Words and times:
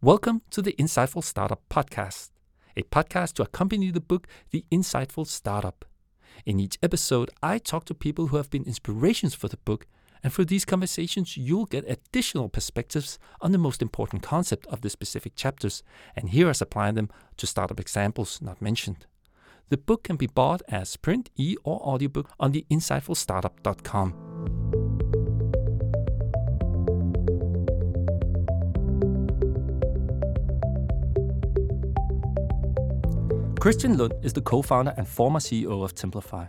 Welcome 0.00 0.42
to 0.50 0.62
the 0.62 0.74
Insightful 0.74 1.24
Startup 1.24 1.60
Podcast, 1.68 2.30
a 2.76 2.84
podcast 2.84 3.32
to 3.32 3.42
accompany 3.42 3.90
the 3.90 4.00
book 4.00 4.28
The 4.52 4.64
Insightful 4.70 5.26
Startup. 5.26 5.84
In 6.46 6.60
each 6.60 6.78
episode, 6.84 7.30
I 7.42 7.58
talk 7.58 7.84
to 7.86 7.94
people 7.94 8.28
who 8.28 8.36
have 8.36 8.48
been 8.48 8.62
inspirations 8.62 9.34
for 9.34 9.48
the 9.48 9.56
book, 9.56 9.88
and 10.22 10.32
through 10.32 10.44
these 10.44 10.64
conversations, 10.64 11.36
you'll 11.36 11.64
get 11.64 11.84
additional 11.90 12.48
perspectives 12.48 13.18
on 13.40 13.50
the 13.50 13.58
most 13.58 13.82
important 13.82 14.22
concept 14.22 14.66
of 14.66 14.82
the 14.82 14.88
specific 14.88 15.34
chapters, 15.34 15.82
and 16.14 16.30
hear 16.30 16.48
us 16.48 16.60
apply 16.60 16.92
them 16.92 17.10
to 17.36 17.48
startup 17.48 17.80
examples 17.80 18.40
not 18.40 18.62
mentioned. 18.62 19.04
The 19.68 19.78
book 19.78 20.04
can 20.04 20.14
be 20.14 20.28
bought 20.28 20.62
as 20.68 20.96
print, 20.96 21.28
e, 21.34 21.56
or 21.64 21.80
audiobook 21.80 22.30
on 22.38 22.52
the 22.52 22.64
insightfulstartup.com. 22.70 24.27
Christian 33.60 33.98
Lund 33.98 34.14
is 34.22 34.32
the 34.32 34.40
co-founder 34.40 34.94
and 34.96 35.06
former 35.06 35.40
CEO 35.40 35.82
of 35.82 35.92
Templafy. 35.92 36.48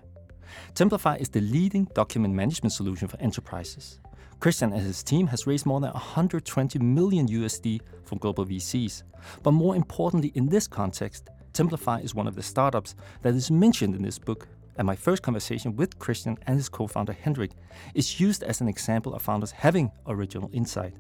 Templafy 0.76 1.20
is 1.20 1.28
the 1.28 1.42
leading 1.42 1.86
document 1.96 2.36
management 2.36 2.72
solution 2.72 3.08
for 3.08 3.20
enterprises. 3.20 4.00
Christian 4.40 4.74
and 4.74 4.84
his 4.84 5.02
team 5.02 5.26
has 5.26 5.48
raised 5.48 5.66
more 5.66 5.82
than 5.82 5.92
120 5.92 6.78
million 6.78 7.28
USD 7.28 7.82
from 8.04 8.20
global 8.20 8.46
VCs. 8.46 9.02
But 9.42 9.54
more 9.54 9.76
importantly, 9.76 10.32
in 10.36 10.50
this 10.50 10.68
context, 10.68 11.30
Templafy 11.52 12.04
is 12.04 12.14
one 12.14 12.28
of 12.28 12.36
the 12.36 12.44
startups 12.44 12.94
that 13.24 13.34
is 13.34 13.50
mentioned 13.50 13.96
in 13.96 14.04
this 14.04 14.20
book. 14.20 14.48
And 14.78 14.86
my 14.86 14.96
first 14.96 15.24
conversation 15.24 15.76
with 15.76 15.98
Christian 15.98 16.38
and 16.46 16.58
his 16.58 16.70
co-founder 16.70 17.14
Hendrik 17.14 17.54
is 17.96 18.20
used 18.20 18.44
as 18.44 18.62
an 18.62 18.68
example 18.68 19.16
of 19.16 19.24
founders 19.24 19.50
having 19.50 19.92
original 20.06 20.52
insight. 20.54 20.94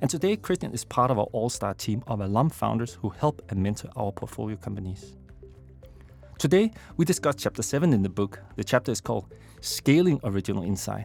And 0.00 0.10
today, 0.10 0.36
Christian 0.36 0.72
is 0.72 0.84
part 0.84 1.12
of 1.12 1.20
our 1.20 1.26
all-star 1.26 1.74
team 1.74 2.02
of 2.08 2.20
alum 2.20 2.50
founders 2.50 2.94
who 2.94 3.10
help 3.10 3.42
and 3.48 3.62
mentor 3.62 3.90
our 3.94 4.10
portfolio 4.10 4.56
companies. 4.56 5.16
Today, 6.40 6.72
we 6.96 7.04
discuss 7.04 7.34
chapter 7.36 7.62
7 7.62 7.92
in 7.92 8.02
the 8.02 8.08
book. 8.08 8.40
The 8.56 8.64
chapter 8.64 8.90
is 8.90 9.02
called 9.02 9.26
Scaling 9.60 10.18
Original 10.24 10.62
Insight. 10.62 11.04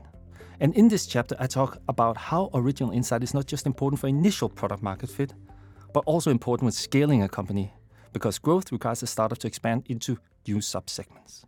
And 0.62 0.74
in 0.76 0.88
this 0.88 1.06
chapter, 1.06 1.36
I 1.38 1.46
talk 1.46 1.78
about 1.90 2.16
how 2.16 2.50
original 2.54 2.92
insight 2.92 3.22
is 3.22 3.34
not 3.34 3.46
just 3.46 3.66
important 3.66 4.00
for 4.00 4.08
initial 4.08 4.48
product 4.48 4.82
market 4.82 5.10
fit, 5.10 5.34
but 5.94 6.06
also 6.06 6.32
important 6.32 6.68
when 6.68 6.72
scaling 6.72 7.22
a 7.22 7.28
company, 7.28 7.74
because 8.14 8.40
growth 8.40 8.72
requires 8.72 9.04
a 9.04 9.08
startup 9.08 9.38
to 9.40 9.48
expand 9.48 9.84
into 9.88 10.18
new 10.48 10.60
subsegments. 10.60 11.44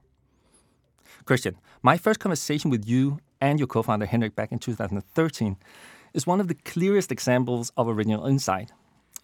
Christian, 1.23 1.55
my 1.81 1.97
first 1.97 2.19
conversation 2.19 2.69
with 2.69 2.85
you 2.85 3.19
and 3.39 3.57
your 3.57 3.67
co 3.67 3.83
founder 3.83 4.05
Henrik 4.05 4.35
back 4.35 4.51
in 4.51 4.59
2013 4.59 5.55
is 6.13 6.27
one 6.27 6.41
of 6.41 6.49
the 6.49 6.55
clearest 6.55 7.09
examples 7.09 7.71
of 7.77 7.87
original 7.87 8.25
insight. 8.25 8.73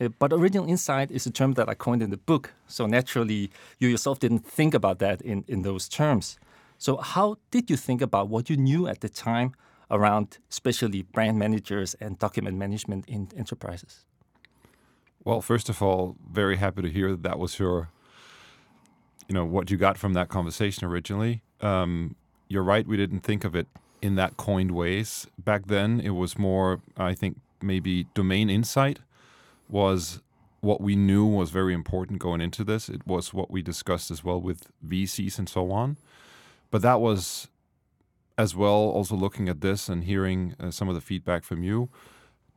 Uh, 0.02 0.09
but 0.19 0.33
original 0.33 0.67
insight 0.67 1.11
is 1.11 1.25
a 1.25 1.31
term 1.31 1.53
that 1.53 1.69
I 1.69 1.75
coined 1.75 2.02
in 2.02 2.09
the 2.09 2.17
book. 2.17 2.53
So 2.67 2.88
naturally, 2.88 3.52
you 3.80 3.88
yourself 3.88 4.19
didn't 4.19 4.45
think 4.45 4.73
about 4.73 5.00
that 5.00 5.22
in, 5.22 5.44
in 5.47 5.61
those 5.61 5.88
terms. 5.88 6.39
So, 6.77 6.97
how 6.97 7.38
did 7.52 7.69
you 7.69 7.77
think 7.77 8.02
about 8.02 8.27
what 8.27 8.50
you 8.50 8.58
knew 8.58 8.88
at 8.88 9.02
the 9.02 9.09
time 9.09 9.53
around, 9.89 10.39
especially 10.50 11.03
brand 11.03 11.38
managers 11.38 11.95
and 12.02 12.17
document 12.19 12.58
management 12.58 13.05
in 13.08 13.30
enterprises? 13.38 14.05
Well, 15.23 15.41
first 15.41 15.69
of 15.69 15.81
all, 15.81 16.17
very 16.30 16.57
happy 16.57 16.81
to 16.81 16.89
hear 16.89 17.11
that 17.11 17.23
that 17.23 17.39
was 17.39 17.57
your, 17.57 17.89
you 19.30 19.35
know, 19.35 19.45
what 19.45 19.72
you 19.72 19.78
got 19.78 19.97
from 19.97 20.13
that 20.13 20.28
conversation 20.28 20.85
originally. 20.85 21.41
Um, 21.61 22.16
you're 22.50 22.63
right, 22.63 22.85
we 22.85 22.97
didn't 22.97 23.22
think 23.22 23.45
of 23.45 23.55
it 23.55 23.67
in 24.02 24.16
that 24.16 24.35
coined 24.35 24.72
ways. 24.72 25.28
Back 25.38 25.67
then, 25.67 26.02
it 26.02 26.09
was 26.09 26.38
more, 26.38 26.81
I 26.97 27.13
think, 27.13 27.39
maybe 27.61 28.07
domain 28.13 28.50
insight 28.50 29.00
was 29.69 30.22
what 30.61 30.80
we 30.80 30.95
knew 30.95 31.25
was 31.25 31.50
very 31.50 31.73
important 31.73 32.19
going 32.19 32.42
into 32.42 32.64
this. 32.64 32.88
It 32.89 33.06
was 33.06 33.33
what 33.33 33.52
we 33.52 33.61
discussed 33.61 34.11
as 34.11 34.23
well 34.23 34.39
with 34.39 34.72
VCs 34.88 35.38
and 35.38 35.50
so 35.50 35.72
on. 35.72 35.97
But 36.72 36.81
that 36.81 37.02
was 37.02 37.50
as 38.38 38.56
well 38.56 38.72
also 38.72 39.16
looking 39.16 39.50
at 39.50 39.62
this 39.62 39.90
and 39.90 40.06
hearing 40.06 40.56
uh, 40.59 40.72
some 40.72 40.90
of 40.90 40.96
the 40.96 41.01
feedback 41.01 41.44
from 41.44 41.63
you 41.63 41.90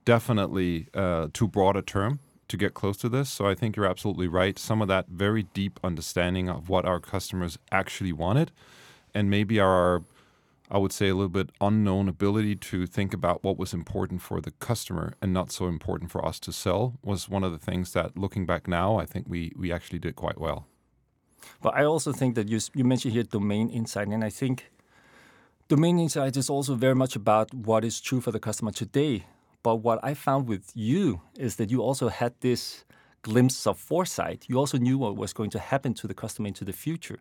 definitely 0.04 0.86
uh, 0.94 1.28
too 1.32 1.48
broad 1.48 1.76
a 1.76 1.82
term 1.82 2.20
to 2.48 2.56
get 2.56 2.74
close 2.74 2.96
to 2.96 3.08
this 3.08 3.28
so 3.28 3.46
i 3.46 3.54
think 3.54 3.76
you're 3.76 3.86
absolutely 3.86 4.28
right 4.28 4.58
some 4.58 4.80
of 4.80 4.88
that 4.88 5.06
very 5.08 5.42
deep 5.42 5.80
understanding 5.82 6.48
of 6.48 6.68
what 6.68 6.84
our 6.84 7.00
customers 7.00 7.58
actually 7.72 8.12
wanted 8.12 8.52
and 9.12 9.28
maybe 9.28 9.58
our 9.58 10.02
I 10.70 10.78
would 10.78 10.92
say, 10.92 11.08
a 11.08 11.14
little 11.14 11.28
bit 11.28 11.50
unknown 11.60 12.08
ability 12.08 12.56
to 12.56 12.86
think 12.86 13.14
about 13.14 13.44
what 13.44 13.56
was 13.56 13.72
important 13.72 14.20
for 14.20 14.40
the 14.40 14.50
customer 14.50 15.14
and 15.22 15.32
not 15.32 15.52
so 15.52 15.66
important 15.68 16.10
for 16.10 16.24
us 16.24 16.40
to 16.40 16.52
sell 16.52 16.98
was 17.02 17.28
one 17.28 17.44
of 17.44 17.52
the 17.52 17.58
things 17.58 17.92
that, 17.92 18.16
looking 18.18 18.46
back 18.46 18.66
now, 18.66 18.98
I 18.98 19.06
think 19.06 19.26
we 19.28 19.52
we 19.56 19.72
actually 19.72 20.00
did 20.00 20.16
quite 20.16 20.38
well. 20.40 20.66
But 21.62 21.74
I 21.74 21.84
also 21.84 22.12
think 22.12 22.34
that 22.34 22.48
you 22.48 22.58
you 22.74 22.84
mentioned 22.84 23.14
here 23.14 23.22
domain 23.22 23.70
insight, 23.70 24.08
and 24.08 24.24
I 24.24 24.30
think 24.30 24.70
domain 25.68 25.98
insight 25.98 26.36
is 26.36 26.50
also 26.50 26.74
very 26.74 26.94
much 26.94 27.14
about 27.14 27.54
what 27.54 27.84
is 27.84 28.00
true 28.00 28.20
for 28.20 28.32
the 28.32 28.40
customer 28.40 28.72
today. 28.72 29.24
But 29.62 29.76
what 29.76 29.98
I 30.02 30.14
found 30.14 30.48
with 30.48 30.72
you 30.74 31.20
is 31.38 31.56
that 31.56 31.70
you 31.70 31.80
also 31.80 32.08
had 32.08 32.32
this 32.40 32.84
glimpse 33.22 33.66
of 33.66 33.78
foresight. 33.78 34.46
You 34.48 34.58
also 34.58 34.78
knew 34.78 34.98
what 34.98 35.16
was 35.16 35.32
going 35.32 35.50
to 35.50 35.58
happen 35.58 35.94
to 35.94 36.06
the 36.06 36.14
customer 36.14 36.48
into 36.48 36.64
the 36.64 36.72
future 36.72 37.18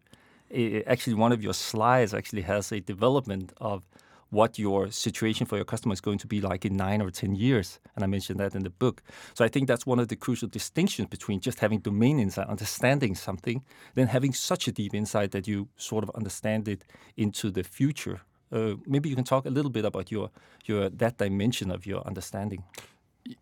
actually 0.87 1.15
one 1.15 1.31
of 1.31 1.43
your 1.43 1.53
slides 1.53 2.13
actually 2.13 2.43
has 2.43 2.71
a 2.71 2.79
development 2.79 3.53
of 3.57 3.83
what 4.29 4.59
your 4.59 4.91
situation 4.91 5.45
for 5.45 5.55
your 5.55 5.65
customer 5.65 5.93
is 5.93 6.01
going 6.01 6.17
to 6.17 6.27
be 6.27 6.41
like 6.41 6.65
in 6.65 6.75
nine 6.75 7.01
or 7.01 7.09
10 7.09 7.35
years. 7.35 7.79
And 7.95 8.03
I 8.03 8.07
mentioned 8.07 8.39
that 8.39 8.55
in 8.55 8.63
the 8.63 8.69
book. 8.69 9.01
So 9.33 9.45
I 9.45 9.47
think 9.47 9.67
that's 9.67 9.85
one 9.85 9.99
of 9.99 10.07
the 10.07 10.15
crucial 10.15 10.47
distinctions 10.47 11.07
between 11.07 11.39
just 11.39 11.59
having 11.59 11.79
domain 11.79 12.19
insight, 12.19 12.47
understanding 12.47 13.15
something, 13.15 13.63
then 13.93 14.07
having 14.07 14.33
such 14.33 14.67
a 14.67 14.71
deep 14.71 14.93
insight 14.93 15.31
that 15.31 15.47
you 15.47 15.69
sort 15.77 16.03
of 16.03 16.09
understand 16.15 16.67
it 16.67 16.83
into 17.15 17.51
the 17.51 17.63
future. 17.63 18.21
Uh, 18.51 18.75
maybe 18.85 19.09
you 19.09 19.15
can 19.15 19.23
talk 19.23 19.45
a 19.45 19.49
little 19.49 19.71
bit 19.71 19.85
about 19.85 20.11
your, 20.11 20.29
your 20.65 20.89
that 20.89 21.17
dimension 21.17 21.71
of 21.71 21.85
your 21.85 22.05
understanding. 22.05 22.63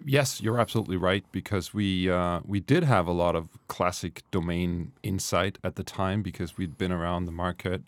Yes, 0.05 0.41
you're 0.41 0.59
absolutely 0.59 0.95
right 0.95 1.25
because 1.31 1.73
we 1.73 2.09
uh, 2.09 2.39
we 2.45 2.59
did 2.61 2.83
have 2.83 3.05
a 3.05 3.11
lot 3.11 3.35
of 3.35 3.49
classic 3.67 4.23
domain 4.31 4.93
insight 5.03 5.57
at 5.63 5.75
the 5.75 5.83
time 5.83 6.21
because 6.21 6.57
we'd 6.57 6.77
been 6.77 6.91
around 6.91 7.25
the 7.25 7.31
market 7.33 7.81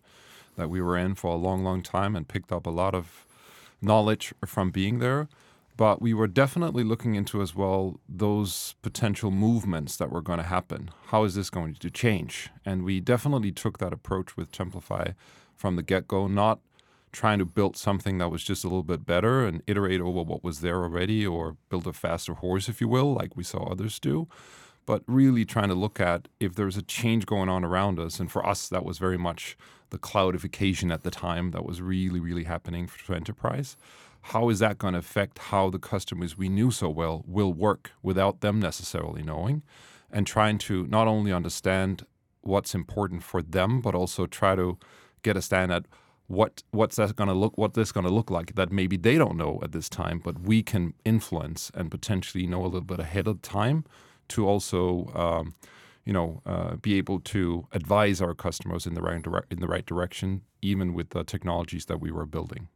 that 0.57 0.69
we 0.69 0.81
were 0.81 0.97
in 0.97 1.15
for 1.15 1.31
a 1.31 1.35
long, 1.35 1.63
long 1.63 1.81
time 1.81 2.15
and 2.15 2.27
picked 2.27 2.51
up 2.51 2.65
a 2.65 2.69
lot 2.69 2.93
of 2.95 3.25
knowledge 3.81 4.33
from 4.45 4.71
being 4.71 4.99
there. 4.99 5.27
But 5.77 6.01
we 6.01 6.13
were 6.13 6.27
definitely 6.27 6.83
looking 6.83 7.15
into 7.15 7.41
as 7.41 7.53
well 7.53 7.99
those 8.07 8.75
potential 8.81 9.31
movements 9.31 9.97
that 9.97 10.09
were 10.09 10.21
going 10.21 10.39
to 10.39 10.45
happen. 10.45 10.91
How 11.07 11.25
is 11.25 11.35
this 11.35 11.49
going 11.49 11.75
to 11.75 11.89
change? 11.89 12.49
And 12.65 12.83
we 12.83 13.01
definitely 13.01 13.51
took 13.51 13.77
that 13.79 13.91
approach 13.93 14.37
with 14.37 14.51
Templafy 14.51 15.15
from 15.55 15.75
the 15.75 15.83
get 15.83 16.07
go, 16.07 16.27
not 16.27 16.59
trying 17.15 17.39
to 17.39 17.45
build 17.45 17.77
something 17.77 18.17
that 18.19 18.29
was 18.29 18.43
just 18.43 18.63
a 18.63 18.67
little 18.67 18.83
bit 18.83 19.05
better 19.05 19.45
and 19.45 19.63
iterate 19.65 20.01
over 20.01 20.21
what 20.21 20.43
was 20.43 20.59
there 20.59 20.83
already 20.83 21.25
or 21.25 21.57
build 21.69 21.87
a 21.87 21.93
faster 21.93 22.33
horse, 22.35 22.69
if 22.69 22.81
you 22.81 22.87
will, 22.87 23.13
like 23.13 23.35
we 23.35 23.43
saw 23.43 23.71
others 23.71 23.99
do. 23.99 24.27
But 24.85 25.01
really 25.07 25.45
trying 25.45 25.69
to 25.69 25.75
look 25.75 25.99
at 25.99 26.27
if 26.39 26.53
there's 26.53 26.77
a 26.77 26.83
change 26.83 27.25
going 27.25 27.49
on 27.49 27.63
around 27.63 27.99
us. 27.99 28.19
And 28.19 28.31
for 28.31 28.45
us, 28.45 28.67
that 28.67 28.85
was 28.85 28.99
very 28.99 29.17
much 29.17 29.57
the 29.89 29.97
cloudification 29.97 30.93
at 30.93 31.03
the 31.03 31.09
time 31.09 31.51
that 31.51 31.65
was 31.65 31.81
really, 31.81 32.19
really 32.19 32.43
happening 32.43 32.85
for 32.85 33.15
enterprise. 33.15 33.77
How 34.21 34.49
is 34.49 34.59
that 34.59 34.77
going 34.77 34.93
to 34.93 34.99
affect 34.99 35.39
how 35.39 35.69
the 35.69 35.79
customers 35.79 36.37
we 36.37 36.49
knew 36.49 36.69
so 36.69 36.89
well 36.89 37.23
will 37.25 37.53
work 37.53 37.91
without 38.03 38.41
them 38.41 38.59
necessarily 38.59 39.23
knowing? 39.23 39.63
And 40.11 40.27
trying 40.27 40.57
to 40.59 40.85
not 40.87 41.07
only 41.07 41.31
understand 41.31 42.05
what's 42.41 42.75
important 42.75 43.23
for 43.23 43.41
them, 43.41 43.81
but 43.81 43.95
also 43.95 44.27
try 44.27 44.55
to 44.55 44.77
get 45.23 45.37
a 45.37 45.41
stand 45.41 45.71
at 45.71 45.85
what 46.27 46.63
what's 46.71 46.95
that 46.95 47.15
going 47.15 47.27
to 47.27 47.33
look 47.33 47.57
what 47.57 47.73
this 47.75 47.91
going 47.91 48.05
to 48.05 48.11
look 48.11 48.31
like 48.31 48.55
that 48.55 48.71
maybe 48.71 48.97
they 48.97 49.17
don't 49.17 49.37
know 49.37 49.59
at 49.61 49.71
this 49.71 49.87
time 49.89 50.19
but 50.23 50.39
we 50.39 50.63
can 50.63 50.93
influence 51.03 51.71
and 51.75 51.91
potentially 51.91 52.47
know 52.47 52.61
a 52.61 52.65
little 52.65 52.81
bit 52.81 52.99
ahead 52.99 53.27
of 53.27 53.41
time 53.41 53.83
to 54.27 54.47
also 54.47 55.11
um, 55.13 55.53
you 56.03 56.13
know 56.13 56.41
uh, 56.45 56.75
be 56.77 56.97
able 56.97 57.19
to 57.19 57.67
advise 57.71 58.21
our 58.21 58.33
customers 58.33 58.87
in 58.87 58.93
the 58.95 59.01
right 59.01 59.21
dire- 59.21 59.45
in 59.51 59.59
the 59.59 59.67
right 59.67 59.85
direction 59.85 60.41
even 60.65 60.93
with 60.93 61.09
the 61.11 61.23
technologies 61.23 61.85
that 61.85 62.01
we 62.01 62.11
were 62.11 62.25
building. 62.25 62.67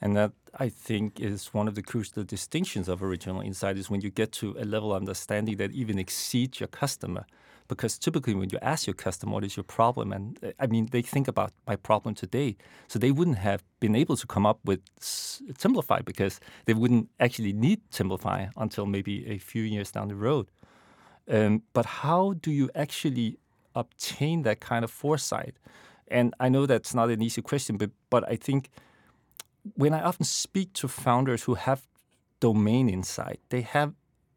And 0.00 0.16
that 0.16 0.32
I 0.58 0.68
think 0.70 1.20
is 1.20 1.52
one 1.52 1.68
of 1.68 1.74
the 1.74 1.82
crucial 1.82 2.24
distinctions 2.24 2.88
of 2.88 3.02
original 3.02 3.40
insight 3.42 3.76
is 3.76 3.90
when 3.90 4.00
you 4.00 4.10
get 4.10 4.32
to 4.32 4.56
a 4.58 4.64
level 4.64 4.94
of 4.94 5.02
understanding 5.02 5.56
that 5.58 5.72
even 5.72 5.98
exceeds 5.98 6.60
your 6.60 6.68
customer 6.68 7.26
because 7.70 7.96
typically 7.96 8.34
when 8.34 8.50
you 8.50 8.58
ask 8.60 8.86
your 8.86 8.94
customer 8.94 9.32
what 9.32 9.44
is 9.44 9.56
your 9.56 9.64
problem 9.64 10.12
and 10.12 10.38
uh, 10.42 10.50
i 10.58 10.66
mean 10.66 10.88
they 10.90 11.00
think 11.00 11.26
about 11.28 11.52
my 11.66 11.76
problem 11.76 12.14
today 12.14 12.56
so 12.88 12.98
they 12.98 13.12
wouldn't 13.12 13.38
have 13.38 13.62
been 13.78 13.94
able 13.94 14.16
to 14.16 14.26
come 14.26 14.44
up 14.44 14.58
with 14.64 14.80
Templafy 15.62 16.04
because 16.04 16.40
they 16.66 16.74
wouldn't 16.74 17.08
actually 17.18 17.52
need 17.52 17.80
Templafy 17.90 18.50
until 18.56 18.84
maybe 18.86 19.26
a 19.26 19.38
few 19.38 19.62
years 19.62 19.90
down 19.92 20.08
the 20.08 20.14
road. 20.14 20.46
Um, 21.28 21.62
but 21.72 21.86
how 21.86 22.34
do 22.44 22.50
you 22.50 22.68
actually 22.74 23.38
obtain 23.74 24.42
that 24.42 24.58
kind 24.60 24.84
of 24.84 24.90
foresight? 24.90 25.54
And 26.08 26.34
i 26.40 26.48
know 26.48 26.66
that's 26.66 26.92
not 26.92 27.08
an 27.08 27.22
easy 27.22 27.40
question 27.40 27.76
but 27.76 27.90
but 28.10 28.22
i 28.28 28.36
think 28.36 28.70
when 29.82 29.94
i 29.94 30.02
often 30.02 30.24
speak 30.24 30.72
to 30.80 30.88
founders 30.88 31.44
who 31.44 31.54
have 31.54 31.80
domain 32.40 32.88
insight 32.88 33.38
they 33.50 33.60
have 33.60 33.94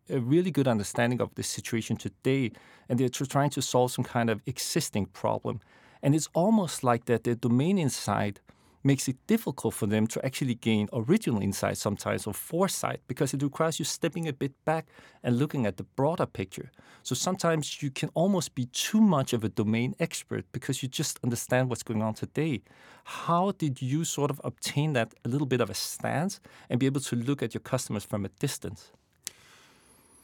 a 0.10 0.20
really 0.20 0.52
good 0.52 0.68
understanding 0.68 1.22
of 1.22 1.34
the 1.36 1.44
situation 1.44 1.98
today, 1.98 2.52
and 2.90 3.00
they're 3.00 3.10
trying 3.10 3.50
to 3.52 3.62
solve 3.62 3.92
some 3.92 4.04
kind 4.04 4.30
of 4.30 4.42
existing 4.46 5.08
problem. 5.08 5.60
And 6.02 6.14
it's 6.14 6.30
almost 6.34 6.84
like 6.84 7.06
that 7.06 7.24
the 7.24 7.36
domain 7.36 7.78
insight 7.78 8.40
makes 8.84 9.08
it 9.08 9.16
difficult 9.28 9.74
for 9.74 9.88
them 9.88 10.06
to 10.08 10.24
actually 10.26 10.56
gain 10.56 10.90
original 10.92 11.42
insight 11.42 11.78
sometimes 11.78 12.28
or 12.28 12.34
foresight 12.34 13.00
because 13.08 13.34
it 13.34 13.42
requires 13.42 13.80
you 13.80 13.86
stepping 13.86 14.28
a 14.28 14.34
bit 14.34 14.52
back 14.66 14.88
and 15.24 15.40
looking 15.40 15.66
at 15.66 15.78
the 15.78 15.84
broader 15.84 16.26
picture. 16.26 16.70
So 17.02 17.16
sometimes 17.16 17.82
you 17.82 17.90
can 17.90 18.10
almost 18.14 18.56
be 18.56 18.66
too 18.66 19.00
much 19.00 19.32
of 19.34 19.44
a 19.44 19.50
domain 19.50 19.96
expert 20.00 20.46
because 20.52 20.84
you 20.84 20.90
just 20.90 21.20
understand 21.24 21.70
what's 21.70 21.84
going 21.84 22.02
on 22.02 22.14
today. 22.14 22.62
How 23.06 23.52
did 23.52 23.82
you 23.82 24.04
sort 24.04 24.30
of 24.30 24.42
obtain 24.44 24.94
that 24.94 25.14
a 25.24 25.30
little 25.30 25.48
bit 25.48 25.62
of 25.62 25.70
a 25.70 25.74
stance 25.74 26.42
and 26.70 26.80
be 26.80 26.86
able 26.86 27.02
to 27.02 27.16
look 27.16 27.42
at 27.42 27.54
your 27.54 27.62
customers 27.62 28.04
from 28.04 28.26
a 28.26 28.30
distance? 28.30 28.92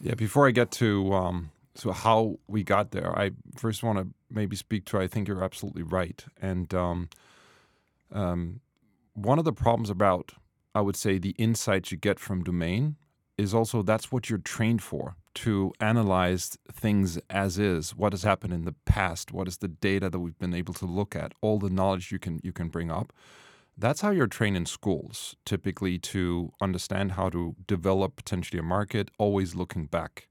Yeah, 0.02 0.16
before 0.16 0.48
I 0.48 0.52
get 0.52 0.72
to 0.72 1.14
um, 1.14 1.52
so 1.76 1.92
how 1.92 2.40
we 2.48 2.64
got 2.64 2.92
there, 2.92 3.18
I 3.18 3.32
first 3.56 3.84
want 3.84 4.00
to 4.00 4.08
maybe 4.30 4.56
speak 4.56 4.86
to. 4.86 5.00
I 5.00 5.08
think 5.08 5.28
you're 5.28 5.44
absolutely 5.44 5.84
right, 5.84 6.24
and 6.42 6.74
um, 6.74 7.10
um, 8.12 8.62
one 9.14 9.40
of 9.40 9.46
the 9.46 9.54
problems 9.54 9.90
about 9.90 10.34
I 10.74 10.82
would 10.82 10.96
say 10.96 11.18
the 11.18 11.32
insights 11.32 11.92
you 11.92 11.98
get 11.98 12.20
from 12.20 12.44
domain 12.44 12.96
is 13.38 13.54
also 13.54 13.82
that's 13.82 14.12
what 14.12 14.30
you're 14.30 14.40
trained 14.40 14.84
for 14.84 15.16
to 15.34 15.74
analyze 15.80 16.58
things 16.72 17.18
as 17.30 17.58
is 17.58 17.96
what 17.96 18.12
has 18.14 18.24
happened 18.24 18.54
in 18.54 18.66
the 18.66 18.76
past 18.86 19.32
what 19.32 19.48
is 19.48 19.58
the 19.58 19.68
data 19.68 20.10
that 20.10 20.20
we've 20.20 20.38
been 20.40 20.54
able 20.54 20.74
to 20.74 20.86
look 20.86 21.16
at 21.16 21.34
all 21.42 21.60
the 21.60 21.70
knowledge 21.70 22.12
you 22.12 22.20
can 22.20 22.40
you 22.44 22.52
can 22.52 22.68
bring 22.68 22.92
up 22.92 23.14
that's 23.80 24.02
how 24.02 24.12
you're 24.12 24.28
trained 24.28 24.58
in 24.58 24.66
schools 24.66 25.36
typically 25.46 25.98
to 25.98 26.52
understand 26.62 27.14
how 27.14 27.30
to 27.30 27.56
develop 27.68 28.16
potentially 28.16 28.60
a 28.60 28.64
market 28.64 29.10
always 29.18 29.56
looking 29.56 29.86
back 29.86 30.28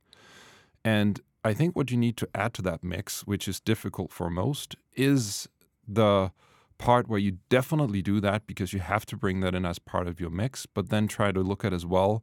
and 0.84 1.20
i 1.44 1.52
think 1.52 1.74
what 1.74 1.90
you 1.90 1.96
need 1.96 2.16
to 2.16 2.28
add 2.34 2.52
to 2.54 2.62
that 2.62 2.84
mix 2.84 3.26
which 3.26 3.48
is 3.48 3.60
difficult 3.60 4.12
for 4.12 4.30
most 4.30 4.76
is 4.94 5.48
the 5.86 6.30
part 6.78 7.08
where 7.08 7.18
you 7.18 7.38
definitely 7.48 8.02
do 8.02 8.20
that 8.20 8.46
because 8.46 8.72
you 8.72 8.78
have 8.78 9.04
to 9.04 9.16
bring 9.16 9.40
that 9.40 9.54
in 9.54 9.66
as 9.66 9.80
part 9.80 10.06
of 10.06 10.20
your 10.20 10.30
mix, 10.30 10.64
but 10.64 10.90
then 10.90 11.08
try 11.08 11.32
to 11.32 11.40
look 11.40 11.64
at 11.64 11.72
as 11.72 11.84
well 11.84 12.22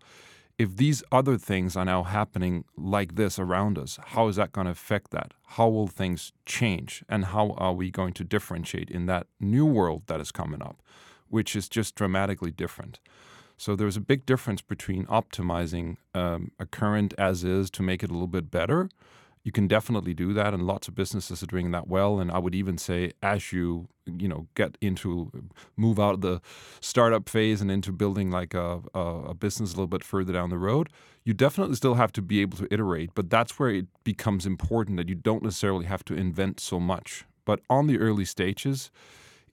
if 0.57 0.77
these 0.77 1.04
other 1.12 1.38
things 1.38 1.75
are 1.75 1.86
now 1.86 2.04
happening 2.04 2.63
like 2.77 3.16
this 3.16 3.38
around 3.38 3.77
us, 3.77 4.00
how 4.01 4.27
is 4.27 4.38
that 4.38 4.51
going 4.51 4.66
to 4.66 4.72
affect 4.72 5.12
that? 5.12 5.33
How 5.48 5.68
will 5.68 5.88
things 5.88 6.31
change? 6.45 7.04
And 7.10 7.25
how 7.25 7.51
are 7.57 7.74
we 7.74 7.92
going 7.92 8.13
to 8.13 8.24
differentiate 8.24 8.89
in 8.89 9.06
that 9.07 9.27
new 9.39 9.66
world 9.66 10.04
that 10.07 10.22
is 10.22 10.31
coming 10.31 10.62
up, 10.62 10.81
which 11.30 11.56
is 11.56 11.69
just 11.69 11.95
dramatically 11.95 12.51
different? 12.51 13.00
So 13.57 13.75
there's 13.75 13.98
a 13.98 14.01
big 14.01 14.25
difference 14.25 14.62
between 14.62 15.06
optimizing 15.06 15.98
um, 16.13 16.51
a 16.60 16.66
current 16.66 17.13
as 17.18 17.44
is 17.44 17.69
to 17.72 17.83
make 17.83 18.04
it 18.04 18.10
a 18.10 18.13
little 18.13 18.27
bit 18.27 18.51
better. 18.51 18.89
You 19.44 19.51
can 19.51 19.68
definitely 19.68 20.13
do 20.13 20.33
that 20.33 20.54
and 20.54 20.66
lots 20.66 20.88
of 20.88 20.95
businesses 20.95 21.44
are 21.44 21.45
doing 21.45 21.72
that 21.72 21.88
well. 21.88 22.19
And 22.19 22.31
i 22.31 22.39
would 22.39 22.56
even 22.56 22.77
say 22.77 23.12
as 23.22 23.54
you 23.54 23.88
you 24.06 24.27
know 24.27 24.48
get 24.56 24.77
into 24.81 25.31
move 25.77 26.00
out 26.00 26.16
of 26.16 26.22
the 26.22 26.42
startup 26.80 27.30
phase 27.30 27.62
and 27.62 27.72
into 27.72 27.92
building 27.92 28.30
like 28.30 28.54
a, 28.54 28.81
a, 28.94 29.00
a, 29.00 29.33
business 29.33 29.72
a 29.72 29.74
little 29.74 29.88
bit 29.88 30.04
further 30.04 30.31
down 30.31 30.51
the 30.51 30.60
road 30.60 30.89
you 31.24 31.33
definitely 31.33 31.75
still 31.75 31.95
have 31.95 32.12
to 32.12 32.22
be 32.22 32.39
able 32.39 32.56
to 32.56 32.68
iterate. 32.72 33.10
But 33.16 33.31
that's 33.31 33.57
where 33.57 33.72
it 33.72 33.88
becomes 34.04 34.45
important 34.45 34.98
that 34.98 35.10
you 35.10 35.16
don't 35.16 35.42
necessarily 35.42 35.86
have 35.86 36.06
to 36.06 36.13
invent 36.13 36.60
so 36.60 36.80
much. 36.80 37.25
But 37.45 37.62
on 37.68 37.88
the 37.88 37.98
early 37.98 38.25
stages 38.25 38.92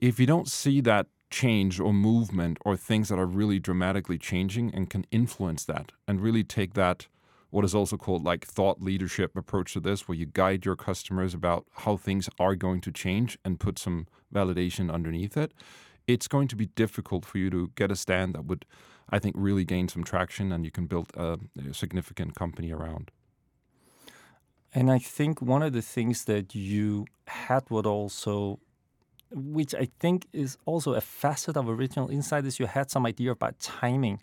if 0.00 0.18
you 0.18 0.26
don't 0.26 0.48
see 0.48 0.80
that 0.80 1.06
change 1.32 1.80
or 1.80 1.92
movement 1.92 2.58
or 2.64 2.76
things 2.76 3.08
that 3.08 3.18
are 3.18 3.26
really 3.26 3.58
dramatically 3.58 4.18
changing 4.18 4.72
and 4.72 4.88
can 4.88 5.04
influence 5.10 5.64
that 5.64 5.90
and 6.06 6.20
really 6.20 6.44
take 6.44 6.74
that 6.74 7.08
what 7.52 7.64
is 7.66 7.74
also 7.74 7.98
called 7.98 8.24
like 8.24 8.46
thought 8.46 8.80
leadership 8.80 9.36
approach 9.36 9.74
to 9.74 9.80
this, 9.80 10.08
where 10.08 10.16
you 10.16 10.24
guide 10.24 10.64
your 10.64 10.74
customers 10.74 11.34
about 11.34 11.66
how 11.72 11.98
things 11.98 12.28
are 12.38 12.54
going 12.54 12.80
to 12.80 12.90
change 12.90 13.38
and 13.44 13.60
put 13.60 13.78
some 13.78 14.06
validation 14.34 14.90
underneath 14.90 15.36
it. 15.36 15.52
It's 16.06 16.28
going 16.28 16.48
to 16.48 16.56
be 16.56 16.66
difficult 16.66 17.26
for 17.26 17.36
you 17.36 17.50
to 17.50 17.70
get 17.74 17.90
a 17.90 17.96
stand 17.96 18.34
that 18.34 18.46
would, 18.46 18.64
I 19.10 19.18
think, 19.18 19.34
really 19.38 19.64
gain 19.64 19.88
some 19.88 20.02
traction 20.02 20.50
and 20.50 20.64
you 20.64 20.70
can 20.70 20.86
build 20.86 21.12
a, 21.14 21.38
a 21.68 21.74
significant 21.74 22.34
company 22.34 22.72
around. 22.72 23.10
And 24.74 24.90
I 24.90 24.98
think 24.98 25.42
one 25.42 25.62
of 25.62 25.74
the 25.74 25.82
things 25.82 26.24
that 26.24 26.54
you 26.54 27.04
had 27.26 27.68
would 27.68 27.86
also, 27.86 28.60
which 29.34 29.74
I 29.74 29.88
think 30.00 30.26
is 30.32 30.58
also 30.64 30.94
a 30.94 31.00
facet 31.00 31.56
of 31.56 31.68
original 31.68 32.10
insight, 32.10 32.44
is 32.44 32.58
you 32.58 32.66
had 32.66 32.90
some 32.90 33.06
idea 33.06 33.30
about 33.32 33.58
timing. 33.60 34.20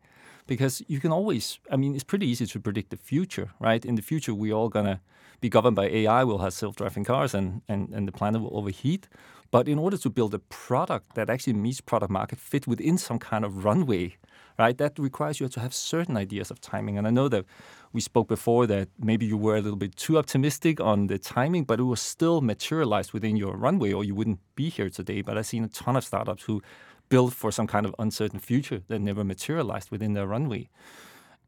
Because 0.48 0.82
you 0.88 1.00
can 1.00 1.12
always 1.12 1.60
i 1.70 1.78
mean 1.78 1.94
it's 1.94 2.04
pretty 2.04 2.26
easy 2.26 2.48
to 2.48 2.60
predict 2.60 2.90
the 2.90 2.98
future 2.98 3.52
right? 3.60 3.86
In 3.86 3.96
the 3.96 4.02
future 4.02 4.34
we're 4.34 4.56
all 4.56 4.70
going 4.70 4.88
to 4.88 5.00
be 5.42 5.50
governed 5.50 5.76
by 5.76 5.86
ai 5.86 6.24
we'll 6.24 6.40
have 6.40 6.54
self-driving 6.54 7.04
cars 7.04 7.36
and, 7.36 7.62
and, 7.68 7.90
and 7.94 8.08
the 8.08 8.12
planet 8.12 8.42
will 8.42 8.58
overheat. 8.58 9.08
But 9.52 9.68
in 9.68 9.78
order 9.78 9.98
to 9.98 10.10
build 10.10 10.34
a 10.34 10.40
product 10.40 11.14
that 11.14 11.30
actually 11.30 11.54
meets 11.54 11.82
product 11.82 12.12
market 12.12 12.40
fit 12.40 12.66
within 12.66 12.98
some 12.98 13.20
kind 13.20 13.46
of 13.46 13.64
runway 13.64 14.18
right 14.60 14.78
that 14.78 15.00
requires 15.00 15.40
you 15.40 15.48
to 15.48 15.60
have 15.60 15.74
certain 15.74 16.18
ideas 16.18 16.52
of 16.52 16.62
timing 16.62 16.98
and 16.98 17.08
i 17.08 17.10
know 17.10 17.28
that 17.28 17.46
we 17.94 18.02
spoke 18.02 18.28
before 18.28 18.68
that 18.68 18.88
maybe 19.00 19.26
you 19.26 19.38
were 19.38 19.58
a 19.58 19.62
little 19.62 19.78
bit 19.78 19.96
too 19.96 20.18
optimistic 20.18 20.80
on 20.80 21.08
the 21.08 21.18
timing 21.18 21.64
but 21.64 21.80
it 21.80 21.84
was 21.84 22.02
still 22.02 22.42
materialized 22.42 23.14
within 23.14 23.36
your 23.36 23.56
runway 23.56 23.92
or 23.92 24.04
you 24.04 24.14
wouldn't 24.14 24.40
be 24.56 24.70
here 24.70 24.90
today 24.90 25.22
but 25.22 25.38
i've 25.38 25.48
seen 25.48 25.64
a 25.64 25.70
ton 25.70 25.96
of 25.96 26.04
startups 26.04 26.44
who 26.44 26.62
built 27.10 27.34
for 27.34 27.52
some 27.52 27.68
kind 27.68 27.86
of 27.86 27.94
uncertain 28.00 28.40
future 28.40 28.84
that 28.88 29.00
never 29.00 29.24
materialized 29.24 29.92
within 29.92 30.14
their 30.14 30.28
runway. 30.28 30.70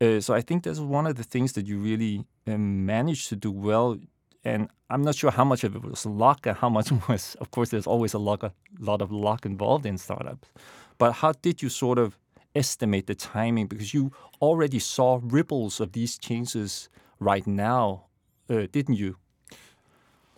Uh, 0.02 0.20
so 0.20 0.34
I 0.34 0.42
think 0.42 0.64
that's 0.64 0.80
one 0.80 1.06
of 1.06 1.16
the 1.16 1.24
things 1.24 1.54
that 1.54 1.68
you 1.68 1.78
really 1.78 2.26
um, 2.48 2.86
managed 2.86 3.30
to 3.30 3.36
do 3.36 3.52
well. 3.52 3.98
And 4.44 4.68
I'm 4.90 5.04
not 5.04 5.16
sure 5.16 5.30
how 5.30 5.46
much 5.46 5.64
of 5.64 5.76
it 5.76 5.84
was 5.84 6.06
luck 6.06 6.48
and 6.48 6.58
how 6.58 6.70
much 6.70 6.92
was, 7.08 7.36
of 7.40 7.52
course, 7.52 7.70
there's 7.70 7.88
always 7.88 8.14
a 8.14 8.20
lot, 8.20 8.44
a 8.44 8.52
lot 8.80 9.02
of 9.02 9.12
luck 9.12 9.46
involved 9.46 9.86
in 9.86 9.98
startups. 10.00 10.50
But 10.98 11.14
how 11.14 11.34
did 11.34 11.62
you 11.62 11.70
sort 11.70 12.00
of 12.00 12.18
estimate 12.56 13.08
the 13.08 13.16
timing? 13.16 13.68
Because 13.68 13.94
you 13.94 14.12
already 14.42 14.80
saw 14.80 15.20
ripples 15.22 15.80
of 15.80 15.92
these 15.94 16.18
changes 16.18 16.90
right 17.20 17.46
now, 17.46 18.06
uh, 18.50 18.68
didn't 18.72 18.96
you? 18.96 19.18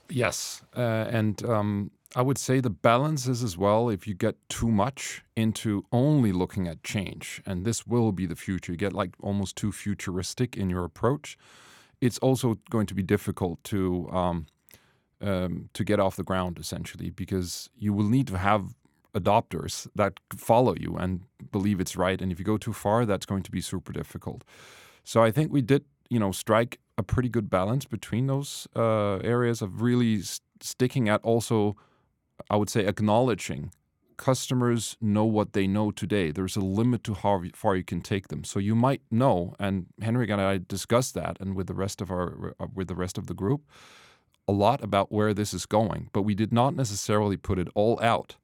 Yes. 0.09 0.61
Uh, 0.75 1.05
and 1.09 1.43
um, 1.45 1.91
I 2.15 2.21
would 2.21 2.37
say 2.37 2.59
the 2.59 2.69
balance 2.69 3.27
is 3.27 3.41
as 3.43 3.57
well 3.57 3.89
if 3.89 4.05
you 4.07 4.13
get 4.13 4.35
too 4.49 4.69
much 4.69 5.23
into 5.35 5.85
only 5.91 6.31
looking 6.31 6.67
at 6.67 6.83
change, 6.83 7.41
and 7.45 7.65
this 7.65 7.87
will 7.87 8.11
be 8.11 8.25
the 8.25 8.35
future, 8.35 8.73
you 8.73 8.77
get 8.77 8.93
like 8.93 9.11
almost 9.21 9.55
too 9.55 9.71
futuristic 9.71 10.55
in 10.55 10.69
your 10.69 10.83
approach. 10.83 11.37
It's 12.01 12.19
also 12.19 12.59
going 12.69 12.85
to 12.87 12.93
be 12.93 13.01
difficult 13.01 13.63
to 13.65 14.09
um, 14.11 14.45
um, 15.21 15.69
to 15.73 15.83
get 15.83 15.99
off 15.99 16.15
the 16.15 16.23
ground 16.23 16.59
essentially 16.59 17.09
because 17.09 17.69
you 17.77 17.93
will 17.93 18.09
need 18.09 18.27
to 18.27 18.37
have 18.37 18.75
adopters 19.13 19.87
that 19.95 20.19
follow 20.35 20.75
you 20.79 20.95
and 20.95 21.21
believe 21.51 21.79
it's 21.79 21.95
right. 21.95 22.21
And 22.21 22.31
if 22.31 22.39
you 22.39 22.45
go 22.45 22.57
too 22.57 22.73
far, 22.73 23.05
that's 23.05 23.25
going 23.25 23.43
to 23.43 23.51
be 23.51 23.61
super 23.61 23.93
difficult. 23.93 24.43
So 25.03 25.23
I 25.23 25.31
think 25.31 25.51
we 25.51 25.61
did, 25.61 25.85
you 26.09 26.19
know, 26.19 26.31
strike 26.31 26.79
a 26.97 27.03
pretty 27.03 27.29
good 27.29 27.49
balance 27.49 27.85
between 27.85 28.27
those 28.27 28.67
uh, 28.75 29.17
areas 29.17 29.61
of 29.61 29.81
really 29.81 30.21
st- 30.21 30.41
sticking 30.61 31.09
at 31.09 31.21
also 31.23 31.75
I 32.49 32.55
would 32.55 32.69
say 32.69 32.85
acknowledging 32.85 33.71
customers 34.17 34.95
know 35.01 35.25
what 35.25 35.53
they 35.53 35.67
know 35.67 35.91
today. 35.91 36.31
There's 36.31 36.55
a 36.55 36.61
limit 36.61 37.03
to 37.05 37.13
how 37.13 37.43
far 37.53 37.75
you 37.75 37.83
can 37.83 38.01
take 38.01 38.27
them. 38.27 38.43
So 38.43 38.59
you 38.59 38.75
might 38.75 39.01
know, 39.11 39.55
and 39.59 39.87
Henrik 40.01 40.29
and 40.29 40.41
I 40.41 40.59
discussed 40.65 41.13
that, 41.15 41.37
and 41.39 41.55
with 41.55 41.67
the 41.67 41.73
rest 41.73 42.01
of 42.01 42.11
our 42.11 42.55
uh, 42.59 42.67
with 42.73 42.87
the 42.87 42.95
rest 42.95 43.17
of 43.17 43.27
the 43.27 43.33
group, 43.33 43.61
a 44.47 44.51
lot 44.51 44.83
about 44.83 45.11
where 45.11 45.33
this 45.33 45.53
is 45.53 45.65
going. 45.65 46.09
But 46.13 46.23
we 46.23 46.35
did 46.35 46.53
not 46.53 46.75
necessarily 46.75 47.37
put 47.37 47.59
it 47.59 47.67
all 47.75 47.99
out 48.01 48.35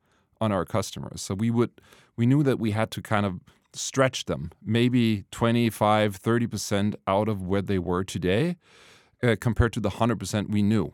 on 0.42 0.52
our 0.52 0.66
customers. 0.66 1.22
So 1.22 1.34
we 1.36 1.50
would 1.50 1.72
we 2.16 2.26
knew 2.26 2.44
that 2.44 2.60
we 2.60 2.72
had 2.72 2.92
to 2.92 3.02
kind 3.02 3.26
of 3.26 3.40
stretch 3.74 4.26
them, 4.26 4.52
maybe 4.66 5.26
25, 5.32 6.20
30% 6.20 6.96
out 7.08 7.30
of 7.30 7.44
where 7.44 7.62
they 7.62 7.80
were 7.80 8.04
today, 8.04 8.58
uh, 9.22 9.36
compared 9.40 9.74
to 9.74 9.80
the 9.80 9.92
100% 9.92 10.50
we 10.50 10.64
knew 10.64 10.94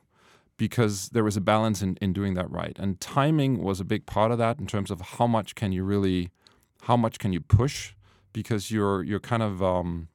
because 0.58 1.10
there 1.10 1.24
was 1.24 1.36
a 1.36 1.42
balance 1.42 1.82
in, 1.82 1.98
in 2.02 2.14
doing 2.14 2.34
that 2.36 2.50
right. 2.50 2.78
And 2.80 3.00
timing 3.00 3.62
was 3.62 3.80
a 3.80 3.84
big 3.84 4.06
part 4.06 4.32
of 4.32 4.38
that 4.38 4.60
in 4.60 4.68
terms 4.68 4.92
of 4.92 5.02
how 5.02 5.28
much 5.28 5.56
can 5.56 5.72
you 5.72 5.84
really, 5.84 6.32
how 6.84 6.98
much 6.98 7.20
can 7.20 7.34
you 7.34 7.42
push, 7.42 7.94
because 8.34 8.72
you're 8.72 9.04
you're 9.04 9.20
kind 9.20 9.44
of 9.44 9.62
um, 9.62 10.08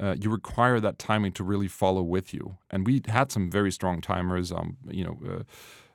uh, 0.00 0.16
you 0.18 0.30
require 0.30 0.80
that 0.80 0.98
timing 0.98 1.32
to 1.32 1.44
really 1.44 1.68
follow 1.68 2.02
with 2.02 2.34
you. 2.34 2.56
And 2.70 2.86
we 2.86 3.02
had 3.08 3.32
some 3.32 3.50
very 3.50 3.72
strong 3.72 4.00
timers. 4.00 4.52
Um, 4.52 4.76
you 4.88 5.04
know, 5.04 5.18
uh, 5.26 5.42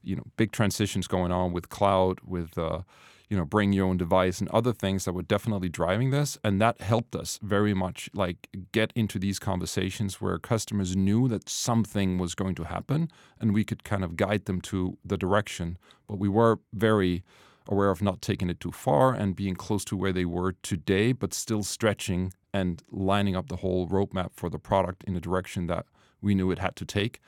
you 0.08 0.16
know, 0.16 0.24
big 0.38 0.52
transitions 0.52 1.08
going 1.08 1.32
on 1.32 1.52
with 1.52 1.70
cloud, 1.70 2.20
with 2.24 2.58
uh, 2.58 2.82
you 3.30 3.36
know, 3.36 3.44
bring 3.44 3.74
your 3.74 3.86
own 3.86 3.98
device 3.98 4.40
and 4.40 4.50
other 4.50 4.72
things 4.72 5.04
that 5.04 5.12
were 5.12 5.22
definitely 5.22 5.68
driving 5.68 6.12
this. 6.12 6.38
And 6.44 6.62
that 6.62 6.80
helped 6.80 7.16
us 7.16 7.40
very 7.42 7.74
much 7.74 8.10
like 8.14 8.48
get 8.72 8.94
into 8.96 9.20
these 9.20 9.38
conversations 9.38 10.22
where 10.22 10.40
customers 10.40 10.96
knew 10.96 11.28
that 11.28 11.50
something 11.50 12.18
was 12.18 12.36
going 12.36 12.56
to 12.56 12.64
happen 12.64 13.12
and 13.40 13.54
we 13.54 13.66
could 13.66 13.84
kind 13.84 14.04
of 14.04 14.16
guide 14.16 14.46
them 14.46 14.62
to 14.62 14.98
the 15.04 15.18
direction. 15.18 15.78
But 16.08 16.20
we 16.20 16.30
were 16.30 16.60
very 16.74 17.24
aware 17.68 17.92
of 17.92 18.02
not 18.02 18.22
taking 18.22 18.50
it 18.50 18.62
too 18.62 18.72
far 18.72 19.14
and 19.14 19.36
being 19.36 19.56
close 19.56 19.84
to 19.86 19.98
where 19.98 20.14
they 20.14 20.24
were 20.24 20.54
today, 20.64 21.12
but 21.12 21.34
still 21.34 21.64
stretching 21.64 22.32
and 22.54 22.82
lining 22.90 23.36
up 23.36 23.50
the 23.50 23.58
whole 23.58 23.90
roadmap 23.90 24.30
for 24.34 24.50
the 24.50 24.60
product 24.60 25.04
in 25.04 25.18
a 25.18 25.20
direction 25.20 25.68
that 25.68 25.86
we 26.22 26.34
knew 26.34 26.50
it 26.50 26.60
had 26.60 26.78
to 26.78 26.86
take 26.86 27.20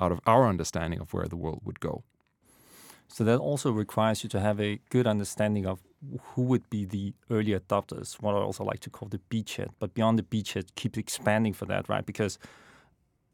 out 0.00 0.12
of 0.12 0.20
our 0.24 0.46
understanding 0.46 1.00
of 1.00 1.12
where 1.12 1.26
the 1.26 1.36
world 1.36 1.62
would 1.64 1.80
go. 1.80 2.04
So 3.08 3.24
that 3.24 3.38
also 3.38 3.72
requires 3.72 4.22
you 4.22 4.28
to 4.30 4.40
have 4.40 4.60
a 4.60 4.80
good 4.90 5.06
understanding 5.06 5.66
of 5.66 5.80
who 6.20 6.42
would 6.42 6.68
be 6.70 6.84
the 6.84 7.14
early 7.30 7.52
adopters, 7.52 8.14
what 8.20 8.34
I 8.34 8.38
also 8.38 8.64
like 8.64 8.80
to 8.80 8.90
call 8.90 9.08
the 9.08 9.20
beachhead. 9.30 9.70
But 9.78 9.94
beyond 9.94 10.18
the 10.18 10.22
beachhead, 10.22 10.66
keep 10.76 10.96
expanding 10.96 11.54
for 11.54 11.64
that, 11.66 11.88
right? 11.88 12.04
Because 12.04 12.38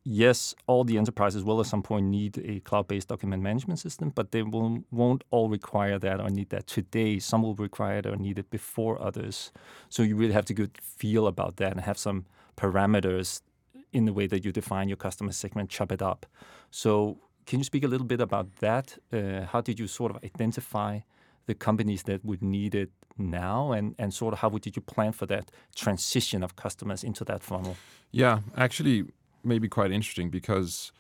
yes, 0.05 0.55
all 0.67 0.85
the 0.85 0.97
enterprises 0.97 1.43
will 1.43 1.61
at 1.61 1.67
some 1.67 1.83
point 1.83 2.07
need 2.07 2.39
a 2.45 2.61
cloud-based 2.61 3.09
document 3.09 3.43
management 3.43 3.81
system, 3.81 4.11
but 4.15 4.31
they 4.33 4.43
will, 4.43 4.85
won't 4.91 5.25
all 5.31 5.49
require 5.49 5.99
that 5.99 6.21
or 6.21 6.31
need 6.31 6.51
that 6.51 6.67
today. 6.67 7.19
Some 7.19 7.43
will 7.43 7.55
require 7.55 7.99
it 7.99 8.07
or 8.07 8.17
need 8.17 8.39
it 8.39 8.51
before 8.51 9.01
others. 9.03 9.51
So 9.89 10.03
you 10.03 10.15
really 10.17 10.35
have 10.35 10.47
to 10.47 10.55
get 10.55 10.81
feel 10.81 11.27
about 11.27 11.57
that 11.57 11.73
and 11.73 11.81
have 11.81 11.99
some 11.99 12.27
parameters 12.57 13.43
in 13.93 14.05
the 14.05 14.13
way 14.13 14.27
that 14.27 14.45
you 14.45 14.53
define 14.53 14.89
your 14.89 14.97
customer 14.97 15.33
segment, 15.33 15.71
chop 15.71 15.93
it 15.93 16.03
up. 16.03 16.27
So 16.71 17.19
can 17.47 17.61
you 17.61 17.65
speak 17.65 17.85
a 17.85 17.89
little 17.89 18.07
bit 18.07 18.21
about 18.21 18.57
that? 18.57 18.99
Uh, 19.13 19.47
how 19.47 19.61
did 19.61 19.79
you 19.79 19.87
sort 19.87 20.11
of 20.11 20.23
identify 20.25 21.01
the 21.47 21.55
companies 21.55 22.03
that 22.05 22.25
would 22.25 22.43
need 22.43 22.75
it 22.75 22.91
now, 23.19 23.73
and 23.73 23.95
and 23.99 24.13
sort 24.13 24.33
of 24.33 24.41
how 24.41 24.49
did 24.51 24.77
you 24.77 24.83
plan 24.83 25.13
for 25.13 25.27
that 25.27 25.51
transition 25.77 26.43
of 26.43 26.57
customers 26.57 27.05
into 27.05 27.25
that 27.25 27.43
funnel? 27.43 27.77
Yeah, 28.11 28.41
actually, 28.57 29.05
maybe 29.43 29.69
quite 29.69 29.93
interesting 29.93 30.31
because 30.31 30.93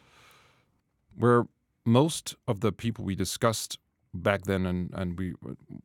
where 1.16 1.46
most 1.84 2.36
of 2.46 2.60
the 2.60 2.72
people 2.72 3.04
we 3.04 3.14
discussed 3.14 3.78
back 4.14 4.44
then 4.44 4.64
and, 4.64 4.90
and 4.94 5.18
we 5.18 5.34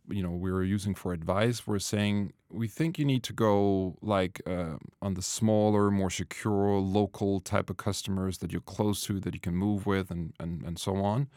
you 0.08 0.22
know 0.22 0.32
we 0.32 0.52
were 0.52 0.64
using 0.64 0.94
for 0.94 1.14
advice 1.14 1.66
were 1.66 1.80
saying 1.80 2.32
we 2.52 2.68
think 2.68 2.98
you 2.98 3.06
need 3.06 3.24
to 3.24 3.34
go 3.34 3.96
like 4.02 4.42
uh, 4.48 4.78
on 5.02 5.14
the 5.14 5.22
smaller 5.22 5.92
more 5.92 6.10
secure 6.10 6.80
local 6.80 7.40
type 7.40 7.70
of 7.70 7.78
customers 7.78 8.40
that 8.40 8.52
you're 8.52 8.62
close 8.62 9.02
to 9.02 9.20
that 9.20 9.34
you 9.34 9.40
can 9.40 9.56
move 9.56 9.86
with 9.86 10.10
and, 10.10 10.34
and, 10.40 10.64
and 10.64 10.80
so 10.80 10.98
on. 10.98 11.28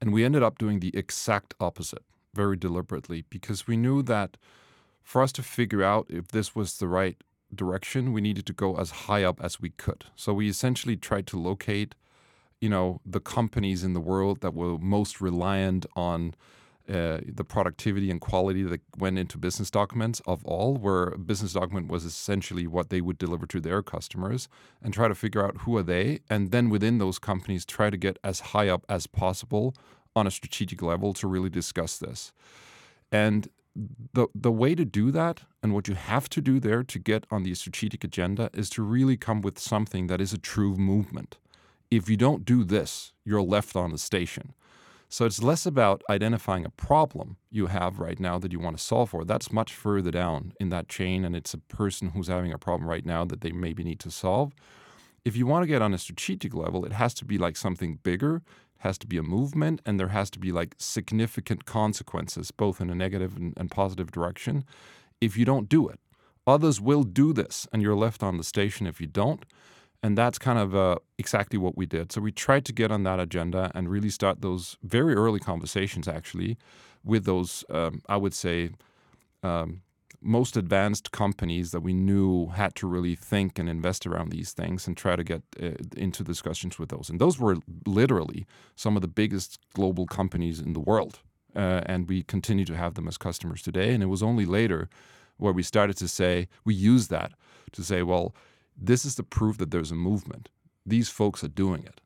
And 0.00 0.12
we 0.12 0.24
ended 0.24 0.42
up 0.42 0.58
doing 0.58 0.80
the 0.80 0.96
exact 0.96 1.54
opposite 1.60 2.04
very 2.34 2.56
deliberately 2.56 3.24
because 3.28 3.66
we 3.66 3.76
knew 3.76 4.02
that 4.02 4.36
for 5.02 5.22
us 5.22 5.32
to 5.32 5.42
figure 5.42 5.82
out 5.82 6.06
if 6.08 6.28
this 6.28 6.54
was 6.54 6.78
the 6.78 6.88
right 6.88 7.16
direction 7.54 8.12
we 8.12 8.20
needed 8.20 8.46
to 8.46 8.52
go 8.52 8.76
as 8.76 8.90
high 8.90 9.24
up 9.24 9.42
as 9.42 9.60
we 9.60 9.70
could. 9.70 10.04
So 10.16 10.32
we 10.32 10.48
essentially 10.48 10.96
tried 10.96 11.26
to 11.28 11.38
locate 11.38 11.94
you 12.62 12.68
know 12.68 13.00
the 13.04 13.20
companies 13.20 13.82
in 13.82 13.92
the 13.92 14.00
world 14.00 14.40
that 14.40 14.54
were 14.54 14.78
most 14.78 15.20
reliant 15.20 15.84
on 15.96 16.32
uh, 16.88 17.18
the 17.26 17.44
productivity 17.44 18.08
and 18.10 18.20
quality 18.20 18.62
that 18.62 18.80
went 18.96 19.18
into 19.18 19.36
business 19.36 19.70
documents 19.70 20.20
of 20.26 20.44
all, 20.44 20.76
where 20.76 21.08
a 21.08 21.18
business 21.18 21.52
document 21.52 21.88
was 21.88 22.04
essentially 22.04 22.66
what 22.66 22.88
they 22.88 23.00
would 23.00 23.18
deliver 23.18 23.46
to 23.46 23.60
their 23.60 23.82
customers, 23.82 24.48
and 24.80 24.94
try 24.94 25.08
to 25.08 25.14
figure 25.14 25.44
out 25.44 25.58
who 25.58 25.76
are 25.76 25.82
they, 25.82 26.20
and 26.30 26.52
then 26.52 26.70
within 26.70 26.98
those 26.98 27.18
companies 27.18 27.64
try 27.64 27.90
to 27.90 27.96
get 27.96 28.16
as 28.22 28.40
high 28.52 28.68
up 28.68 28.84
as 28.88 29.06
possible 29.08 29.74
on 30.14 30.26
a 30.26 30.30
strategic 30.30 30.82
level 30.82 31.12
to 31.12 31.26
really 31.26 31.50
discuss 31.50 31.98
this. 31.98 32.32
And 33.10 33.48
the 34.12 34.28
the 34.34 34.52
way 34.52 34.74
to 34.76 34.84
do 34.84 35.10
that 35.10 35.42
and 35.62 35.72
what 35.74 35.88
you 35.88 35.94
have 35.94 36.28
to 36.28 36.40
do 36.40 36.60
there 36.60 36.84
to 36.84 36.98
get 36.98 37.26
on 37.30 37.42
the 37.42 37.54
strategic 37.54 38.04
agenda 38.04 38.50
is 38.52 38.68
to 38.70 38.82
really 38.82 39.16
come 39.16 39.40
with 39.40 39.58
something 39.58 40.06
that 40.08 40.20
is 40.20 40.32
a 40.32 40.38
true 40.38 40.76
movement 40.76 41.38
if 41.92 42.08
you 42.08 42.16
don't 42.16 42.46
do 42.46 42.64
this, 42.64 43.12
you're 43.22 43.42
left 43.42 43.76
on 43.76 43.90
the 43.90 43.98
station. 43.98 44.54
So 45.10 45.26
it's 45.26 45.42
less 45.42 45.66
about 45.66 46.02
identifying 46.08 46.64
a 46.64 46.70
problem 46.70 47.36
you 47.50 47.66
have 47.66 47.98
right 47.98 48.18
now 48.18 48.38
that 48.38 48.50
you 48.50 48.58
want 48.58 48.78
to 48.78 48.82
solve 48.82 49.10
for. 49.10 49.26
That's 49.26 49.52
much 49.52 49.74
further 49.74 50.10
down 50.10 50.54
in 50.58 50.70
that 50.70 50.88
chain, 50.88 51.22
and 51.22 51.36
it's 51.36 51.52
a 51.52 51.58
person 51.58 52.08
who's 52.08 52.28
having 52.28 52.50
a 52.50 52.56
problem 52.56 52.88
right 52.88 53.04
now 53.04 53.26
that 53.26 53.42
they 53.42 53.52
maybe 53.52 53.84
need 53.84 54.00
to 54.00 54.10
solve. 54.10 54.54
If 55.22 55.36
you 55.36 55.46
want 55.46 55.64
to 55.64 55.66
get 55.66 55.82
on 55.82 55.92
a 55.92 55.98
strategic 55.98 56.54
level, 56.54 56.86
it 56.86 56.92
has 56.92 57.12
to 57.12 57.26
be 57.26 57.36
like 57.36 57.58
something 57.58 57.98
bigger, 58.02 58.40
has 58.78 58.96
to 58.96 59.06
be 59.06 59.18
a 59.18 59.22
movement, 59.22 59.82
and 59.84 60.00
there 60.00 60.08
has 60.08 60.30
to 60.30 60.38
be 60.38 60.50
like 60.50 60.74
significant 60.78 61.66
consequences, 61.66 62.50
both 62.50 62.80
in 62.80 62.88
a 62.88 62.94
negative 62.94 63.36
and, 63.36 63.52
and 63.58 63.70
positive 63.70 64.10
direction, 64.10 64.64
if 65.20 65.36
you 65.36 65.44
don't 65.44 65.68
do 65.68 65.90
it. 65.90 66.00
Others 66.46 66.80
will 66.80 67.02
do 67.02 67.34
this, 67.34 67.68
and 67.70 67.82
you're 67.82 67.94
left 67.94 68.22
on 68.22 68.38
the 68.38 68.44
station 68.44 68.86
if 68.86 68.98
you 68.98 69.06
don't. 69.06 69.44
And 70.02 70.18
that's 70.18 70.38
kind 70.38 70.58
of 70.58 70.74
uh, 70.74 70.96
exactly 71.16 71.58
what 71.58 71.76
we 71.76 71.86
did. 71.86 72.10
So 72.10 72.20
we 72.20 72.32
tried 72.32 72.64
to 72.64 72.72
get 72.72 72.90
on 72.90 73.04
that 73.04 73.20
agenda 73.20 73.70
and 73.74 73.88
really 73.88 74.10
start 74.10 74.40
those 74.40 74.76
very 74.82 75.14
early 75.14 75.38
conversations, 75.38 76.08
actually, 76.08 76.56
with 77.04 77.24
those, 77.24 77.64
um, 77.70 78.02
I 78.08 78.16
would 78.16 78.34
say, 78.34 78.70
um, 79.44 79.82
most 80.20 80.56
advanced 80.56 81.10
companies 81.10 81.70
that 81.72 81.80
we 81.80 81.92
knew 81.92 82.48
had 82.48 82.74
to 82.76 82.86
really 82.86 83.14
think 83.14 83.58
and 83.58 83.68
invest 83.68 84.06
around 84.06 84.30
these 84.30 84.52
things 84.52 84.86
and 84.86 84.96
try 84.96 85.16
to 85.16 85.24
get 85.24 85.42
uh, 85.60 85.70
into 85.96 86.22
discussions 86.22 86.78
with 86.78 86.88
those. 86.88 87.10
And 87.10 87.20
those 87.20 87.38
were 87.38 87.56
literally 87.86 88.46
some 88.76 88.96
of 88.96 89.02
the 89.02 89.08
biggest 89.08 89.58
global 89.74 90.06
companies 90.06 90.60
in 90.60 90.72
the 90.72 90.80
world. 90.80 91.20
Uh, 91.54 91.82
and 91.86 92.08
we 92.08 92.22
continue 92.22 92.64
to 92.64 92.76
have 92.76 92.94
them 92.94 93.06
as 93.08 93.18
customers 93.18 93.62
today. 93.62 93.92
And 93.92 94.02
it 94.02 94.06
was 94.06 94.22
only 94.22 94.46
later 94.46 94.88
where 95.36 95.52
we 95.52 95.62
started 95.62 95.96
to 95.98 96.08
say, 96.08 96.48
we 96.64 96.74
use 96.74 97.08
that 97.08 97.32
to 97.72 97.82
say, 97.82 98.02
well, 98.02 98.34
this 98.76 99.04
is 99.04 99.14
the 99.14 99.22
proof 99.22 99.58
that 99.58 99.70
there's 99.70 99.90
a 99.90 99.96
movement. 99.96 100.48
These 100.84 101.08
folks 101.08 101.44
are 101.44 101.48
doing 101.48 101.84
it. 101.84 102.00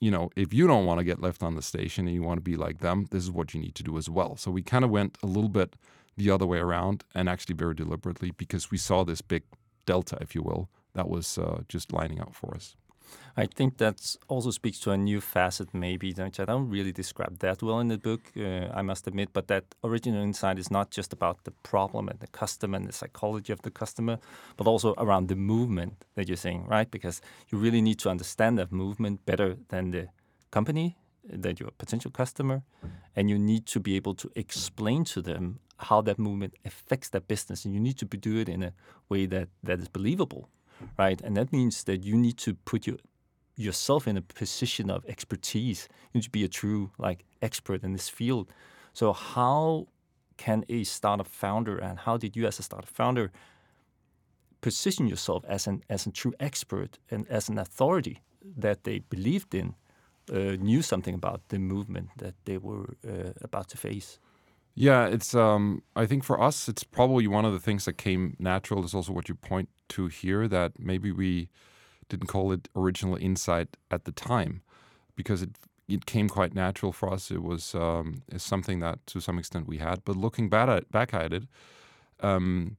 You 0.00 0.10
know, 0.10 0.30
if 0.36 0.52
you 0.54 0.66
don't 0.66 0.86
want 0.86 0.98
to 0.98 1.04
get 1.04 1.20
left 1.20 1.42
on 1.42 1.54
the 1.54 1.62
station 1.62 2.06
and 2.06 2.14
you 2.14 2.22
want 2.22 2.38
to 2.38 2.42
be 2.42 2.56
like 2.56 2.78
them, 2.78 3.06
this 3.10 3.24
is 3.24 3.30
what 3.30 3.52
you 3.52 3.60
need 3.60 3.74
to 3.76 3.82
do 3.82 3.98
as 3.98 4.08
well. 4.08 4.36
So 4.36 4.50
we 4.50 4.62
kind 4.62 4.84
of 4.84 4.90
went 4.90 5.18
a 5.22 5.26
little 5.26 5.48
bit 5.48 5.74
the 6.16 6.30
other 6.30 6.46
way 6.46 6.58
around 6.58 7.04
and 7.14 7.28
actually 7.28 7.54
very 7.54 7.74
deliberately 7.74 8.30
because 8.32 8.70
we 8.70 8.78
saw 8.78 9.04
this 9.04 9.20
big 9.22 9.42
delta, 9.86 10.18
if 10.20 10.34
you 10.34 10.42
will, 10.42 10.68
that 10.94 11.08
was 11.08 11.38
uh, 11.38 11.62
just 11.68 11.92
lining 11.92 12.20
up 12.20 12.34
for 12.34 12.54
us. 12.54 12.76
I 13.38 13.46
think 13.46 13.76
that 13.76 14.16
also 14.26 14.50
speaks 14.50 14.80
to 14.80 14.90
a 14.90 14.96
new 14.96 15.20
facet, 15.20 15.72
maybe, 15.72 16.12
which 16.12 16.40
I 16.40 16.44
don't 16.44 16.68
really 16.68 16.90
describe 16.90 17.38
that 17.38 17.62
well 17.62 17.78
in 17.78 17.86
the 17.86 17.96
book, 17.96 18.32
uh, 18.36 18.66
I 18.74 18.82
must 18.82 19.06
admit. 19.06 19.28
But 19.32 19.46
that 19.46 19.76
original 19.84 20.24
insight 20.24 20.58
is 20.58 20.72
not 20.72 20.90
just 20.90 21.12
about 21.12 21.44
the 21.44 21.52
problem 21.62 22.08
and 22.08 22.18
the 22.18 22.26
customer 22.26 22.76
and 22.76 22.88
the 22.88 22.92
psychology 22.92 23.52
of 23.52 23.62
the 23.62 23.70
customer, 23.70 24.18
but 24.56 24.66
also 24.66 24.92
around 24.98 25.28
the 25.28 25.36
movement 25.36 26.04
that 26.16 26.26
you're 26.26 26.36
saying, 26.36 26.66
right? 26.66 26.90
Because 26.90 27.22
you 27.48 27.58
really 27.58 27.80
need 27.80 28.00
to 28.00 28.10
understand 28.10 28.58
that 28.58 28.72
movement 28.72 29.24
better 29.24 29.56
than 29.68 29.92
the 29.92 30.08
company, 30.50 30.98
than 31.22 31.54
your 31.60 31.70
potential 31.78 32.10
customer, 32.10 32.62
and 33.14 33.30
you 33.30 33.38
need 33.38 33.66
to 33.66 33.78
be 33.78 33.94
able 33.94 34.16
to 34.16 34.28
explain 34.34 35.04
to 35.04 35.22
them 35.22 35.60
how 35.76 36.00
that 36.00 36.18
movement 36.18 36.54
affects 36.64 37.08
their 37.10 37.20
business, 37.20 37.64
and 37.64 37.72
you 37.72 37.78
need 37.78 37.98
to 37.98 38.04
do 38.04 38.38
it 38.38 38.48
in 38.48 38.64
a 38.64 38.72
way 39.08 39.26
that 39.26 39.48
that 39.62 39.78
is 39.78 39.86
believable 39.86 40.48
right? 40.96 41.20
And 41.22 41.36
that 41.36 41.52
means 41.52 41.84
that 41.84 42.04
you 42.04 42.16
need 42.16 42.36
to 42.38 42.54
put 42.54 42.86
your 42.86 42.98
yourself 43.58 44.06
in 44.06 44.16
a 44.16 44.22
position 44.22 44.90
of 44.90 45.04
expertise. 45.06 45.88
You 46.12 46.18
need 46.18 46.24
to 46.24 46.30
be 46.30 46.44
a 46.44 46.48
true 46.48 46.90
like 46.98 47.24
expert 47.42 47.82
in 47.82 47.92
this 47.92 48.08
field. 48.08 48.48
So 48.92 49.12
how 49.12 49.88
can 50.36 50.64
a 50.68 50.84
startup 50.84 51.26
founder 51.26 51.76
and 51.76 51.98
how 51.98 52.16
did 52.16 52.36
you 52.36 52.46
as 52.46 52.58
a 52.58 52.62
startup 52.62 52.88
founder 52.88 53.32
position 54.60 55.06
yourself 55.06 55.44
as 55.48 55.66
an 55.66 55.82
as 55.88 56.06
a 56.06 56.10
true 56.10 56.34
expert 56.40 56.98
and 57.10 57.26
as 57.28 57.48
an 57.48 57.58
authority 57.58 58.22
that 58.56 58.84
they 58.84 59.00
believed 59.00 59.54
in, 59.54 59.74
uh, 60.32 60.56
knew 60.60 60.82
something 60.82 61.14
about 61.14 61.40
the 61.48 61.58
movement 61.58 62.08
that 62.16 62.34
they 62.44 62.58
were 62.58 62.96
uh, 63.06 63.32
about 63.42 63.68
to 63.68 63.76
face? 63.76 64.18
Yeah, 64.74 65.06
it's. 65.06 65.34
Um, 65.34 65.82
I 65.96 66.06
think 66.06 66.24
for 66.24 66.40
us, 66.40 66.68
it's 66.68 66.84
probably 66.84 67.26
one 67.26 67.44
of 67.44 67.52
the 67.52 67.58
things 67.58 67.84
that 67.84 67.94
came 67.94 68.36
natural. 68.38 68.84
Is 68.84 68.94
also 68.94 69.12
what 69.12 69.28
you 69.28 69.34
point 69.34 69.68
to 69.88 70.06
here 70.06 70.46
that 70.48 70.72
maybe 70.78 71.10
we 71.10 71.48
didn't 72.08 72.28
call 72.28 72.52
it 72.52 72.68
original 72.74 73.16
insight 73.16 73.76
at 73.90 74.04
the 74.04 74.12
time 74.12 74.62
because 75.16 75.42
it 75.42 75.50
it 75.88 76.04
came 76.04 76.28
quite 76.28 76.54
natural 76.54 76.92
for 76.92 77.10
us. 77.10 77.30
It 77.30 77.42
was 77.42 77.74
um, 77.74 78.22
something 78.36 78.80
that 78.80 79.06
to 79.06 79.20
some 79.20 79.38
extent 79.38 79.66
we 79.66 79.78
had. 79.78 80.04
But 80.04 80.16
looking 80.16 80.50
back 80.50 80.68
at 80.68 80.90
back 80.90 81.14
at 81.14 81.32
it, 81.32 81.44
um, 82.20 82.76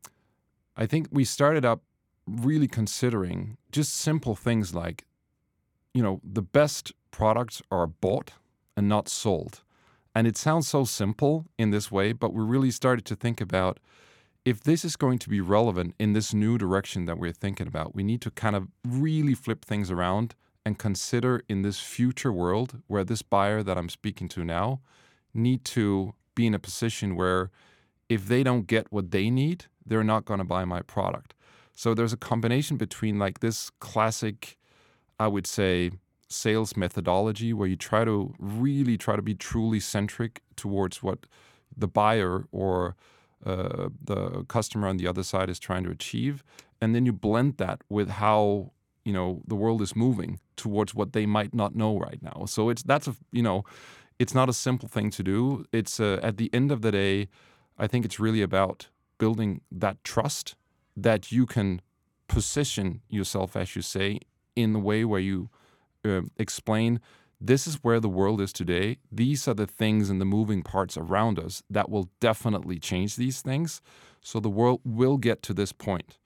I 0.78 0.86
think 0.86 1.08
we 1.12 1.26
started 1.26 1.66
up 1.66 1.82
really 2.28 2.68
considering 2.68 3.58
just 3.72 3.96
simple 3.96 4.36
things 4.36 4.76
like, 4.76 5.06
you 5.94 6.04
know, 6.04 6.22
the 6.24 6.44
best 6.44 6.94
products 7.10 7.62
are 7.72 7.88
bought 7.88 8.34
and 8.78 8.88
not 8.88 9.10
sold 9.10 9.64
and 10.16 10.28
it 10.28 10.38
sounds 10.38 10.68
so 10.68 10.84
simple 10.84 11.46
in 11.58 11.72
this 11.72 11.92
way, 11.92 12.14
but 12.14 12.34
we 12.34 12.44
really 12.44 12.72
started 12.72 13.06
to 13.06 13.16
think 13.16 13.40
about 13.40 13.80
if 14.46 14.62
this 14.62 14.86
is 14.86 14.96
going 14.96 15.20
to 15.20 15.30
be 15.30 15.42
relevant 15.42 15.96
in 16.00 16.14
this 16.14 16.34
new 16.34 16.58
direction 16.58 17.06
that 17.06 17.18
we're 17.18 17.34
thinking 17.34 17.68
about, 17.68 17.94
we 17.94 18.04
need 18.04 18.22
to 18.22 18.32
kind 18.32 18.56
of 18.56 18.68
really 18.88 19.36
flip 19.36 19.66
things 19.66 19.92
around 19.92 20.36
and 20.66 20.78
consider 20.78 21.44
in 21.48 21.62
this 21.62 21.80
future 21.80 22.32
world 22.32 22.82
where 22.88 23.04
this 23.04 23.22
buyer 23.22 23.64
that 23.64 23.78
I'm 23.78 23.90
speaking 23.90 24.28
to 24.30 24.44
now 24.44 24.82
need 25.34 25.66
to 25.66 26.14
be 26.36 26.48
in 26.48 26.54
a 26.54 26.60
position 26.60 27.16
where 27.16 27.52
if 28.08 28.28
they 28.28 28.44
don't 28.44 28.66
get 28.66 28.92
what 28.92 29.12
they 29.12 29.30
need, 29.30 29.66
they're 29.86 30.04
not 30.04 30.26
going 30.26 30.40
to 30.40 30.46
buy 30.46 30.66
my 30.66 30.82
product. 30.82 31.34
So 31.74 31.94
there's 31.94 32.14
a 32.14 32.18
combination 32.18 32.78
between 32.78 33.20
like 33.20 33.40
this 33.40 33.70
classic, 33.80 34.58
I 35.20 35.28
would 35.28 35.48
say, 35.48 35.92
sales 36.28 36.78
methodology 36.78 37.54
where 37.54 37.68
you 37.68 37.76
try 37.76 38.06
to 38.06 38.34
really 38.38 38.98
try 38.98 39.16
to 39.16 39.22
be 39.22 39.34
truly 39.34 39.80
centric 39.80 40.42
towards 40.56 41.02
what 41.02 41.26
the 41.76 41.88
buyer 41.88 42.46
or 42.52 42.96
uh, 43.46 43.90
the 44.04 44.46
customer 44.48 44.88
on 44.88 44.98
the 44.98 45.08
other 45.08 45.24
side 45.24 45.50
is 45.50 45.60
trying 45.60 45.84
to 45.84 45.92
achieve, 45.92 46.44
and 46.82 46.94
then 46.94 47.06
you 47.06 47.14
blend 47.14 47.58
that 47.58 47.82
with 47.90 48.10
how 48.10 48.72
you 49.06 49.14
know 49.14 49.42
the 49.48 49.56
world 49.56 49.82
is 49.82 49.96
moving 49.96 50.40
towards 50.56 50.94
what 50.94 51.14
they 51.14 51.26
might 51.26 51.54
not 51.54 51.76
know 51.76 51.98
right 51.98 52.22
now. 52.22 52.46
So 52.46 52.70
it's 52.70 52.84
that's 52.84 53.08
a 53.08 53.16
you 53.32 53.42
know 53.42 53.64
it's 54.20 54.36
not 54.36 54.50
a 54.50 54.54
simple 54.54 54.90
thing 54.90 55.10
to 55.12 55.24
do. 55.24 55.66
It's 55.72 56.00
uh, 56.00 56.20
at 56.22 56.38
the 56.38 56.50
end 56.54 56.72
of 56.72 56.82
the 56.82 56.92
day, 56.92 57.30
I 57.78 57.88
think 57.88 58.06
it's 58.06 58.20
really 58.20 58.42
about 58.42 58.90
building 59.18 59.62
that 59.72 60.04
trust 60.04 60.56
that 60.96 61.32
you 61.32 61.46
can 61.46 61.82
position 62.28 63.02
yourself, 63.10 63.56
as 63.56 63.76
you 63.76 63.82
say, 63.82 64.20
in 64.56 64.74
the 64.74 64.80
way 64.80 65.06
where 65.06 65.22
you 65.22 65.50
uh, 66.06 66.22
explain 66.38 67.00
this 67.42 67.66
is 67.66 67.76
where 67.84 68.00
the 68.00 68.10
world 68.10 68.42
is 68.42 68.52
today. 68.52 68.98
These 69.12 69.48
are 69.48 69.54
the 69.54 69.68
things 69.68 70.10
and 70.10 70.20
the 70.20 70.26
moving 70.26 70.62
parts 70.62 70.98
around 70.98 71.40
us 71.40 71.64
that 71.70 71.90
will 71.90 72.10
definitely 72.20 72.80
change 72.80 73.16
these 73.16 73.42
things. 73.42 73.82
So 74.22 74.40
the 74.40 74.50
world 74.50 74.82
will 74.84 75.18
get 75.18 75.42
to 75.44 75.54
this 75.54 75.72
point. 75.72 76.18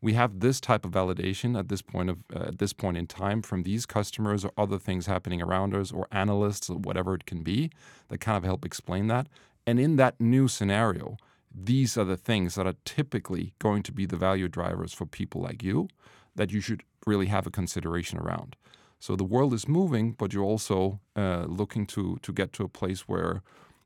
We 0.00 0.14
have 0.14 0.40
this 0.40 0.60
type 0.60 0.84
of 0.84 0.90
validation 0.90 1.56
at 1.56 1.68
this 1.68 1.82
point 1.82 2.10
of 2.10 2.24
uh, 2.34 2.48
at 2.48 2.58
this 2.58 2.72
point 2.72 2.96
in 2.96 3.06
time 3.06 3.42
from 3.42 3.62
these 3.62 3.86
customers 3.86 4.44
or 4.44 4.50
other 4.56 4.78
things 4.78 5.06
happening 5.06 5.40
around 5.40 5.74
us 5.74 5.92
or 5.92 6.08
analysts 6.10 6.68
or 6.68 6.78
whatever 6.78 7.14
it 7.14 7.26
can 7.26 7.42
be 7.42 7.70
that 8.08 8.18
kind 8.18 8.36
of 8.36 8.42
help 8.42 8.64
explain 8.64 9.06
that. 9.08 9.28
And 9.64 9.78
in 9.78 9.96
that 9.96 10.20
new 10.20 10.48
scenario, 10.48 11.18
these 11.54 11.96
are 11.96 12.04
the 12.04 12.16
things 12.16 12.54
that 12.54 12.66
are 12.66 12.74
typically 12.84 13.54
going 13.58 13.82
to 13.84 13.92
be 13.92 14.06
the 14.06 14.16
value 14.16 14.48
drivers 14.48 14.92
for 14.92 15.06
people 15.06 15.42
like 15.42 15.62
you 15.62 15.88
that 16.34 16.50
you 16.50 16.60
should 16.60 16.82
really 17.06 17.26
have 17.26 17.46
a 17.46 17.50
consideration 17.50 18.18
around. 18.18 18.56
So 19.02 19.16
the 19.16 19.24
world 19.24 19.52
is 19.52 19.66
moving, 19.66 20.12
but 20.12 20.32
you're 20.32 20.50
also 20.52 21.00
uh, 21.16 21.46
looking 21.48 21.86
to 21.86 22.18
to 22.22 22.32
get 22.32 22.52
to 22.52 22.62
a 22.62 22.68
place 22.68 23.08
where 23.08 23.42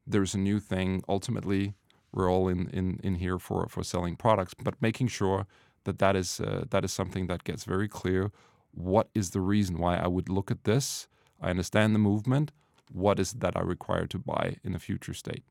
there's 0.06 0.34
a 0.34 0.38
new 0.38 0.60
thing. 0.60 1.02
Ultimately, 1.08 1.72
we're 2.12 2.30
all 2.30 2.48
in, 2.48 2.68
in, 2.68 3.00
in 3.02 3.14
here 3.14 3.38
for, 3.38 3.66
for 3.66 3.82
selling 3.82 4.16
products, 4.16 4.52
but 4.52 4.74
making 4.82 5.08
sure 5.08 5.46
that 5.84 5.98
that 6.00 6.16
is 6.16 6.38
uh, 6.40 6.64
that 6.68 6.84
is 6.84 6.92
something 6.92 7.28
that 7.28 7.44
gets 7.44 7.64
very 7.64 7.88
clear. 7.88 8.30
What 8.72 9.08
is 9.14 9.30
the 9.30 9.40
reason 9.40 9.78
why 9.78 9.96
I 9.96 10.06
would 10.06 10.28
look 10.28 10.50
at 10.50 10.64
this? 10.64 11.08
I 11.40 11.48
understand 11.48 11.94
the 11.94 11.98
movement. 11.98 12.52
What 12.92 13.18
is 13.18 13.32
that 13.32 13.56
I 13.56 13.62
require 13.62 14.06
to 14.06 14.18
buy 14.18 14.56
in 14.64 14.74
a 14.74 14.78
future 14.78 15.14
state? 15.14 15.44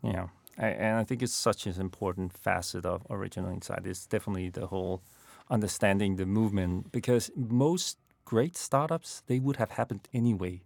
Yeah, 0.00 0.28
I, 0.58 0.68
and 0.68 0.96
I 1.00 1.04
think 1.04 1.22
it's 1.22 1.34
such 1.34 1.66
an 1.66 1.80
important 1.80 2.32
facet 2.32 2.86
of 2.86 3.02
original 3.10 3.50
insight. 3.50 3.84
It's 3.84 4.06
definitely 4.06 4.50
the 4.50 4.68
whole 4.68 5.02
understanding 5.50 6.16
the 6.16 6.26
movement 6.26 6.92
because 6.92 7.32
most 7.34 7.98
great 8.26 8.56
startups 8.56 9.22
they 9.26 9.38
would 9.38 9.56
have 9.56 9.70
happened 9.70 10.06
anyway. 10.12 10.60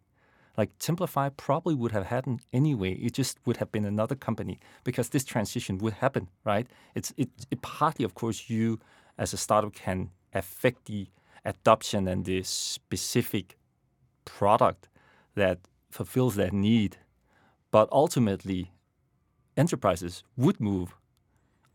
Like 0.57 0.76
Templafy 0.79 1.31
probably 1.37 1.76
would 1.76 1.93
have 1.93 2.07
happened 2.07 2.40
anyway. 2.52 2.95
It 2.95 3.12
just 3.14 3.38
would 3.47 3.59
have 3.59 3.71
been 3.71 3.85
another 3.85 4.17
company 4.17 4.59
because 4.83 5.11
this 5.11 5.25
transition 5.25 5.79
would 5.79 5.95
happen, 5.95 6.29
right? 6.45 6.67
It's 6.97 7.14
it, 7.17 7.29
it 7.50 7.62
partly, 7.62 8.05
of 8.05 8.14
course, 8.14 8.50
you 8.50 8.81
as 9.17 9.33
a 9.33 9.37
startup 9.37 9.73
can 9.75 10.11
affect 10.35 10.87
the 10.87 11.07
adoption 11.45 12.09
and 12.09 12.25
the 12.25 12.43
specific 12.43 13.57
product 14.25 14.88
that 15.35 15.59
fulfills 15.90 16.35
that 16.35 16.52
need. 16.52 16.97
But 17.71 17.88
ultimately, 17.93 18.73
enterprises 19.57 20.25
would 20.37 20.61
move 20.61 20.95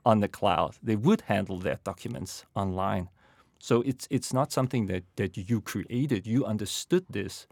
on 0.06 0.20
the 0.20 0.28
cloud. 0.28 0.76
They 0.84 0.96
would 0.96 1.22
handle 1.22 1.58
their 1.58 1.80
documents 1.84 2.46
online. 2.56 3.10
So 3.60 3.82
it's 3.82 4.08
it's 4.10 4.34
not 4.34 4.52
something 4.52 4.88
that, 4.88 5.04
that 5.16 5.38
you 5.50 5.62
created. 5.62 6.28
You 6.28 6.46
understood 6.46 7.06
this 7.10 7.48